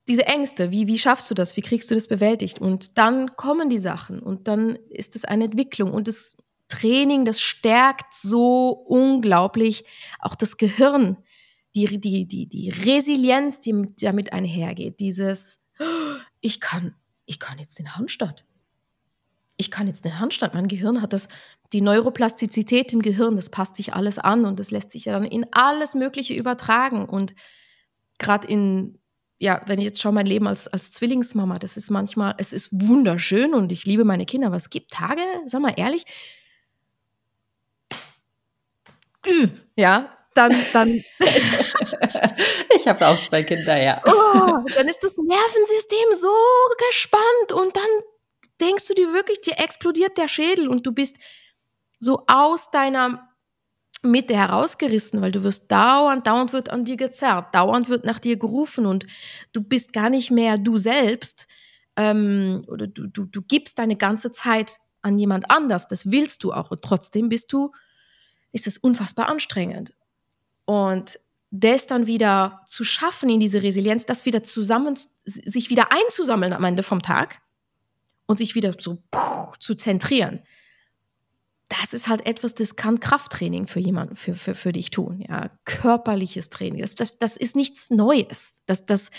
diese 0.08 0.26
Ängste, 0.26 0.72
wie, 0.72 0.88
wie 0.88 0.98
schaffst 0.98 1.30
du 1.30 1.34
das? 1.34 1.56
Wie 1.56 1.62
kriegst 1.62 1.88
du 1.88 1.94
das 1.94 2.08
bewältigt? 2.08 2.60
Und 2.60 2.98
dann 2.98 3.36
kommen 3.36 3.70
die 3.70 3.78
Sachen 3.78 4.18
und 4.18 4.48
dann 4.48 4.74
ist 4.88 5.14
es 5.14 5.24
eine 5.24 5.44
Entwicklung 5.44 5.92
und 5.92 6.08
es 6.08 6.42
Training, 6.68 7.24
das 7.24 7.40
stärkt 7.40 8.12
so 8.14 8.70
unglaublich 8.70 9.84
auch 10.18 10.34
das 10.34 10.56
Gehirn, 10.56 11.18
die, 11.74 12.00
die, 12.00 12.26
die, 12.26 12.48
die 12.48 12.70
Resilienz, 12.70 13.60
die 13.60 13.94
damit 14.00 14.32
einhergeht. 14.32 14.98
Dieses, 14.98 15.64
ich 16.40 16.60
kann, 16.60 16.94
ich 17.26 17.38
kann 17.38 17.58
jetzt 17.58 17.78
den 17.78 17.96
Handstand. 17.96 18.44
Ich 19.58 19.70
kann 19.70 19.86
jetzt 19.86 20.04
den 20.04 20.18
Handstand. 20.18 20.54
Mein 20.54 20.68
Gehirn 20.68 21.02
hat 21.02 21.12
das, 21.12 21.28
die 21.72 21.80
Neuroplastizität 21.80 22.92
im 22.92 23.02
Gehirn, 23.02 23.36
das 23.36 23.50
passt 23.50 23.76
sich 23.76 23.94
alles 23.94 24.18
an 24.18 24.44
und 24.44 24.60
das 24.60 24.70
lässt 24.70 24.90
sich 24.90 25.06
ja 25.06 25.12
dann 25.12 25.24
in 25.24 25.46
alles 25.52 25.94
Mögliche 25.94 26.34
übertragen. 26.34 27.06
Und 27.06 27.34
gerade 28.18 28.48
in, 28.48 28.98
ja, 29.38 29.62
wenn 29.66 29.78
ich 29.78 29.84
jetzt 29.84 30.00
schaue, 30.00 30.12
mein 30.12 30.26
Leben 30.26 30.46
als, 30.46 30.68
als 30.68 30.90
Zwillingsmama, 30.90 31.58
das 31.58 31.76
ist 31.76 31.90
manchmal, 31.90 32.34
es 32.38 32.52
ist 32.52 32.70
wunderschön 32.88 33.54
und 33.54 33.72
ich 33.72 33.84
liebe 33.84 34.04
meine 34.04 34.26
Kinder, 34.26 34.48
aber 34.48 34.56
es 34.56 34.70
gibt 34.70 34.92
Tage, 34.92 35.22
sag 35.46 35.60
mal 35.60 35.74
ehrlich, 35.76 36.04
ja, 39.76 40.10
dann, 40.34 40.54
dann. 40.72 41.02
ich 42.76 42.86
habe 42.86 43.06
auch 43.06 43.18
zwei 43.24 43.42
Kinder, 43.42 43.80
ja. 43.80 44.02
Oh, 44.06 44.64
dann 44.74 44.88
ist 44.88 45.02
das 45.02 45.12
Nervensystem 45.16 46.12
so 46.12 46.34
gespannt 46.88 47.52
und 47.54 47.76
dann 47.76 47.88
denkst 48.60 48.86
du 48.88 48.94
dir 48.94 49.12
wirklich, 49.12 49.40
dir 49.40 49.58
explodiert 49.58 50.18
der 50.18 50.28
Schädel 50.28 50.68
und 50.68 50.86
du 50.86 50.92
bist 50.92 51.16
so 51.98 52.24
aus 52.26 52.70
deiner 52.70 53.30
Mitte 54.02 54.36
herausgerissen, 54.36 55.20
weil 55.20 55.32
du 55.32 55.42
wirst 55.42 55.70
dauernd, 55.72 56.26
dauernd 56.26 56.52
wird 56.52 56.70
an 56.70 56.84
dir 56.84 56.96
gezerrt, 56.96 57.54
dauernd 57.54 57.88
wird 57.88 58.04
nach 58.04 58.18
dir 58.18 58.36
gerufen 58.36 58.86
und 58.86 59.06
du 59.52 59.62
bist 59.62 59.92
gar 59.92 60.10
nicht 60.10 60.30
mehr 60.30 60.58
du 60.58 60.78
selbst 60.78 61.48
ähm, 61.96 62.64
oder 62.68 62.86
du, 62.86 63.06
du, 63.06 63.24
du 63.24 63.42
gibst 63.42 63.78
deine 63.78 63.96
ganze 63.96 64.30
Zeit 64.30 64.78
an 65.02 65.18
jemand 65.18 65.50
anders, 65.50 65.88
das 65.88 66.10
willst 66.10 66.44
du 66.44 66.52
auch 66.52 66.70
und 66.70 66.82
trotzdem 66.82 67.28
bist 67.28 67.52
du 67.52 67.72
ist 68.52 68.66
es 68.66 68.78
unfassbar 68.78 69.28
anstrengend. 69.28 69.94
Und 70.64 71.20
das 71.50 71.86
dann 71.86 72.06
wieder 72.06 72.62
zu 72.66 72.84
schaffen 72.84 73.28
in 73.28 73.40
diese 73.40 73.62
Resilienz, 73.62 74.04
das 74.04 74.26
wieder 74.26 74.42
zusammen, 74.42 74.98
sich 75.24 75.70
wieder 75.70 75.92
einzusammeln 75.92 76.52
am 76.52 76.64
Ende 76.64 76.82
vom 76.82 77.02
Tag 77.02 77.40
und 78.26 78.38
sich 78.38 78.54
wieder 78.54 78.74
so 78.78 79.02
zu 79.60 79.74
zentrieren. 79.74 80.40
Das 81.68 81.94
ist 81.94 82.08
halt 82.08 82.26
etwas, 82.26 82.54
das 82.54 82.76
kann 82.76 83.00
Krafttraining 83.00 83.66
für 83.66 83.80
jemanden, 83.80 84.16
für, 84.16 84.34
für, 84.34 84.54
für 84.54 84.72
dich 84.72 84.90
tun, 84.90 85.24
ja. 85.28 85.50
Körperliches 85.64 86.48
Training. 86.48 86.80
Das, 86.80 86.94
das, 86.94 87.18
das 87.18 87.36
ist 87.36 87.56
nichts 87.56 87.90
Neues. 87.90 88.62
Das, 88.66 88.86
das, 88.86 89.10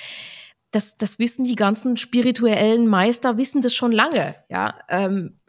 das, 0.71 0.97
das 0.97 1.19
wissen 1.19 1.43
die 1.43 1.55
ganzen 1.55 1.97
spirituellen 1.97 2.87
Meister, 2.87 3.37
wissen 3.37 3.61
das 3.61 3.73
schon 3.73 3.91
lange, 3.91 4.35
ja. 4.49 4.77
Ähm, 4.87 5.39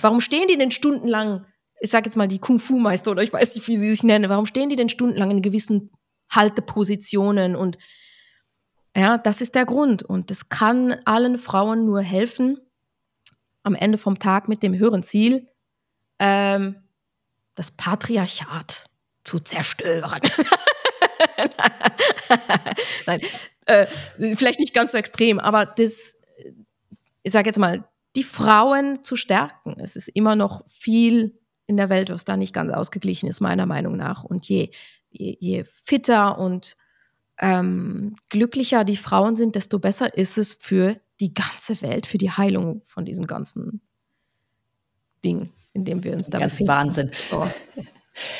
warum 0.00 0.20
stehen 0.20 0.48
die 0.48 0.56
denn 0.56 0.70
stundenlang 0.70 1.46
ich 1.80 1.90
sage 1.90 2.06
jetzt 2.06 2.16
mal 2.16 2.28
die 2.28 2.38
Kung-Fu-Meister 2.38 3.10
oder 3.10 3.22
ich 3.22 3.32
weiß 3.32 3.54
nicht, 3.54 3.66
wie 3.66 3.76
sie 3.76 3.90
sich 3.90 4.02
nennen, 4.02 4.30
warum 4.30 4.46
stehen 4.46 4.68
die 4.68 4.76
denn 4.76 4.88
stundenlang 4.88 5.30
in 5.30 5.42
gewissen 5.42 5.90
Haltepositionen 6.30 7.56
und 7.56 7.78
ja, 8.96 9.18
das 9.18 9.40
ist 9.40 9.54
der 9.54 9.66
Grund 9.66 10.02
und 10.02 10.30
das 10.30 10.48
kann 10.48 10.96
allen 11.04 11.38
Frauen 11.38 11.86
nur 11.86 12.00
helfen, 12.02 12.58
am 13.62 13.74
Ende 13.74 13.98
vom 13.98 14.18
Tag 14.18 14.48
mit 14.48 14.62
dem 14.62 14.76
höheren 14.76 15.02
Ziel, 15.02 15.48
ähm, 16.18 16.76
das 17.54 17.70
Patriarchat 17.70 18.86
zu 19.24 19.38
zerstören. 19.38 20.20
Nein, 23.06 23.20
äh, 23.66 23.86
vielleicht 24.34 24.60
nicht 24.60 24.74
ganz 24.74 24.92
so 24.92 24.98
extrem, 24.98 25.38
aber 25.38 25.66
das, 25.66 26.16
ich 27.22 27.32
sage 27.32 27.48
jetzt 27.48 27.58
mal, 27.58 27.84
die 28.16 28.24
Frauen 28.24 29.04
zu 29.04 29.14
stärken. 29.14 29.78
Es 29.78 29.94
ist 29.94 30.08
immer 30.08 30.34
noch 30.34 30.68
viel 30.68 31.39
in 31.70 31.76
der 31.76 31.88
Welt, 31.88 32.10
was 32.10 32.24
da 32.24 32.36
nicht 32.36 32.52
ganz 32.52 32.72
ausgeglichen 32.72 33.28
ist, 33.28 33.40
meiner 33.40 33.64
Meinung 33.64 33.96
nach. 33.96 34.24
Und 34.24 34.48
je, 34.48 34.70
je, 35.08 35.36
je 35.38 35.64
fitter 35.64 36.36
und 36.36 36.76
ähm, 37.38 38.16
glücklicher 38.28 38.82
die 38.82 38.96
Frauen 38.96 39.36
sind, 39.36 39.54
desto 39.54 39.78
besser 39.78 40.12
ist 40.18 40.36
es 40.36 40.54
für 40.54 40.96
die 41.20 41.32
ganze 41.32 41.80
Welt, 41.80 42.06
für 42.06 42.18
die 42.18 42.32
Heilung 42.32 42.82
von 42.86 43.04
diesem 43.04 43.28
ganzen 43.28 43.80
Ding, 45.24 45.52
in 45.72 45.84
dem 45.84 46.02
wir 46.02 46.12
uns 46.12 46.28
da 46.28 46.40
Ganz 46.40 46.54
befinden. 46.54 46.68
Wahnsinn. 46.68 47.10
So. 47.30 47.48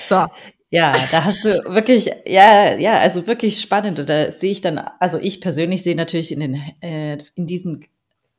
so. 0.08 0.26
Ja, 0.72 0.94
da 1.12 1.24
hast 1.24 1.44
du 1.44 1.50
wirklich, 1.66 2.10
ja, 2.26 2.76
ja, 2.78 2.98
also 2.98 3.28
wirklich 3.28 3.60
spannend. 3.60 4.00
Und 4.00 4.08
da 4.08 4.32
sehe 4.32 4.50
ich 4.50 4.60
dann, 4.60 4.78
also 4.98 5.18
ich 5.18 5.40
persönlich 5.40 5.84
sehe 5.84 5.96
natürlich 5.96 6.32
in 6.32 6.40
den, 6.40 6.54
äh, 6.80 7.18
in 7.36 7.46
diesen, 7.46 7.86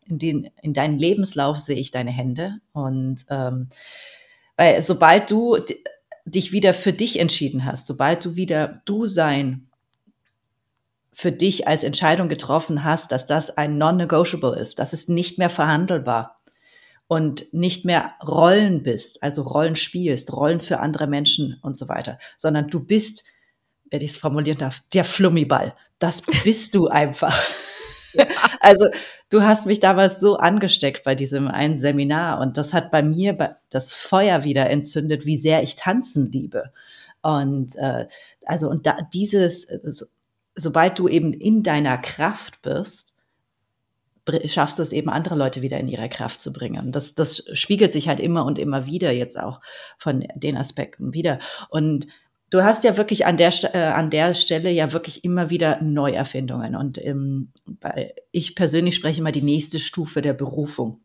in 0.06 0.20
den, 0.20 0.50
in 0.62 0.74
deinem 0.74 0.98
Lebenslauf 0.98 1.60
sehe 1.60 1.78
ich 1.78 1.92
deine 1.92 2.12
Hände. 2.12 2.60
Und 2.74 3.26
ähm, 3.30 3.70
weil 4.58 4.82
sobald 4.82 5.30
du 5.32 5.58
dich 6.26 6.52
wieder 6.52 6.74
für 6.74 6.94
dich 6.94 7.20
entschieden 7.20 7.66
hast, 7.66 7.88
sobald 7.88 8.24
du 8.26 8.36
wieder 8.36 8.82
du 8.86 9.08
sein 9.08 9.68
für 11.14 11.32
dich 11.32 11.68
als 11.68 11.84
Entscheidung 11.84 12.30
getroffen 12.30 12.84
hast, 12.84 13.12
dass 13.12 13.26
das 13.26 13.58
ein 13.58 13.78
non-negotiable 13.78 14.58
ist, 14.58 14.80
das 14.80 14.94
ist 14.94 15.10
nicht 15.10 15.38
mehr 15.38 15.50
verhandelbar 15.50 16.42
und 17.08 17.54
nicht 17.54 17.84
mehr 17.84 18.14
Rollen 18.26 18.84
bist, 18.84 19.22
also 19.22 19.42
Rollen 19.42 19.76
spielst, 19.76 20.32
Rollen 20.32 20.62
für 20.62 20.80
andere 20.80 21.08
Menschen 21.08 21.60
und 21.62 21.76
so 21.76 21.90
weiter, 21.90 22.18
sondern 22.38 22.70
du 22.70 22.86
bist, 22.86 23.26
wenn 23.90 24.02
ich 24.02 24.12
es 24.12 24.18
formulieren 24.18 24.58
darf, 24.58 24.82
der 24.94 25.04
Flummiball. 25.04 25.76
Das 26.00 26.22
bist 26.44 26.76
du 26.76 26.88
einfach. 26.88 27.38
Also 28.60 28.90
du 29.32 29.42
hast 29.42 29.66
mich 29.66 29.80
damals 29.80 30.20
so 30.20 30.38
angesteckt 30.38 31.04
bei 31.04 31.16
diesem 31.16 31.48
einen 31.48 31.80
Seminar 31.80 32.40
und 32.40 32.58
das 32.58 32.74
hat 32.74 32.92
bei 32.92 33.02
mir 33.02 33.58
das 33.70 33.94
Feuer 33.94 34.44
wieder 34.44 34.70
entzündet, 34.70 35.26
wie 35.26 35.38
sehr 35.38 35.64
ich 35.64 35.76
tanzen 35.76 36.32
liebe. 36.32 36.72
Und 37.24 37.76
äh, 37.78 38.08
also 38.46 38.70
und 38.70 38.86
da 38.86 38.98
dieses, 39.14 39.68
so, 39.84 40.06
sobald 40.56 41.00
du 41.00 41.08
eben 41.08 41.34
in 41.34 41.64
deiner 41.64 41.98
Kraft 41.98 42.62
bist, 42.62 43.18
schaffst 44.46 44.78
du 44.78 44.84
es 44.84 44.92
eben, 44.92 45.10
andere 45.10 45.36
Leute 45.36 45.62
wieder 45.62 45.80
in 45.80 45.88
ihre 45.88 46.10
Kraft 46.10 46.42
zu 46.42 46.54
bringen. 46.54 46.92
Das, 46.92 47.16
das 47.16 47.44
spiegelt 47.54 47.92
sich 47.94 48.08
halt 48.08 48.20
immer 48.20 48.46
und 48.46 48.60
immer 48.60 48.86
wieder 48.86 49.12
jetzt 49.12 49.40
auch 49.40 49.62
von 49.98 50.28
den 50.36 50.58
Aspekten 50.58 51.14
wieder. 51.14 51.40
Und 51.70 52.08
du 52.52 52.64
hast 52.64 52.84
ja 52.84 52.98
wirklich 52.98 53.26
an 53.26 53.38
der, 53.38 53.52
äh, 53.74 53.80
an 53.80 54.12
der 54.12 54.36
Stelle 54.36 54.70
ja 54.70 54.94
wirklich 54.94 55.24
immer 55.24 55.50
wieder 55.50 55.82
Neuerfindungen. 55.82 56.76
Und 56.76 57.04
ähm, 57.04 57.52
bei, 57.66 58.14
ich 58.32 58.56
persönlich 58.56 58.96
spreche 58.96 59.22
immer 59.22 59.32
die 59.32 59.42
nächste 59.42 59.80
Stufe 59.80 60.22
der 60.22 60.34
Berufung. 60.34 61.02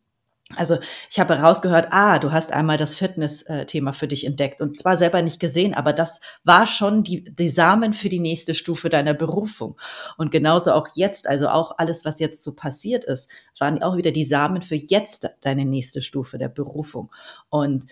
Also 0.54 0.78
ich 1.10 1.18
habe 1.18 1.36
herausgehört, 1.36 1.88
ah, 1.90 2.20
du 2.20 2.30
hast 2.30 2.52
einmal 2.52 2.76
das 2.76 2.94
Fitness-Thema 2.94 3.92
für 3.92 4.06
dich 4.06 4.24
entdeckt 4.24 4.60
und 4.60 4.78
zwar 4.78 4.96
selber 4.96 5.20
nicht 5.20 5.40
gesehen, 5.40 5.74
aber 5.74 5.92
das 5.92 6.20
war 6.44 6.68
schon 6.68 7.02
die, 7.02 7.24
die 7.24 7.48
Samen 7.48 7.92
für 7.92 8.08
die 8.08 8.20
nächste 8.20 8.54
Stufe 8.54 8.88
deiner 8.88 9.14
Berufung. 9.14 9.76
Und 10.18 10.30
genauso 10.30 10.70
auch 10.70 10.86
jetzt, 10.94 11.26
also 11.26 11.48
auch 11.48 11.72
alles, 11.78 12.04
was 12.04 12.20
jetzt 12.20 12.44
so 12.44 12.54
passiert 12.54 13.04
ist, 13.04 13.28
waren 13.58 13.82
auch 13.82 13.96
wieder 13.96 14.12
die 14.12 14.22
Samen 14.22 14.62
für 14.62 14.76
jetzt 14.76 15.28
deine 15.40 15.64
nächste 15.64 16.00
Stufe 16.00 16.38
der 16.38 16.48
Berufung. 16.48 17.10
Und 17.48 17.86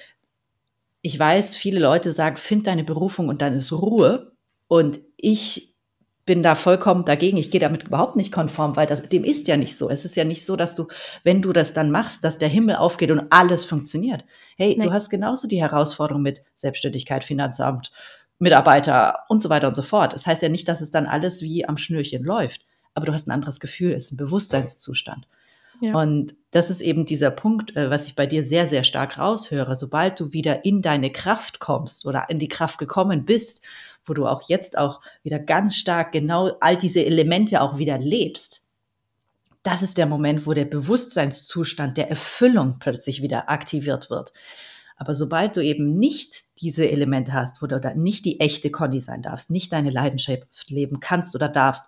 ich 1.05 1.19
weiß, 1.19 1.55
viele 1.57 1.81
Leute 1.81 2.13
sagen, 2.13 2.39
find 2.39 2.67
deine 2.67 2.83
Berufung 2.83 3.29
und 3.29 3.43
dann 3.43 3.53
ist 3.53 3.73
Ruhe. 3.73 4.33
Und 4.69 5.01
ich 5.19 5.77
bin 6.25 6.43
da 6.43 6.55
vollkommen 6.55 7.05
dagegen. 7.05 7.37
Ich 7.37 7.51
gehe 7.51 7.61
damit 7.61 7.83
überhaupt 7.83 8.17
nicht 8.17 8.33
konform, 8.33 8.75
weil 8.75 8.87
das, 8.87 9.03
dem 9.03 9.23
ist 9.23 9.47
ja 9.47 9.59
nicht 9.59 9.77
so. 9.77 9.91
Es 9.91 10.07
ist 10.07 10.17
ja 10.17 10.25
nicht 10.25 10.47
so, 10.47 10.57
dass 10.57 10.75
du, 10.75 10.89
wenn 11.23 11.43
du 11.43 11.53
das 11.53 11.75
dann 11.75 11.91
machst, 11.91 12.25
dass 12.25 12.39
der 12.39 12.49
Himmel 12.49 12.77
aufgeht 12.77 13.11
und 13.11 13.27
alles 13.29 13.67
funktioniert. 13.67 14.25
Hey, 14.57 14.77
Nein. 14.79 14.89
du 14.89 14.95
hast 14.95 15.11
genauso 15.11 15.47
die 15.47 15.61
Herausforderung 15.61 16.23
mit 16.23 16.41
Selbstständigkeit, 16.55 17.23
Finanzamt, 17.23 17.93
Mitarbeiter 18.39 19.25
und 19.29 19.43
so 19.43 19.51
weiter 19.51 19.69
und 19.69 19.77
so 19.77 19.83
fort. 19.83 20.15
Das 20.15 20.27
heißt 20.27 20.41
ja 20.41 20.49
nicht, 20.49 20.69
dass 20.69 20.81
es 20.81 20.91
dann 20.91 21.05
alles 21.05 21.43
wie 21.43 21.69
am 21.69 21.77
Schnürchen 21.77 22.25
läuft, 22.25 22.65
aber 22.95 23.05
du 23.05 23.13
hast 23.13 23.29
ein 23.29 23.33
anderes 23.33 23.61
Gefühl, 23.61 23.93
es 23.93 24.07
ist 24.07 24.13
ein 24.13 24.17
Bewusstseinszustand. 24.17 25.27
Ja. 25.81 26.01
Und 26.01 26.35
das 26.51 26.71
ist 26.71 26.81
eben 26.81 27.05
dieser 27.05 27.31
Punkt, 27.31 27.77
äh, 27.77 27.91
was 27.91 28.07
ich 28.07 28.15
bei 28.15 28.27
dir 28.27 28.45
sehr, 28.45 28.69
sehr 28.69 28.85
stark 28.85 29.19
raushöre. 29.19 29.75
Sobald 29.77 30.21
du 30.21 30.33
wieder 30.33 30.65
in 30.65 30.83
deine 30.83 31.11
Kraft 31.11 31.59
kommst 31.59 32.07
oder 32.07 32.27
in 32.29 32.39
die 32.39 32.49
Kraft 32.49 32.79
gekommen 32.79 33.25
bist 33.25 33.67
wo 34.07 34.15
du 34.15 34.27
auch 34.27 34.49
jetzt 34.49 34.79
auch 34.79 35.01
wieder 35.23 35.39
ganz 35.39 35.77
stark 35.77 36.13
genau 36.13 36.57
all 36.61 36.77
diese 36.77 37.05
Elemente 37.05 37.61
auch 37.61 37.79
wieder 37.79 37.99
lebst, 37.99 38.69
das 39.63 39.83
ist 39.83 39.97
der 39.97 40.07
Moment, 40.07 40.47
wo 40.47 40.53
der 40.53 40.67
Bewusstseinszustand 40.67 41.97
der 41.97 42.11
Erfüllung 42.11 42.79
plötzlich 42.79 43.23
wieder 43.23 43.49
aktiviert 43.49 44.11
wird. 44.11 44.33
Aber 44.97 45.15
sobald 45.15 45.57
du 45.57 45.65
eben 45.65 45.99
nicht 45.99 46.61
diese 46.61 46.89
Elemente 46.89 47.33
hast, 47.33 47.63
wo 47.63 47.67
du 47.67 47.81
da 47.81 47.95
nicht 47.95 48.27
die 48.27 48.41
echte 48.41 48.71
Conny 48.71 49.01
sein 49.01 49.23
darfst, 49.23 49.51
nicht 49.51 49.73
deine 49.73 49.91
Leidenschaft 49.91 50.71
leben 50.71 51.01
kannst 51.01 51.35
oder 51.35 51.49
darfst, 51.49 51.87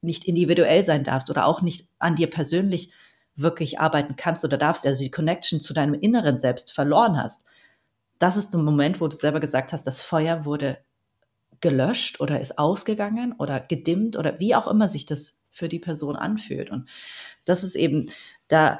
nicht 0.00 0.24
individuell 0.24 0.82
sein 0.82 1.04
darfst 1.04 1.28
oder 1.28 1.44
auch 1.44 1.60
nicht 1.60 1.86
an 1.98 2.16
dir 2.16 2.28
persönlich 2.28 2.90
wirklich 3.36 3.80
arbeiten 3.80 4.16
kannst 4.16 4.44
oder 4.44 4.58
darfst, 4.58 4.86
also 4.86 5.02
die 5.02 5.10
Connection 5.10 5.60
zu 5.60 5.72
deinem 5.72 5.94
inneren 5.94 6.38
Selbst 6.38 6.72
verloren 6.72 7.16
hast, 7.16 7.44
das 8.18 8.36
ist 8.36 8.50
der 8.50 8.60
Moment, 8.60 9.00
wo 9.00 9.08
du 9.08 9.16
selber 9.16 9.40
gesagt 9.40 9.72
hast, 9.72 9.86
das 9.86 10.00
Feuer 10.00 10.44
wurde 10.44 10.78
gelöscht 11.60 12.20
oder 12.20 12.40
ist 12.40 12.58
ausgegangen 12.58 13.34
oder 13.38 13.60
gedimmt 13.60 14.16
oder 14.16 14.40
wie 14.40 14.54
auch 14.54 14.66
immer 14.66 14.88
sich 14.88 15.06
das 15.06 15.42
für 15.50 15.68
die 15.68 15.78
Person 15.78 16.16
anfühlt. 16.16 16.70
Und 16.70 16.88
das 17.44 17.64
ist 17.64 17.76
eben 17.76 18.06
da 18.48 18.78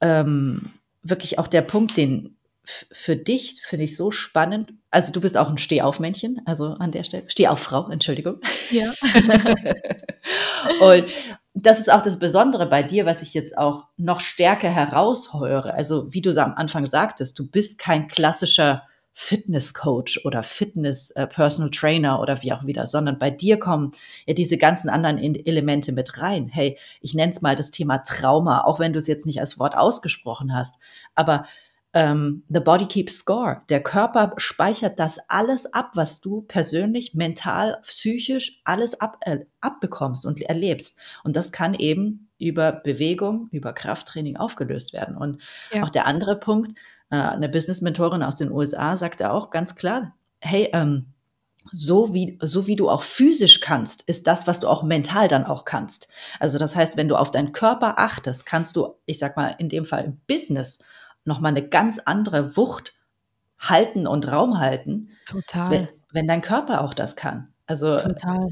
ähm, 0.00 0.72
wirklich 1.02 1.38
auch 1.38 1.48
der 1.48 1.62
Punkt, 1.62 1.96
den 1.96 2.36
für 2.64 3.16
dich 3.16 3.60
finde 3.62 3.84
ich 3.84 3.96
so 3.96 4.10
spannend. 4.10 4.72
Also 4.90 5.12
du 5.12 5.20
bist 5.20 5.36
auch 5.36 5.48
ein 5.48 5.58
Stehaufmännchen, 5.58 6.42
also 6.44 6.74
an 6.74 6.92
der 6.92 7.02
Stelle. 7.02 7.24
Stehauffrau, 7.28 7.88
Entschuldigung. 7.88 8.40
Ja. 8.70 8.94
und 10.80 11.04
das 11.54 11.78
ist 11.78 11.92
auch 11.92 12.02
das 12.02 12.18
Besondere 12.18 12.66
bei 12.66 12.82
dir, 12.82 13.04
was 13.04 13.22
ich 13.22 13.34
jetzt 13.34 13.58
auch 13.58 13.88
noch 13.96 14.20
stärker 14.20 14.70
heraushöre. 14.70 15.74
Also 15.74 16.12
wie 16.12 16.22
du 16.22 16.30
am 16.42 16.54
Anfang 16.54 16.86
sagtest, 16.86 17.38
du 17.38 17.46
bist 17.46 17.78
kein 17.78 18.08
klassischer 18.08 18.84
Fitnesscoach 19.14 20.24
oder 20.24 20.42
Fitness 20.42 21.10
äh, 21.10 21.26
Personal 21.26 21.70
Trainer 21.70 22.20
oder 22.20 22.42
wie 22.42 22.52
auch 22.52 22.64
wieder, 22.64 22.86
sondern 22.86 23.18
bei 23.18 23.30
dir 23.30 23.58
kommen 23.58 23.90
ja 24.26 24.32
diese 24.32 24.56
ganzen 24.56 24.88
anderen 24.88 25.18
Elemente 25.18 25.92
mit 25.92 26.22
rein. 26.22 26.48
Hey, 26.48 26.78
ich 27.02 27.12
nenne 27.12 27.30
es 27.30 27.42
mal 27.42 27.54
das 27.54 27.70
Thema 27.70 27.98
Trauma, 27.98 28.64
auch 28.64 28.80
wenn 28.80 28.94
du 28.94 28.98
es 28.98 29.06
jetzt 29.06 29.26
nicht 29.26 29.40
als 29.40 29.58
Wort 29.58 29.76
ausgesprochen 29.76 30.54
hast, 30.54 30.78
aber 31.14 31.44
ähm, 31.94 32.44
the 32.48 32.60
body 32.60 32.86
keeps 32.86 33.14
score. 33.14 33.62
Der 33.68 33.82
Körper 33.82 34.32
speichert 34.38 34.98
das 34.98 35.18
alles 35.28 35.72
ab, 35.72 35.92
was 35.94 36.20
du 36.20 36.42
persönlich, 36.42 37.14
mental, 37.14 37.78
psychisch 37.82 38.60
alles 38.64 39.00
ab, 39.00 39.18
äh, 39.22 39.40
abbekommst 39.60 40.24
und 40.24 40.40
erlebst. 40.40 40.98
Und 41.22 41.36
das 41.36 41.52
kann 41.52 41.74
eben 41.74 42.30
über 42.38 42.72
Bewegung, 42.72 43.48
über 43.52 43.72
Krafttraining 43.72 44.36
aufgelöst 44.36 44.92
werden. 44.92 45.16
Und 45.16 45.42
ja. 45.70 45.82
auch 45.84 45.90
der 45.90 46.06
andere 46.06 46.36
Punkt, 46.36 46.78
äh, 47.10 47.16
eine 47.16 47.48
Business-Mentorin 47.48 48.22
aus 48.22 48.36
den 48.36 48.50
USA 48.50 48.96
sagte 48.96 49.30
auch 49.30 49.50
ganz 49.50 49.74
klar, 49.74 50.14
hey, 50.40 50.70
ähm, 50.72 51.12
so 51.70 52.12
wie, 52.12 52.38
so 52.42 52.66
wie 52.66 52.74
du 52.74 52.90
auch 52.90 53.02
physisch 53.02 53.60
kannst, 53.60 54.02
ist 54.02 54.26
das, 54.26 54.46
was 54.48 54.58
du 54.58 54.68
auch 54.68 54.82
mental 54.82 55.28
dann 55.28 55.44
auch 55.44 55.64
kannst. 55.64 56.08
Also 56.40 56.58
das 56.58 56.74
heißt, 56.74 56.96
wenn 56.96 57.08
du 57.08 57.16
auf 57.16 57.30
deinen 57.30 57.52
Körper 57.52 57.98
achtest, 57.98 58.46
kannst 58.46 58.74
du, 58.74 58.96
ich 59.06 59.18
sag 59.18 59.36
mal, 59.36 59.54
in 59.58 59.68
dem 59.68 59.84
Fall 59.84 60.04
im 60.04 60.20
Business 60.26 60.80
nochmal 61.24 61.50
eine 61.50 61.66
ganz 61.66 61.98
andere 61.98 62.56
Wucht 62.56 62.94
halten 63.58 64.06
und 64.06 64.30
Raum 64.30 64.58
halten. 64.58 65.10
Total. 65.26 65.70
Wenn, 65.70 65.88
wenn 66.12 66.26
dein 66.26 66.40
Körper 66.40 66.82
auch 66.82 66.94
das 66.94 67.16
kann. 67.16 67.52
Also 67.66 67.96
Total. 67.96 68.48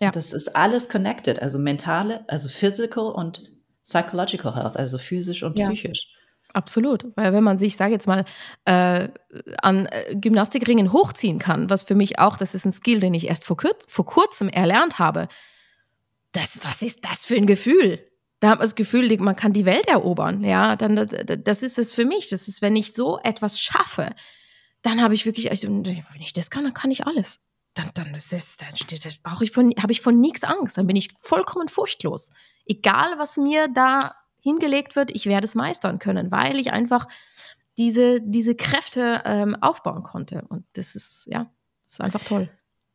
Ja. 0.00 0.10
Das 0.10 0.32
ist 0.32 0.56
alles 0.56 0.88
connected, 0.88 1.40
also 1.40 1.58
mentale, 1.58 2.24
also 2.28 2.48
physical 2.48 3.06
und 3.06 3.50
psychological 3.84 4.54
health, 4.54 4.76
also 4.76 4.98
physisch 4.98 5.42
und 5.42 5.58
ja. 5.58 5.66
psychisch. 5.66 6.08
Absolut, 6.52 7.06
weil 7.16 7.32
wenn 7.32 7.42
man 7.42 7.58
sich, 7.58 7.76
sage 7.76 7.92
jetzt 7.92 8.06
mal, 8.06 8.24
äh, 8.64 9.08
an 9.60 9.86
äh, 9.86 10.14
Gymnastikringen 10.14 10.92
hochziehen 10.92 11.38
kann, 11.38 11.68
was 11.68 11.82
für 11.82 11.96
mich 11.96 12.18
auch, 12.20 12.36
das 12.36 12.54
ist 12.54 12.64
ein 12.64 12.72
Skill, 12.72 13.00
den 13.00 13.14
ich 13.14 13.26
erst 13.26 13.44
vor, 13.44 13.56
kurz, 13.56 13.86
vor 13.88 14.04
kurzem 14.04 14.48
erlernt 14.48 14.98
habe, 15.00 15.26
das, 16.32 16.60
was 16.62 16.82
ist 16.82 17.04
das 17.04 17.26
für 17.26 17.36
ein 17.36 17.46
Gefühl? 17.46 18.00
Da 18.40 18.50
hat 18.50 18.58
man 18.58 18.66
das 18.66 18.74
Gefühl, 18.74 19.16
man 19.18 19.36
kann 19.36 19.52
die 19.52 19.64
Welt 19.64 19.86
erobern. 19.86 20.42
Ja, 20.44 20.76
dann 20.76 20.96
das 20.96 21.62
ist 21.62 21.78
es 21.78 21.92
für 21.92 22.04
mich. 22.04 22.28
Das 22.28 22.48
ist, 22.48 22.62
wenn 22.62 22.76
ich 22.76 22.94
so 22.94 23.18
etwas 23.22 23.60
schaffe, 23.60 24.14
dann 24.82 25.00
habe 25.00 25.14
ich 25.14 25.24
wirklich, 25.24 25.50
also, 25.50 25.68
wenn 25.68 26.20
ich 26.20 26.32
das 26.32 26.50
kann, 26.50 26.64
dann 26.64 26.74
kann 26.74 26.90
ich 26.90 27.06
alles. 27.06 27.40
Dann, 27.74 27.90
dann, 27.94 28.12
das 28.12 28.32
ist, 28.32 28.62
dann 28.62 28.76
steht, 28.76 29.04
das 29.04 29.16
brauche 29.16 29.44
ich 29.44 29.50
von, 29.50 29.72
habe 29.82 29.92
ich 29.92 30.00
von 30.00 30.20
nichts 30.20 30.44
Angst. 30.44 30.78
Dann 30.78 30.86
bin 30.86 30.94
ich 30.94 31.10
vollkommen 31.18 31.68
furchtlos. 31.68 32.30
Egal, 32.66 33.18
was 33.18 33.36
mir 33.36 33.68
da 33.68 34.14
hingelegt 34.40 34.94
wird, 34.94 35.10
ich 35.10 35.26
werde 35.26 35.44
es 35.44 35.54
meistern 35.54 35.98
können, 35.98 36.30
weil 36.30 36.58
ich 36.58 36.72
einfach 36.72 37.08
diese, 37.78 38.20
diese 38.20 38.54
Kräfte 38.54 39.22
ähm, 39.24 39.56
aufbauen 39.60 40.02
konnte. 40.02 40.44
Und 40.48 40.64
das 40.74 40.94
ist, 40.94 41.26
ja, 41.26 41.50
das 41.86 41.94
ist 41.94 42.00
einfach 42.00 42.22
toll. 42.22 42.48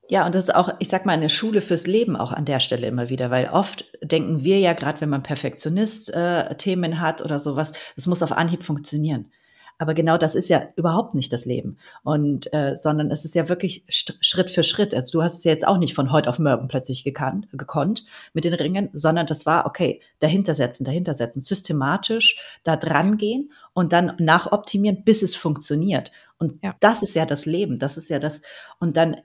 Ja, 0.10 0.26
und 0.26 0.34
das 0.34 0.46
ist 0.46 0.56
auch, 0.56 0.70
ich 0.80 0.90
sag 0.90 1.06
mal, 1.06 1.14
eine 1.14 1.30
Schule 1.30 1.62
fürs 1.62 1.86
Leben 1.86 2.16
auch 2.16 2.32
an 2.32 2.46
der 2.46 2.60
Stelle 2.60 2.88
immer 2.88 3.10
wieder, 3.10 3.30
weil 3.30 3.48
oft 3.48 3.86
denken 4.02 4.44
wir 4.44 4.58
ja, 4.58 4.74
gerade 4.74 5.02
wenn 5.02 5.10
man 5.10 5.22
Perfektionist-Themen 5.22 6.94
äh, 6.94 6.96
hat 6.96 7.22
oder 7.22 7.38
sowas, 7.38 7.74
es 7.96 8.08
muss 8.08 8.24
auf 8.24 8.32
Anhieb 8.32 8.64
funktionieren. 8.64 9.32
Aber 9.78 9.94
genau 9.94 10.18
das 10.18 10.36
ist 10.36 10.50
ja 10.50 10.64
überhaupt 10.76 11.14
nicht 11.14 11.32
das 11.32 11.46
Leben. 11.46 11.78
Und 12.04 12.52
äh, 12.54 12.76
sondern 12.76 13.12
es 13.12 13.24
ist 13.24 13.34
ja 13.34 13.48
wirklich 13.48 13.86
Schritt 13.88 14.50
für 14.50 14.64
Schritt. 14.64 14.94
Also 14.94 15.12
du 15.18 15.24
hast 15.24 15.38
es 15.38 15.44
ja 15.46 15.52
jetzt 15.52 15.66
auch 15.66 15.78
nicht 15.78 15.94
von 15.94 16.12
heute 16.12 16.30
auf 16.30 16.38
morgen 16.38 16.68
plötzlich 16.68 17.06
gekannt, 17.06 17.48
gekonnt 17.54 18.04
mit 18.34 18.44
den 18.44 18.56
Ringen, 18.56 18.90
sondern 18.92 19.26
das 19.26 19.46
war, 19.46 19.66
okay, 19.66 20.02
dahinter 20.20 20.54
setzen, 20.54 20.84
dahinter 20.84 21.14
setzen, 21.14 21.40
systematisch 21.40 22.40
da 22.64 22.76
dran 22.76 23.16
gehen 23.16 23.54
und 23.72 23.94
dann 23.94 24.14
nachoptimieren, 24.20 25.06
bis 25.06 25.24
es 25.24 25.38
funktioniert. 25.38 26.12
Und 26.40 26.56
ja. 26.62 26.76
das 26.80 27.02
ist 27.02 27.16
ja 27.16 27.26
das 27.26 27.46
Leben. 27.46 27.80
Das 27.80 27.98
ist 27.98 28.10
ja 28.10 28.20
das. 28.20 28.42
Und 28.80 28.98
dann 28.98 29.18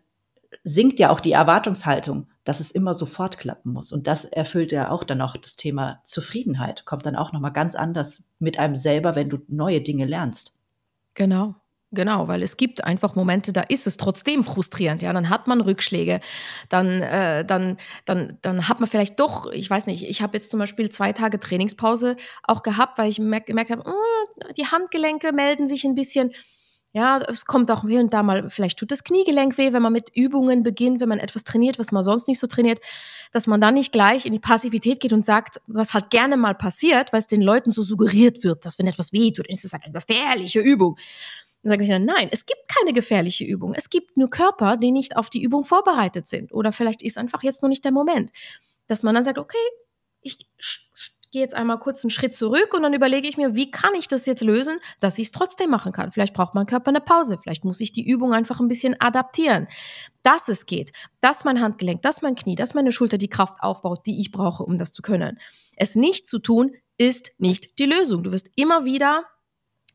sinkt 0.65 0.99
ja 0.99 1.11
auch 1.11 1.21
die 1.21 1.33
Erwartungshaltung, 1.33 2.27
dass 2.43 2.59
es 2.59 2.71
immer 2.71 2.95
sofort 2.95 3.39
klappen 3.39 3.73
muss. 3.73 3.93
Und 3.93 4.07
das 4.07 4.25
erfüllt 4.25 4.73
ja 4.73 4.91
auch 4.91 5.05
dann 5.05 5.21
auch 5.21 5.37
das 5.37 5.57
Thema 5.57 6.01
Zufriedenheit, 6.05 6.87
kommt 6.87 7.07
dann 7.07 7.17
auch 7.17 7.33
nochmal 7.33 7.53
ganz 7.53 7.75
anders 7.75 8.31
mit 8.39 8.59
einem 8.59 8.75
selber, 8.75 9.15
wenn 9.15 9.29
du 9.29 9.39
neue 9.49 9.83
Dinge 9.83 10.07
lernst. 10.07 10.59
Genau. 11.13 11.55
Genau, 11.95 12.27
weil 12.27 12.43
es 12.43 12.57
gibt 12.57 12.83
einfach 12.83 13.15
Momente, 13.15 13.53
da 13.53 13.61
ist 13.61 13.87
es 13.87 13.97
trotzdem 13.97 14.43
frustrierend. 14.43 15.01
Ja, 15.03 15.13
dann 15.13 15.31
hat 15.31 15.47
man 15.47 15.61
Rückschläge, 15.61 16.19
dann, 16.69 17.01
äh, 17.03 17.45
dann, 17.45 17.77
dann, 18.05 18.39
dann 18.43 18.69
hat 18.69 18.81
man 18.81 18.89
vielleicht 18.89 19.21
doch, 19.21 19.51
ich 19.53 19.71
weiß 19.71 19.87
nicht, 19.87 20.09
ich 20.09 20.21
habe 20.21 20.37
jetzt 20.37 20.51
zum 20.51 20.59
Beispiel 20.59 20.91
zwei 20.91 21.13
Tage 21.13 21.39
Trainingspause 21.39 22.17
auch 22.43 22.65
gehabt, 22.65 22.99
weil 22.99 23.09
ich 23.09 23.17
gemerkt 23.19 23.71
habe, 23.71 23.85
oh, 23.87 24.53
die 24.57 24.67
Handgelenke 24.67 25.33
melden 25.33 25.69
sich 25.69 25.85
ein 25.85 25.95
bisschen. 25.95 26.33
Ja, 26.97 27.19
es 27.19 27.45
kommt 27.45 27.73
auch 27.73 27.83
hier 27.83 27.99
und 27.99 28.15
da 28.15 28.23
mal, 28.23 28.49
vielleicht 28.49 28.79
tut 28.79 28.93
das 28.93 29.03
Kniegelenk 29.03 29.59
weh, 29.59 29.73
wenn 29.73 29.83
man 29.83 29.93
mit 29.93 30.11
Übungen 30.15 30.63
beginnt, 30.63 31.01
wenn 31.01 31.09
man 31.09 31.19
etwas 31.19 31.43
trainiert, 31.43 31.77
was 31.81 31.91
man 31.91 32.05
sonst 32.05 32.29
nicht 32.29 32.39
so 32.39 32.47
trainiert, 32.47 32.79
dass 33.33 33.49
man 33.49 33.61
dann 33.61 33.75
nicht 33.75 33.91
gleich 33.91 34.27
in 34.27 34.33
die 34.33 34.39
Passivität 34.39 35.01
geht 35.01 35.13
und 35.13 35.27
sagt, 35.27 35.61
was 35.67 35.93
halt 35.93 36.11
gerne 36.11 36.37
mal 36.37 36.55
passiert, 36.55 37.13
weil 37.13 37.19
es 37.19 37.27
den 37.27 37.43
Leuten 37.43 37.73
so 37.73 37.83
suggeriert 37.83 38.45
wird, 38.45 38.65
dass 38.65 38.79
wenn 38.79 38.87
etwas 38.87 39.13
weh 39.13 39.33
tut, 39.33 39.49
ist 39.49 39.65
es 39.65 39.75
eine 39.75 39.93
gefährliche 39.93 40.61
Übung. 40.61 40.97
Dann 41.65 41.71
sage 41.71 41.83
ich 41.83 41.91
dann, 41.91 42.05
nein, 42.05 42.29
es 42.31 42.47
gibt 42.47 42.63
keine 42.69 42.93
gefährliche 42.93 43.45
Übung. 43.45 43.75
Es 43.75 43.91
gibt 43.91 44.17
nur 44.17 44.31
Körper, 44.31 44.77
die 44.77 44.93
nicht 44.93 45.17
auf 45.17 45.31
die 45.31 45.43
Übung 45.43 45.65
vorbereitet 45.65 46.29
sind. 46.29 46.53
Oder 46.53 46.71
vielleicht 46.71 47.03
ist 47.03 47.19
einfach 47.19 47.43
jetzt 47.43 47.61
noch 47.63 47.69
nicht 47.69 47.85
der 47.85 47.91
Moment. 47.91 48.31
Dass 48.87 49.03
man 49.03 49.17
dann 49.17 49.25
sagt, 49.25 49.39
okay, 49.39 49.57
ich 50.21 50.39
gehe 51.35 51.43
jetzt 51.43 51.55
einmal 51.55 51.81
kurz 51.81 52.05
einen 52.05 52.13
Schritt 52.13 52.37
zurück 52.37 52.75
und 52.75 52.85
dann 52.85 52.95
überlege 52.95 53.27
ich 53.27 53.37
mir, 53.37 53.57
wie 53.57 53.69
kann 53.69 53.93
ich 53.99 54.07
das 54.07 54.25
jetzt 54.25 54.45
lösen, 54.45 54.79
dass 55.01 55.19
ich 55.19 55.27
es 55.27 55.33
trotzdem 55.33 55.69
machen 55.69 55.91
kann. 55.91 56.13
Vielleicht 56.13 56.33
braucht 56.33 56.55
mein 56.55 56.67
Körper 56.67 56.91
eine 56.91 57.01
Pause, 57.01 57.39
vielleicht 57.43 57.65
muss 57.65 57.81
ich 57.81 57.91
die 57.91 58.09
Übung 58.09 58.33
einfach 58.33 58.61
ein 58.61 58.69
bisschen 58.69 58.95
adaptieren. 59.01 59.67
Dass 60.23 60.49
es 60.49 60.65
geht, 60.65 60.93
dass 61.21 61.45
mein 61.45 61.61
Handgelenk, 61.61 62.03
dass 62.03 62.23
mein 62.23 62.37
Knie, 62.37 62.55
dass 62.55 62.75
meine 62.75 62.93
Schulter 62.93 63.19
die 63.19 63.29
Kraft 63.29 63.65
aufbaut, 63.65 64.07
die 64.07 64.21
ich 64.21 64.31
brauche, 64.31 64.63
um 64.63 64.79
das 64.79 64.93
zu 64.93 65.03
können. 65.03 65.41
Es 65.75 65.97
nicht 65.97 66.29
zu 66.29 66.39
tun, 66.39 66.77
ist 66.99 67.33
nicht 67.39 67.81
die 67.81 67.87
Lösung. 67.87 68.23
Du 68.23 68.31
wirst 68.31 68.53
immer 68.55 68.85
wieder 68.85 69.25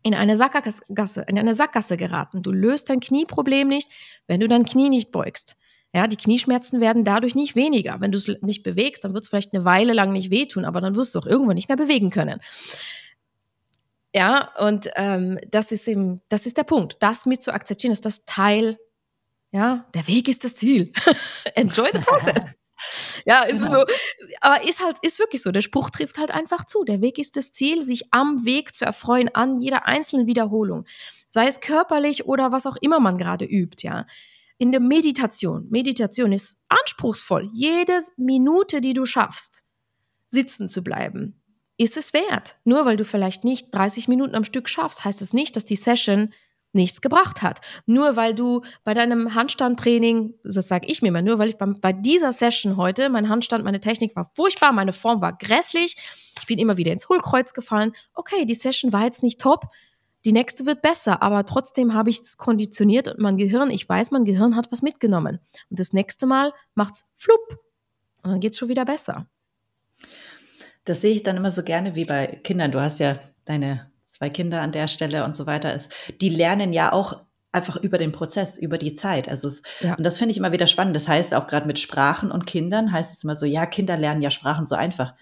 in 0.04 0.14
eine 0.14 0.36
Sackgasse, 0.36 1.24
in 1.26 1.40
eine 1.40 1.54
Sackgasse 1.56 1.96
geraten. 1.96 2.44
Du 2.44 2.52
löst 2.52 2.90
dein 2.90 3.00
Knieproblem 3.00 3.70
nicht, 3.70 3.90
wenn 4.28 4.42
du 4.42 4.50
dein 4.50 4.66
Knie 4.66 4.90
nicht 4.90 5.14
beugst. 5.14 5.56
Ja, 5.94 6.06
die 6.06 6.18
Knieschmerzen 6.18 6.82
werden 6.82 7.04
dadurch 7.04 7.34
nicht 7.34 7.56
weniger. 7.56 8.00
Wenn 8.00 8.12
du 8.12 8.18
es 8.18 8.28
nicht 8.42 8.62
bewegst, 8.62 9.04
dann 9.04 9.14
wird 9.14 9.24
es 9.24 9.30
vielleicht 9.30 9.54
eine 9.54 9.66
Weile 9.66 9.94
lang 9.94 10.12
nicht 10.14 10.30
wehtun, 10.30 10.66
aber 10.66 10.82
dann 10.82 10.96
wirst 10.96 11.16
du 11.16 11.20
auch 11.20 11.26
irgendwann 11.26 11.56
nicht 11.56 11.68
mehr 11.68 11.78
bewegen 11.78 12.12
können. 12.12 12.40
Ja, 14.14 14.54
und 14.60 14.90
ähm, 14.96 15.40
das 15.50 15.72
ist 15.72 15.88
eben, 15.88 16.22
das 16.30 16.46
ist 16.46 16.58
der 16.58 16.64
Punkt. 16.64 16.98
Das 17.00 17.26
mit 17.26 17.42
zu 17.42 17.54
akzeptieren, 17.54 17.92
ist 17.92 18.06
das 18.06 18.26
Teil, 18.26 18.78
ja, 19.52 19.88
der 19.96 20.08
Weg 20.08 20.28
ist 20.28 20.44
das 20.44 20.56
Ziel. 20.56 20.92
Enjoy 21.56 21.90
the 21.92 22.00
process. 22.00 22.46
ja, 23.26 23.42
ist 23.42 23.64
genau. 23.64 23.80
so, 23.80 23.86
aber 24.42 24.64
ist 24.68 24.84
halt, 24.84 24.98
ist 25.02 25.18
wirklich 25.18 25.42
so. 25.42 25.52
Der 25.52 25.62
Spruch 25.62 25.90
trifft 25.90 26.20
halt 26.20 26.30
einfach 26.30 26.66
zu. 26.66 26.84
Der 26.84 27.02
Weg 27.02 27.18
ist 27.18 27.36
das 27.36 27.52
Ziel, 27.52 27.82
sich 27.82 28.04
am 28.12 28.46
Weg 28.46 28.76
zu 28.76 28.86
erfreuen, 28.86 29.34
an 29.34 29.60
jeder 29.60 29.88
einzelnen 29.88 30.28
Wiederholung. 30.28 30.86
Sei 31.30 31.48
es 31.48 31.62
körperlich 31.62 32.26
oder 32.26 32.52
was 32.52 32.68
auch 32.68 32.78
immer 32.80 33.00
man 33.00 33.18
gerade 33.18 33.46
übt, 33.46 33.88
ja 33.88 34.06
in 34.60 34.72
der 34.72 34.82
Meditation. 34.82 35.68
Meditation 35.72 36.32
ist 36.32 36.62
anspruchsvoll. 36.68 37.50
Jede 37.54 37.98
Minute, 38.18 38.82
die 38.82 38.94
du 38.94 39.06
schaffst, 39.06 39.64
sitzen 40.28 40.68
zu 40.68 40.84
bleiben, 40.84 41.42
ist 41.78 41.98
es 41.98 42.14
wert. 42.14 42.58
Nur 42.66 42.86
weil 42.86 42.98
du 42.98 43.06
vielleicht 43.06 43.44
nicht 43.44 43.74
30 43.74 44.10
Minuten 44.10 44.36
am 44.36 44.44
Stück 44.44 44.70
schaffst, 44.70 45.06
heißt 45.06 45.22
es 45.22 45.30
das 45.30 45.34
nicht, 45.34 45.56
dass 45.56 45.66
die 45.66 45.78
Session 45.78 46.34
nichts 46.74 47.02
gebracht 47.02 47.42
hat. 47.42 47.62
Nur 47.88 48.16
weil 48.18 48.36
du 48.36 48.62
bei 48.84 48.94
deinem 48.94 49.34
Handstandtraining, 49.34 50.36
das 50.44 50.68
sage 50.68 50.88
ich 50.88 51.02
mir 51.02 51.12
mal, 51.12 51.24
nur 51.24 51.40
weil 51.40 51.50
ich 51.50 51.58
bei, 51.58 51.66
bei, 51.66 51.94
dieser 51.94 52.32
Session 52.32 52.78
heute, 52.78 53.10
mein 53.10 53.30
Handstand, 53.30 53.64
meine 53.64 53.80
Technik 53.80 54.16
war 54.16 54.30
furchtbar, 54.36 54.72
meine 54.72 54.94
Form 54.94 55.22
war 55.22 55.36
grässlich, 55.36 55.96
ich 56.38 56.46
bin 56.46 56.60
immer 56.60 56.78
wieder 56.78 56.92
ins 56.92 57.10
Hohlkreuz 57.10 57.54
gefallen. 57.54 57.94
Okay, 58.14 58.46
die 58.46 58.54
Session 58.54 58.94
war 58.94 59.06
jetzt 59.06 59.24
nicht 59.24 59.42
top, 59.42 59.66
die 60.26 60.34
nächste 60.34 60.66
wird 60.66 60.82
besser, 60.82 61.22
aber 61.24 61.46
trotzdem 61.46 61.94
habe 61.94 62.10
ich 62.10 62.20
es 62.20 62.38
konditioniert 62.38 63.08
und 63.08 63.20
mein 63.20 63.38
Gehirn, 63.38 63.72
ich 63.72 63.88
weiß, 63.88 64.12
mein 64.12 64.26
Gehirn 64.26 64.56
hat 64.56 64.72
was 64.72 64.82
mitgenommen. 64.82 65.40
Und 65.70 65.80
das 65.80 65.94
nächste 65.94 66.26
Mal 66.26 66.54
macht's 66.76 67.06
flupp 67.16 67.58
und 68.24 68.32
dann 68.32 68.40
geht's 68.40 68.58
schon 68.58 68.70
wieder 68.70 68.86
besser. 68.86 69.28
Das 70.86 71.02
sehe 71.02 71.14
ich 71.14 71.24
dann 71.24 71.38
immer 71.38 71.52
so 71.52 71.64
gerne 71.64 71.96
wie 71.96 72.06
bei 72.06 72.28
Kindern. 72.28 72.72
Du 72.72 72.82
hast 72.82 73.00
ja 73.00 73.20
deine 73.46 73.92
zwei 74.06 74.30
Kinder 74.30 74.62
an 74.62 74.72
der 74.72 74.88
Stelle 74.88 75.24
und 75.24 75.36
so 75.36 75.46
weiter. 75.46 75.78
Die 76.20 76.30
lernen 76.30 76.74
ja 76.74 76.92
auch 76.92 77.22
einfach 77.52 77.78
über 77.78 77.98
den 77.98 78.12
Prozess, 78.12 78.58
über 78.58 78.78
die 78.78 78.94
Zeit. 78.94 79.28
Also 79.28 79.48
es, 79.48 79.64
ja. 79.80 79.96
und 79.96 80.04
das 80.04 80.18
finde 80.18 80.32
ich 80.32 80.38
immer 80.38 80.52
wieder 80.52 80.68
spannend. 80.68 80.96
Das 80.96 81.08
heißt 81.08 81.34
auch 81.34 81.48
gerade 81.48 81.68
mit 81.68 81.80
Sprachen 81.80 82.32
und 82.32 82.46
Kindern 82.46 82.92
heißt 82.92 83.14
es 83.14 83.24
immer 83.24 83.36
so, 83.36 83.46
ja, 83.46 83.66
Kinder 83.66 83.98
lernen 83.98 84.22
ja 84.22 84.30
Sprachen 84.30 84.66
so 84.66 84.76
einfach 84.76 85.14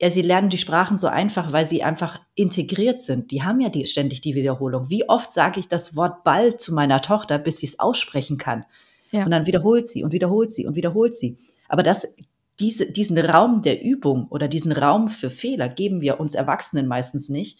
ja, 0.00 0.08
sie 0.08 0.22
lernen 0.22 0.48
die 0.48 0.58
Sprachen 0.58 0.96
so 0.96 1.08
einfach, 1.08 1.52
weil 1.52 1.66
sie 1.66 1.82
einfach 1.82 2.20
integriert 2.34 3.00
sind. 3.00 3.30
Die 3.32 3.42
haben 3.42 3.60
ja 3.60 3.68
die, 3.68 3.86
ständig 3.86 4.22
die 4.22 4.34
Wiederholung. 4.34 4.88
Wie 4.88 5.06
oft 5.08 5.30
sage 5.30 5.60
ich 5.60 5.68
das 5.68 5.94
Wort 5.94 6.24
Ball 6.24 6.56
zu 6.56 6.72
meiner 6.72 7.02
Tochter, 7.02 7.38
bis 7.38 7.58
sie 7.58 7.66
es 7.66 7.78
aussprechen 7.78 8.38
kann? 8.38 8.64
Ja. 9.10 9.24
Und 9.24 9.30
dann 9.30 9.46
wiederholt 9.46 9.88
sie 9.88 10.02
und 10.02 10.12
wiederholt 10.12 10.50
sie 10.52 10.66
und 10.66 10.74
wiederholt 10.74 11.12
sie. 11.12 11.36
Aber 11.68 11.82
das 11.82 12.14
diese, 12.60 12.92
diesen 12.92 13.18
Raum 13.18 13.62
der 13.62 13.82
Übung 13.82 14.28
oder 14.28 14.46
diesen 14.46 14.72
Raum 14.72 15.08
für 15.08 15.30
Fehler 15.30 15.68
geben 15.68 16.02
wir 16.02 16.20
uns 16.20 16.34
Erwachsenen 16.34 16.86
meistens 16.86 17.30
nicht 17.30 17.58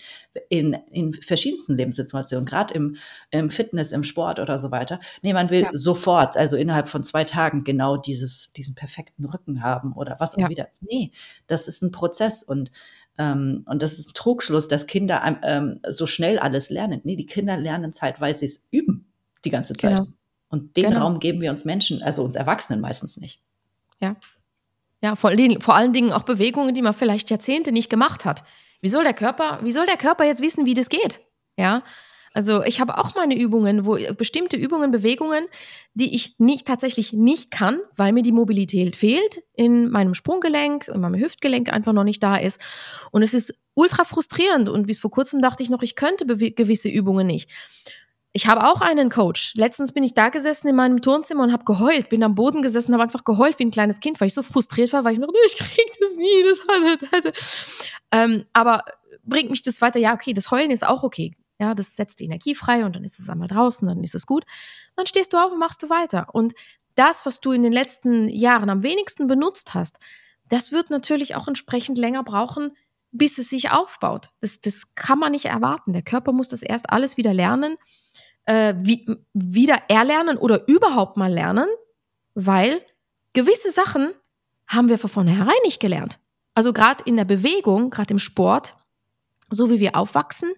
in, 0.51 0.75
in 0.93 1.15
verschiedensten 1.15 1.77
Lebenssituationen, 1.77 2.45
gerade 2.45 2.75
im, 2.75 2.97
im 3.31 3.49
Fitness, 3.49 3.93
im 3.93 4.05
Sport 4.05 4.39
oder 4.39 4.59
so 4.59 4.71
weiter. 4.71 5.01
Nee, 5.23 5.33
man 5.33 5.49
will 5.49 5.63
ja. 5.63 5.71
sofort, 5.73 6.37
also 6.37 6.57
innerhalb 6.57 6.89
von 6.89 7.03
zwei 7.03 7.25
Tagen 7.25 7.65
genau 7.65 7.97
dieses, 7.97 8.53
diesen 8.53 8.75
perfekten 8.75 9.25
Rücken 9.25 9.63
haben 9.63 9.95
oder 9.95 10.17
was 10.19 10.35
auch 10.35 10.43
ja. 10.43 10.49
wieder. 10.51 10.69
Nee, 10.83 11.13
das 11.47 11.67
ist 11.67 11.83
ein 11.83 11.91
Prozess 11.91 12.43
und 12.43 12.71
ähm, 13.19 13.65
und 13.67 13.83
das 13.83 13.99
ist 13.99 14.11
ein 14.11 14.15
Trugschluss, 14.15 14.69
dass 14.69 14.87
Kinder 14.87 15.39
ähm, 15.43 15.81
so 15.89 16.07
schnell 16.07 16.39
alles 16.39 16.71
lernen. 16.71 17.01
Nee, 17.05 17.17
die 17.17 17.27
Kinder 17.27 17.57
lernen 17.57 17.93
Zeit, 17.93 18.21
weil 18.21 18.35
sie 18.35 18.47
es 18.47 18.69
üben 18.71 19.13
die 19.45 19.51
ganze 19.51 19.75
Zeit. 19.75 19.97
Genau. 19.97 20.09
Und 20.49 20.77
den 20.77 20.91
genau. 20.91 21.01
Raum 21.01 21.21
geben 21.21 21.41
wir 21.41 21.51
uns 21.51 21.65
Menschen, 21.65 22.03
also 22.03 22.23
uns 22.23 22.37
Erwachsenen 22.37 22.81
meistens 22.81 23.17
nicht. 23.17 23.43
Ja, 24.01 24.17
ja, 25.03 25.17
vor, 25.17 25.33
vor 25.61 25.75
allen 25.75 25.93
Dingen 25.93 26.13
auch 26.13 26.23
Bewegungen, 26.23 26.75
die 26.75 26.83
man 26.83 26.95
vielleicht 26.95 27.31
Jahrzehnte 27.31 27.73
nicht 27.73 27.91
gemacht 27.91 28.25
hat. 28.25 28.45
Wie 28.81 28.89
soll 28.89 29.05
der 29.05 29.15
Körper, 29.15 29.61
wie 29.63 29.73
soll 29.73 29.87
der 29.87 29.97
Körper 29.97 30.25
jetzt 30.25 30.43
wissen, 30.43 30.67
wie 30.67 30.75
das 30.75 30.89
geht? 30.89 31.21
Ja. 31.57 31.83
Also 32.33 32.63
ich 32.63 32.81
habe 32.81 32.97
auch 32.97 33.17
meine 33.17 33.37
Übungen, 33.37 33.85
wo 33.87 33.99
bestimmte 34.15 34.57
Übungen, 34.57 34.93
Bewegungen, 34.93 35.47
die 35.95 36.15
ich 36.15 36.39
nicht 36.39 36.65
tatsächlich 36.65 37.13
nicht 37.13 37.51
kann, 37.51 37.81
weil 37.97 38.13
mir 38.13 38.23
die 38.23 38.31
Mobilität 38.31 38.95
fehlt 38.95 39.43
in 39.55 39.91
meinem 39.91 40.15
Sprunggelenk, 40.15 40.87
in 40.87 41.01
meinem 41.01 41.21
Hüftgelenk 41.21 41.73
einfach 41.73 41.93
noch 41.93 42.05
nicht 42.05 42.23
da 42.23 42.37
ist. 42.37 42.61
Und 43.11 43.25
es 43.25 43.35
ist 43.35 43.55
ultra 43.75 44.05
frustrierend. 44.05 44.69
Und 44.69 44.87
bis 44.87 45.01
vor 45.01 45.11
kurzem 45.11 45.43
dachte 45.43 45.65
ich 45.65 45.71
noch, 45.71 45.83
ich 45.83 45.97
könnte 45.97 46.25
gewisse 46.27 46.89
Übungen 46.89 47.27
nicht. 47.27 47.51
Ich 48.33 48.47
habe 48.47 48.65
auch 48.69 48.81
einen 48.81 49.11
Coach. 49.11 49.55
Letztens 49.57 49.93
bin 49.93 50.05
ich 50.05 50.15
da 50.15 50.29
gesessen 50.29 50.69
in 50.69 50.77
meinem 50.77 51.03
Turnzimmer 51.03 51.43
und 51.43 51.53
habe 51.53 51.65
geheult, 51.65 52.09
bin 52.09 52.23
am 52.23 52.37
Boden 52.37 52.63
gesessen, 52.63 52.93
habe 52.93 53.03
einfach 53.03 53.25
geheult 53.25 53.59
wie 53.59 53.65
ein 53.65 53.73
kleines 53.73 53.99
Kind, 53.99 54.21
weil 54.21 54.29
ich 54.29 54.35
so 54.35 54.43
frustriert 54.43 54.93
war, 54.93 55.05
weil 55.05 55.15
ich 55.15 55.19
noch, 55.19 55.29
ich 55.47 55.57
krieg 55.57 55.91
das 55.99 56.17
nie, 56.17 56.45
das 56.45 56.61
hatte, 56.69 57.17
hatte. 57.17 57.33
Ähm, 58.13 58.47
aber 58.53 58.85
bringt 59.25 59.51
mich 59.51 59.63
das 59.63 59.83
weiter? 59.83 59.99
Ja, 59.99 60.15
okay, 60.15 60.33
das 60.33 60.51
Heulen 60.51 60.71
ist 60.71 60.87
auch 60.87 61.03
okay. 61.03 61.35
Ja, 61.59 61.75
das 61.75 61.97
setzt 61.97 62.21
die 62.21 62.25
Energie 62.25 62.55
frei 62.55 62.85
und 62.85 62.97
dann 62.97 63.05
ist 63.05 63.19
es 63.19 63.29
einmal 63.29 63.49
draußen, 63.49 63.87
dann 63.87 64.03
ist 64.03 64.15
es 64.15 64.27
gut. 64.27 64.45
Dann 64.97 65.07
stehst 65.07 65.33
du 65.33 65.37
auf 65.37 65.53
und 65.53 65.59
machst 65.59 65.83
du 65.83 65.91
weiter. 65.91 66.29
Und 66.33 66.55
das, 66.95 67.27
was 67.27 67.41
du 67.41 67.53
in 67.53 67.63
den 67.63 67.73
letzten 67.73 68.29
Jahren 68.29 68.71
am 68.71 68.83
wenigsten 68.83 69.27
benutzt 69.27 69.75
hast, 69.75 69.99
das 70.49 70.73
wird 70.73 70.91
natürlich 70.91 71.35
auch 71.35 71.49
entsprechend 71.49 71.99
länger 71.99 72.25
brauchen, 72.25 72.77
bis 73.13 73.39
es 73.39 73.49
sich 73.49 73.71
aufbaut. 73.71 74.31
Das, 74.41 74.61
das 74.61 74.95
kann 74.95 75.19
man 75.19 75.33
nicht 75.33 75.47
erwarten. 75.47 75.93
Der 75.93 76.03
Körper 76.03 76.33
muss 76.33 76.49
das 76.49 76.63
erst 76.63 76.91
alles 76.91 77.17
wieder 77.17 77.35
lernen 77.35 77.77
äh, 78.51 78.75
wie, 78.79 79.07
wieder 79.33 79.83
erlernen 79.89 80.37
oder 80.37 80.67
überhaupt 80.69 81.17
mal 81.17 81.33
lernen, 81.33 81.69
weil 82.35 82.83
gewisse 83.33 83.71
Sachen 83.71 84.13
haben 84.67 84.89
wir 84.89 84.99
von 84.99 85.11
vornherein 85.11 85.55
nicht 85.65 85.81
gelernt. 85.81 86.19
Also 86.55 86.73
gerade 86.73 87.05
in 87.05 87.17
der 87.17 87.25
Bewegung, 87.25 87.91
gerade 87.91 88.13
im 88.13 88.19
Sport, 88.19 88.75
so 89.51 89.71
wie 89.71 89.81
wir 89.81 89.97
aufwachsen, 89.97 90.53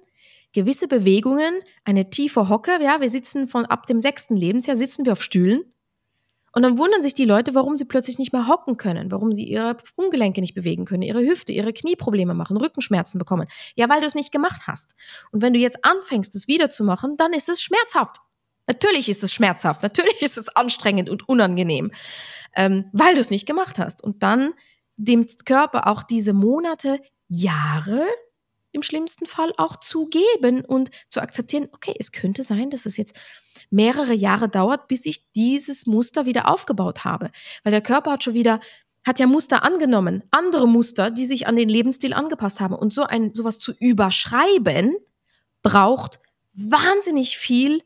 gewisse 0.52 0.88
Bewegungen, 0.88 1.60
eine 1.84 2.10
tiefe 2.10 2.48
Hocke, 2.48 2.78
ja, 2.82 3.00
wir 3.00 3.10
sitzen 3.10 3.48
von 3.48 3.64
ab 3.66 3.86
dem 3.86 4.00
sechsten 4.00 4.36
Lebensjahr 4.36 4.76
sitzen 4.76 5.04
wir 5.04 5.12
auf 5.12 5.22
Stühlen 5.22 5.64
und 6.54 6.62
dann 6.62 6.78
wundern 6.78 7.02
sich 7.02 7.14
die 7.14 7.24
Leute, 7.24 7.54
warum 7.54 7.76
sie 7.76 7.84
plötzlich 7.84 8.18
nicht 8.18 8.32
mehr 8.32 8.46
hocken 8.48 8.76
können, 8.76 9.10
warum 9.10 9.32
sie 9.32 9.44
ihre 9.44 9.76
Sprunggelenke 9.82 10.40
nicht 10.40 10.54
bewegen 10.54 10.84
können, 10.84 11.02
ihre 11.02 11.20
Hüfte, 11.20 11.52
ihre 11.52 11.72
Knieprobleme 11.72 12.34
machen, 12.34 12.56
Rückenschmerzen 12.56 13.18
bekommen. 13.18 13.46
Ja, 13.74 13.88
weil 13.88 14.00
du 14.00 14.06
es 14.06 14.14
nicht 14.14 14.32
gemacht 14.32 14.62
hast. 14.66 14.94
Und 15.30 15.42
wenn 15.42 15.54
du 15.54 15.58
jetzt 15.58 15.84
anfängst, 15.84 16.34
es 16.36 16.48
wieder 16.48 16.70
zu 16.70 16.84
machen, 16.84 17.16
dann 17.16 17.32
ist 17.32 17.48
es 17.48 17.62
schmerzhaft. 17.62 18.16
Natürlich 18.66 19.08
ist 19.08 19.22
es 19.22 19.32
schmerzhaft, 19.32 19.82
natürlich 19.82 20.22
ist 20.22 20.38
es 20.38 20.48
anstrengend 20.48 21.10
und 21.10 21.28
unangenehm, 21.28 21.90
ähm, 22.54 22.84
weil 22.92 23.14
du 23.14 23.20
es 23.20 23.30
nicht 23.30 23.46
gemacht 23.46 23.78
hast. 23.78 24.04
Und 24.04 24.22
dann 24.22 24.54
dem 24.96 25.26
Körper 25.44 25.88
auch 25.88 26.02
diese 26.02 26.32
Monate, 26.32 27.00
Jahre 27.28 28.06
im 28.72 28.82
schlimmsten 28.82 29.26
Fall 29.26 29.52
auch 29.58 29.76
zu 29.76 30.06
geben 30.06 30.64
und 30.64 30.90
zu 31.08 31.20
akzeptieren, 31.20 31.68
okay, 31.72 31.94
es 31.98 32.12
könnte 32.12 32.42
sein, 32.42 32.70
dass 32.70 32.86
es 32.86 32.96
jetzt 32.96 33.18
mehrere 33.70 34.14
Jahre 34.14 34.48
dauert, 34.48 34.88
bis 34.88 35.06
ich 35.06 35.30
dieses 35.32 35.86
Muster 35.86 36.26
wieder 36.26 36.48
aufgebaut 36.48 37.04
habe. 37.04 37.30
Weil 37.62 37.72
der 37.72 37.82
Körper 37.82 38.12
hat 38.12 38.24
schon 38.24 38.34
wieder, 38.34 38.60
hat 39.06 39.18
ja 39.18 39.26
Muster 39.26 39.62
angenommen, 39.62 40.22
andere 40.30 40.66
Muster, 40.66 41.10
die 41.10 41.26
sich 41.26 41.46
an 41.46 41.56
den 41.56 41.68
Lebensstil 41.68 42.12
angepasst 42.12 42.60
haben. 42.60 42.74
Und 42.74 42.92
so 42.92 43.04
ein, 43.04 43.34
sowas 43.34 43.58
zu 43.58 43.72
überschreiben, 43.78 44.96
braucht 45.62 46.20
wahnsinnig 46.54 47.38
viel, 47.38 47.82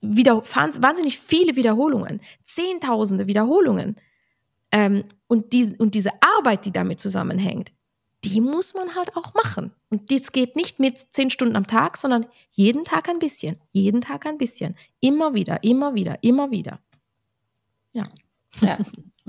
wieder, 0.00 0.42
wahnsinnig 0.44 1.18
viele 1.18 1.56
Wiederholungen, 1.56 2.20
zehntausende 2.44 3.26
Wiederholungen. 3.26 3.96
Ähm, 4.72 5.04
und, 5.26 5.52
die, 5.52 5.74
und 5.78 5.94
diese 5.94 6.10
Arbeit, 6.36 6.64
die 6.64 6.72
damit 6.72 7.00
zusammenhängt, 7.00 7.72
die 8.24 8.40
muss 8.40 8.74
man 8.74 8.94
halt 8.94 9.16
auch 9.16 9.34
machen. 9.34 9.72
Und 9.88 10.10
das 10.10 10.32
geht 10.32 10.56
nicht 10.56 10.78
mit 10.78 10.98
zehn 10.98 11.30
Stunden 11.30 11.56
am 11.56 11.66
Tag, 11.66 11.96
sondern 11.96 12.26
jeden 12.50 12.84
Tag 12.84 13.08
ein 13.08 13.18
bisschen, 13.18 13.56
jeden 13.72 14.00
Tag 14.00 14.26
ein 14.26 14.38
bisschen. 14.38 14.76
Immer 15.00 15.34
wieder, 15.34 15.62
immer 15.64 15.94
wieder, 15.94 16.22
immer 16.22 16.50
wieder. 16.50 16.80
Ja. 17.92 18.02
Ja. 18.60 18.78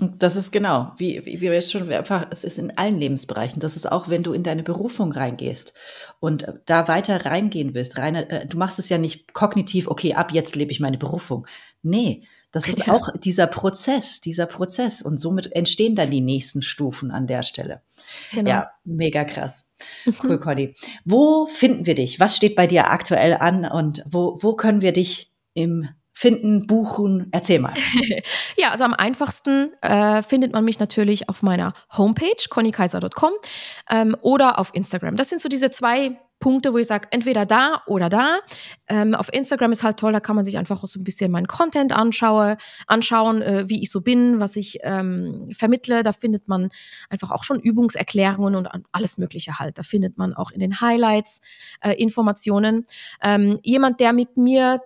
Und 0.01 0.23
das 0.23 0.35
ist 0.35 0.51
genau, 0.51 0.93
wie, 0.97 1.23
wie 1.25 1.41
wir 1.41 1.53
jetzt 1.53 1.71
schon 1.71 1.91
einfach, 1.91 2.25
es 2.31 2.43
ist 2.43 2.57
in 2.57 2.75
allen 2.77 2.97
Lebensbereichen. 2.97 3.59
Das 3.59 3.75
ist 3.75 3.91
auch, 3.91 4.09
wenn 4.09 4.23
du 4.23 4.33
in 4.33 4.41
deine 4.41 4.63
Berufung 4.63 5.11
reingehst 5.11 5.73
und 6.19 6.47
da 6.65 6.87
weiter 6.87 7.25
reingehen 7.25 7.75
willst. 7.75 7.97
Rein, 7.99 8.15
äh, 8.15 8.47
du 8.47 8.57
machst 8.57 8.79
es 8.79 8.89
ja 8.89 8.97
nicht 8.97 9.33
kognitiv, 9.33 9.87
okay, 9.87 10.15
ab 10.15 10.31
jetzt 10.31 10.55
lebe 10.55 10.71
ich 10.71 10.79
meine 10.79 10.97
Berufung. 10.97 11.45
Nee, 11.83 12.23
das 12.51 12.67
ist 12.67 12.79
ja. 12.87 12.93
auch 12.93 13.09
dieser 13.17 13.47
Prozess, 13.47 14.21
dieser 14.21 14.45
Prozess. 14.45 15.01
Und 15.01 15.19
somit 15.19 15.55
entstehen 15.55 15.95
dann 15.95 16.11
die 16.11 16.21
nächsten 16.21 16.61
Stufen 16.61 17.11
an 17.11 17.27
der 17.27 17.43
Stelle. 17.43 17.81
Genau. 18.31 18.49
Ja, 18.49 18.71
mega 18.83 19.23
krass. 19.23 19.73
Cool, 20.23 20.39
Conny. 20.39 20.75
Wo 21.05 21.45
finden 21.45 21.85
wir 21.85 21.95
dich? 21.95 22.19
Was 22.19 22.35
steht 22.35 22.55
bei 22.55 22.67
dir 22.67 22.89
aktuell 22.89 23.35
an 23.35 23.65
und 23.65 24.03
wo, 24.07 24.37
wo 24.41 24.55
können 24.55 24.81
wir 24.81 24.93
dich 24.93 25.33
im 25.53 25.89
finden, 26.13 26.67
buchen? 26.67 27.29
Erzähl 27.31 27.59
mal. 27.59 27.73
ja, 28.57 28.71
also 28.71 28.83
am 28.83 28.93
einfachsten 28.93 29.73
äh, 29.81 30.21
findet 30.21 30.53
man 30.53 30.63
mich 30.65 30.79
natürlich 30.79 31.29
auf 31.29 31.41
meiner 31.41 31.73
Homepage, 31.97 32.47
connykaiser.com 32.49 33.31
ähm, 33.89 34.15
oder 34.21 34.59
auf 34.59 34.71
Instagram. 34.73 35.15
Das 35.15 35.29
sind 35.29 35.41
so 35.41 35.49
diese 35.49 35.71
zwei 35.71 36.19
Punkte, 36.41 36.73
wo 36.73 36.77
ich 36.77 36.87
sage, 36.87 37.07
entweder 37.11 37.45
da 37.45 37.83
oder 37.87 38.09
da. 38.09 38.39
Ähm, 38.89 39.15
auf 39.15 39.31
Instagram 39.31 39.71
ist 39.71 39.83
halt 39.83 39.97
toll, 39.97 40.11
da 40.11 40.19
kann 40.19 40.35
man 40.35 40.43
sich 40.43 40.57
einfach 40.57 40.83
auch 40.83 40.87
so 40.87 40.99
ein 40.99 41.05
bisschen 41.05 41.31
meinen 41.31 41.47
Content 41.47 41.93
anschaue, 41.93 42.57
anschauen, 42.87 43.41
äh, 43.41 43.69
wie 43.69 43.81
ich 43.81 43.89
so 43.89 44.01
bin, 44.01 44.41
was 44.41 44.57
ich 44.57 44.79
ähm, 44.81 45.47
vermittle. 45.53 46.03
Da 46.03 46.11
findet 46.11 46.49
man 46.49 46.69
einfach 47.09 47.31
auch 47.31 47.45
schon 47.45 47.61
Übungserklärungen 47.61 48.55
und 48.55 48.67
alles 48.91 49.17
Mögliche 49.17 49.59
halt. 49.59 49.77
Da 49.77 49.83
findet 49.83 50.17
man 50.17 50.33
auch 50.33 50.51
in 50.51 50.59
den 50.59 50.81
Highlights 50.81 51.39
äh, 51.79 51.93
Informationen. 51.93 52.83
Ähm, 53.23 53.59
jemand, 53.63 54.01
der 54.01 54.11
mit 54.11 54.35
mir 54.35 54.81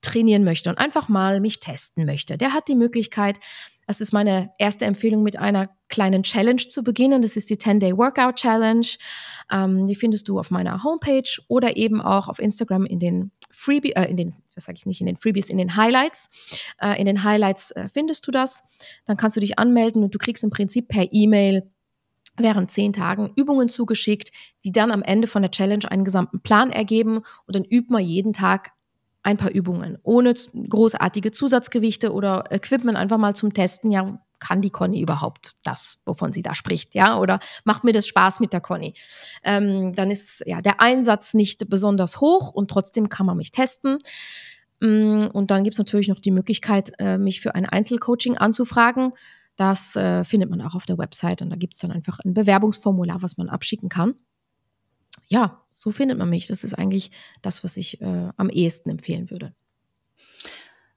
trainieren 0.00 0.44
möchte 0.44 0.68
und 0.68 0.78
einfach 0.78 1.08
mal 1.08 1.40
mich 1.40 1.60
testen 1.60 2.04
möchte, 2.06 2.36
der 2.36 2.52
hat 2.52 2.68
die 2.68 2.74
Möglichkeit, 2.74 3.38
das 3.86 4.00
ist 4.00 4.12
meine 4.12 4.52
erste 4.58 4.84
Empfehlung, 4.84 5.22
mit 5.22 5.38
einer 5.38 5.68
kleinen 5.88 6.22
Challenge 6.22 6.62
zu 6.68 6.82
beginnen. 6.82 7.22
Das 7.22 7.36
ist 7.36 7.50
die 7.50 7.56
10-Day 7.56 7.96
Workout 7.96 8.36
Challenge. 8.36 8.86
Ähm, 9.50 9.86
die 9.86 9.94
findest 9.94 10.28
du 10.28 10.38
auf 10.38 10.50
meiner 10.50 10.82
Homepage 10.82 11.28
oder 11.48 11.76
eben 11.76 12.00
auch 12.00 12.28
auf 12.28 12.38
Instagram 12.38 12.86
in 12.86 12.98
den 12.98 13.32
Freebies, 13.50 13.92
äh, 13.96 14.04
in 14.04 14.16
den, 14.16 14.34
was 14.54 14.64
sage 14.64 14.76
ich 14.78 14.86
nicht, 14.86 15.00
in 15.00 15.06
den 15.06 15.16
Freebies, 15.16 15.50
in 15.50 15.58
den 15.58 15.76
Highlights. 15.76 16.30
Äh, 16.80 16.98
in 16.98 17.06
den 17.06 17.24
Highlights 17.24 17.72
äh, 17.72 17.88
findest 17.92 18.26
du 18.26 18.30
das. 18.30 18.62
Dann 19.04 19.16
kannst 19.16 19.36
du 19.36 19.40
dich 19.40 19.58
anmelden 19.58 20.02
und 20.02 20.14
du 20.14 20.18
kriegst 20.18 20.44
im 20.44 20.50
Prinzip 20.50 20.88
per 20.88 21.08
E-Mail 21.12 21.70
während 22.38 22.70
zehn 22.70 22.92
Tagen 22.92 23.30
Übungen 23.36 23.68
zugeschickt, 23.68 24.30
die 24.64 24.72
dann 24.72 24.90
am 24.90 25.02
Ende 25.02 25.26
von 25.26 25.42
der 25.42 25.50
Challenge 25.50 25.90
einen 25.90 26.04
gesamten 26.04 26.40
Plan 26.40 26.70
ergeben 26.70 27.18
und 27.46 27.56
dann 27.56 27.64
übt 27.64 27.88
man 27.90 28.02
jeden 28.02 28.32
Tag 28.32 28.72
ein 29.22 29.36
paar 29.36 29.50
Übungen 29.50 29.98
ohne 30.02 30.34
großartige 30.34 31.30
Zusatzgewichte 31.30 32.12
oder 32.12 32.44
Equipment 32.50 32.96
einfach 32.96 33.18
mal 33.18 33.34
zum 33.34 33.52
Testen. 33.52 33.90
Ja, 33.90 34.20
kann 34.40 34.60
die 34.60 34.70
Conny 34.70 35.00
überhaupt 35.00 35.54
das, 35.62 36.02
wovon 36.04 36.32
sie 36.32 36.42
da 36.42 36.54
spricht, 36.56 36.96
ja? 36.96 37.18
Oder 37.18 37.38
macht 37.64 37.84
mir 37.84 37.92
das 37.92 38.08
Spaß 38.08 38.40
mit 38.40 38.52
der 38.52 38.60
Conny? 38.60 38.94
Ähm, 39.44 39.94
dann 39.94 40.10
ist 40.10 40.42
ja 40.46 40.60
der 40.60 40.80
Einsatz 40.80 41.34
nicht 41.34 41.70
besonders 41.70 42.20
hoch 42.20 42.50
und 42.50 42.68
trotzdem 42.68 43.08
kann 43.08 43.24
man 43.24 43.36
mich 43.36 43.52
testen. 43.52 43.98
Mm, 44.80 45.26
und 45.32 45.52
dann 45.52 45.62
gibt 45.62 45.74
es 45.74 45.78
natürlich 45.78 46.08
noch 46.08 46.18
die 46.18 46.32
Möglichkeit, 46.32 46.92
äh, 46.98 47.18
mich 47.18 47.40
für 47.40 47.54
ein 47.54 47.66
Einzelcoaching 47.66 48.36
anzufragen. 48.36 49.12
Das 49.54 49.94
äh, 49.94 50.24
findet 50.24 50.50
man 50.50 50.60
auch 50.60 50.74
auf 50.74 50.86
der 50.86 50.98
Website 50.98 51.40
und 51.40 51.50
da 51.50 51.56
gibt 51.56 51.74
es 51.74 51.80
dann 51.80 51.92
einfach 51.92 52.18
ein 52.24 52.34
Bewerbungsformular, 52.34 53.22
was 53.22 53.36
man 53.36 53.48
abschicken 53.48 53.88
kann. 53.88 54.14
Ja, 55.32 55.62
so 55.72 55.92
findet 55.92 56.18
man 56.18 56.28
mich. 56.28 56.46
Das 56.46 56.62
ist 56.62 56.74
eigentlich 56.74 57.10
das, 57.40 57.64
was 57.64 57.78
ich 57.78 58.02
äh, 58.02 58.28
am 58.36 58.50
ehesten 58.50 58.90
empfehlen 58.90 59.30
würde. 59.30 59.54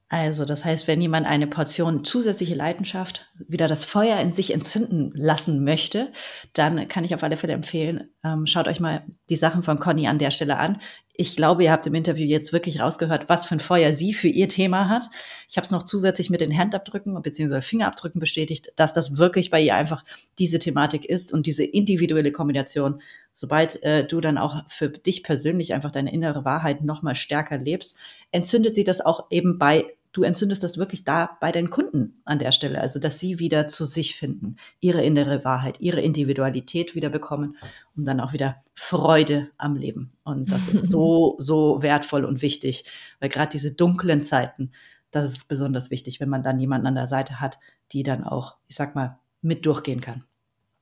Also, 0.10 0.44
das 0.44 0.66
heißt, 0.66 0.90
wenn 0.90 1.00
jemand 1.00 1.26
eine 1.26 1.48
Portion 1.48 2.04
zusätzliche 2.04 2.54
Leidenschaft, 2.54 3.32
wieder 3.48 3.70
das 3.70 3.86
Feuer 3.86 4.20
in 4.20 4.34
sich 4.34 4.54
entzünden 4.54 5.14
lassen 5.16 5.64
möchte, 5.64 6.12
dann 6.52 6.90
kann 6.90 7.06
ich 7.06 7.16
auf 7.16 7.24
alle 7.24 7.38
Fälle 7.38 7.54
empfehlen, 7.54 8.10
ähm, 8.26 8.48
schaut 8.48 8.68
euch 8.68 8.80
mal 8.80 9.04
die 9.30 9.36
Sachen 9.36 9.62
von 9.62 9.80
Conny 9.80 10.08
an 10.08 10.18
der 10.18 10.32
Stelle 10.32 10.58
an. 10.58 10.80
Ich 11.14 11.36
glaube, 11.36 11.64
ihr 11.64 11.72
habt 11.72 11.86
im 11.86 11.94
Interview 11.94 12.26
jetzt 12.26 12.52
wirklich 12.54 12.82
rausgehört, 12.82 13.30
was 13.30 13.46
für 13.46 13.56
ein 13.56 13.60
Feuer 13.60 13.94
sie 13.94 14.14
für 14.14 14.28
ihr 14.28 14.50
Thema 14.50 14.90
hat. 14.90 15.06
Ich 15.48 15.58
habe 15.58 15.66
es 15.66 15.72
noch 15.72 15.84
zusätzlich 15.84 16.32
mit 16.32 16.42
den 16.42 16.56
Handabdrücken 16.58 17.22
bzw. 17.22 17.62
Fingerabdrücken 17.62 18.20
bestätigt, 18.20 18.74
dass 18.76 18.94
das 18.94 19.18
wirklich 19.18 19.52
bei 19.52 19.62
ihr 19.62 19.76
einfach 19.76 20.04
diese 20.40 20.58
Thematik 20.58 21.06
ist 21.06 21.32
und 21.32 21.46
diese 21.46 21.64
individuelle 21.64 22.32
Kombination. 22.32 23.00
Sobald 23.32 23.84
äh, 23.84 24.06
du 24.06 24.20
dann 24.22 24.40
auch 24.40 24.64
für 24.70 24.90
dich 24.90 25.22
persönlich 25.22 25.74
einfach 25.74 25.92
deine 25.92 26.12
innere 26.12 26.44
Wahrheit 26.46 26.84
nochmal 26.84 27.16
stärker 27.16 27.60
lebst, 27.60 27.98
entzündet 28.32 28.74
sie 28.74 28.84
das 28.84 29.02
auch 29.02 29.28
eben 29.30 29.60
bei 29.60 29.86
du 30.16 30.24
entzündest 30.24 30.64
das 30.64 30.78
wirklich 30.78 31.04
da 31.04 31.38
bei 31.42 31.52
deinen 31.52 31.70
Kunden 31.70 32.22
an 32.24 32.40
der 32.40 32.54
Stelle, 32.54 32.80
also 32.80 33.00
dass 33.00 33.20
sie 33.20 33.38
wieder 33.38 33.68
zu 33.68 33.84
sich 33.84 34.16
finden, 34.16 34.56
ihre 34.80 35.04
innere 35.04 35.44
Wahrheit, 35.44 35.82
ihre 35.82 36.00
Individualität 36.00 36.96
wieder 36.96 37.10
bekommen 37.10 37.58
und 37.98 38.06
dann 38.06 38.22
auch 38.22 38.32
wieder 38.32 38.64
Freude 38.76 39.50
am 39.58 39.76
Leben. 39.76 40.14
Und 40.24 40.54
das 40.54 40.70
ist 40.70 40.88
so, 40.88 41.36
so 41.38 41.82
wertvoll 41.82 42.24
und 42.24 42.42
wichtig, 42.42 42.86
weil 43.20 43.28
gerade 43.28 43.50
diese 43.50 43.74
dunklen 43.74 44.24
Zeiten, 44.24 44.72
das 45.12 45.30
ist 45.30 45.50
besonders 45.50 45.92
wichtig, 45.92 46.22
wenn 46.22 46.30
man 46.30 46.44
dann 46.44 46.62
jemanden 46.62 46.88
an 46.88 46.96
der 46.96 47.10
Seite 47.10 47.42
hat, 47.42 47.60
die 47.92 48.04
dann 48.04 48.24
auch, 48.24 48.56
ich 48.70 48.78
sag 48.78 48.96
mal, 48.96 49.20
mit 49.42 49.66
durchgehen 49.66 50.00
kann. 50.00 50.24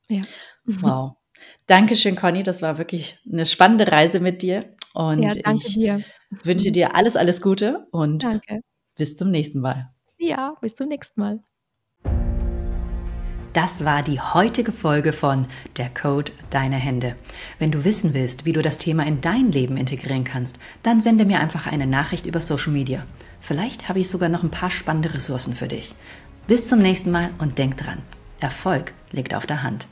Ja. 0.09 0.21
Wow. 0.65 1.15
Dankeschön, 1.65 2.15
Conny. 2.15 2.43
Das 2.43 2.61
war 2.61 2.77
wirklich 2.77 3.17
eine 3.31 3.47
spannende 3.47 3.91
Reise 3.91 4.19
mit 4.19 4.43
dir. 4.43 4.63
Und 4.93 5.23
ja, 5.23 5.53
ich 5.55 5.73
dir. 5.73 6.03
wünsche 6.43 6.71
dir 6.71 6.95
alles, 6.95 7.15
alles 7.17 7.41
Gute 7.41 7.87
und 7.89 8.21
danke. 8.21 8.61
Bis 8.95 9.17
zum 9.17 9.31
nächsten 9.31 9.59
Mal. 9.59 9.91
Ja, 10.19 10.55
bis 10.61 10.75
zum 10.75 10.87
nächsten 10.87 11.19
Mal. 11.19 11.39
Das 13.53 13.83
war 13.85 14.03
die 14.03 14.19
heutige 14.19 14.71
Folge 14.71 15.13
von 15.13 15.47
Der 15.77 15.89
Code 15.89 16.31
Deiner 16.51 16.77
Hände. 16.77 17.15
Wenn 17.59 17.71
du 17.71 17.85
wissen 17.85 18.13
willst, 18.13 18.45
wie 18.45 18.53
du 18.53 18.61
das 18.61 18.77
Thema 18.77 19.05
in 19.05 19.21
dein 19.21 19.51
Leben 19.51 19.77
integrieren 19.77 20.23
kannst, 20.23 20.59
dann 20.83 21.01
sende 21.01 21.25
mir 21.25 21.39
einfach 21.39 21.65
eine 21.65 21.87
Nachricht 21.87 22.25
über 22.25 22.39
Social 22.39 22.71
Media. 22.71 23.05
Vielleicht 23.39 23.89
habe 23.89 23.99
ich 23.99 24.09
sogar 24.09 24.29
noch 24.29 24.43
ein 24.43 24.51
paar 24.51 24.71
spannende 24.71 25.13
Ressourcen 25.13 25.55
für 25.55 25.67
dich. 25.67 25.95
Bis 26.47 26.67
zum 26.67 26.79
nächsten 26.79 27.11
Mal 27.11 27.31
und 27.39 27.57
denk 27.57 27.77
dran, 27.77 28.01
Erfolg 28.39 28.93
liegt 29.11 29.33
auf 29.33 29.45
der 29.45 29.63
Hand. 29.63 29.87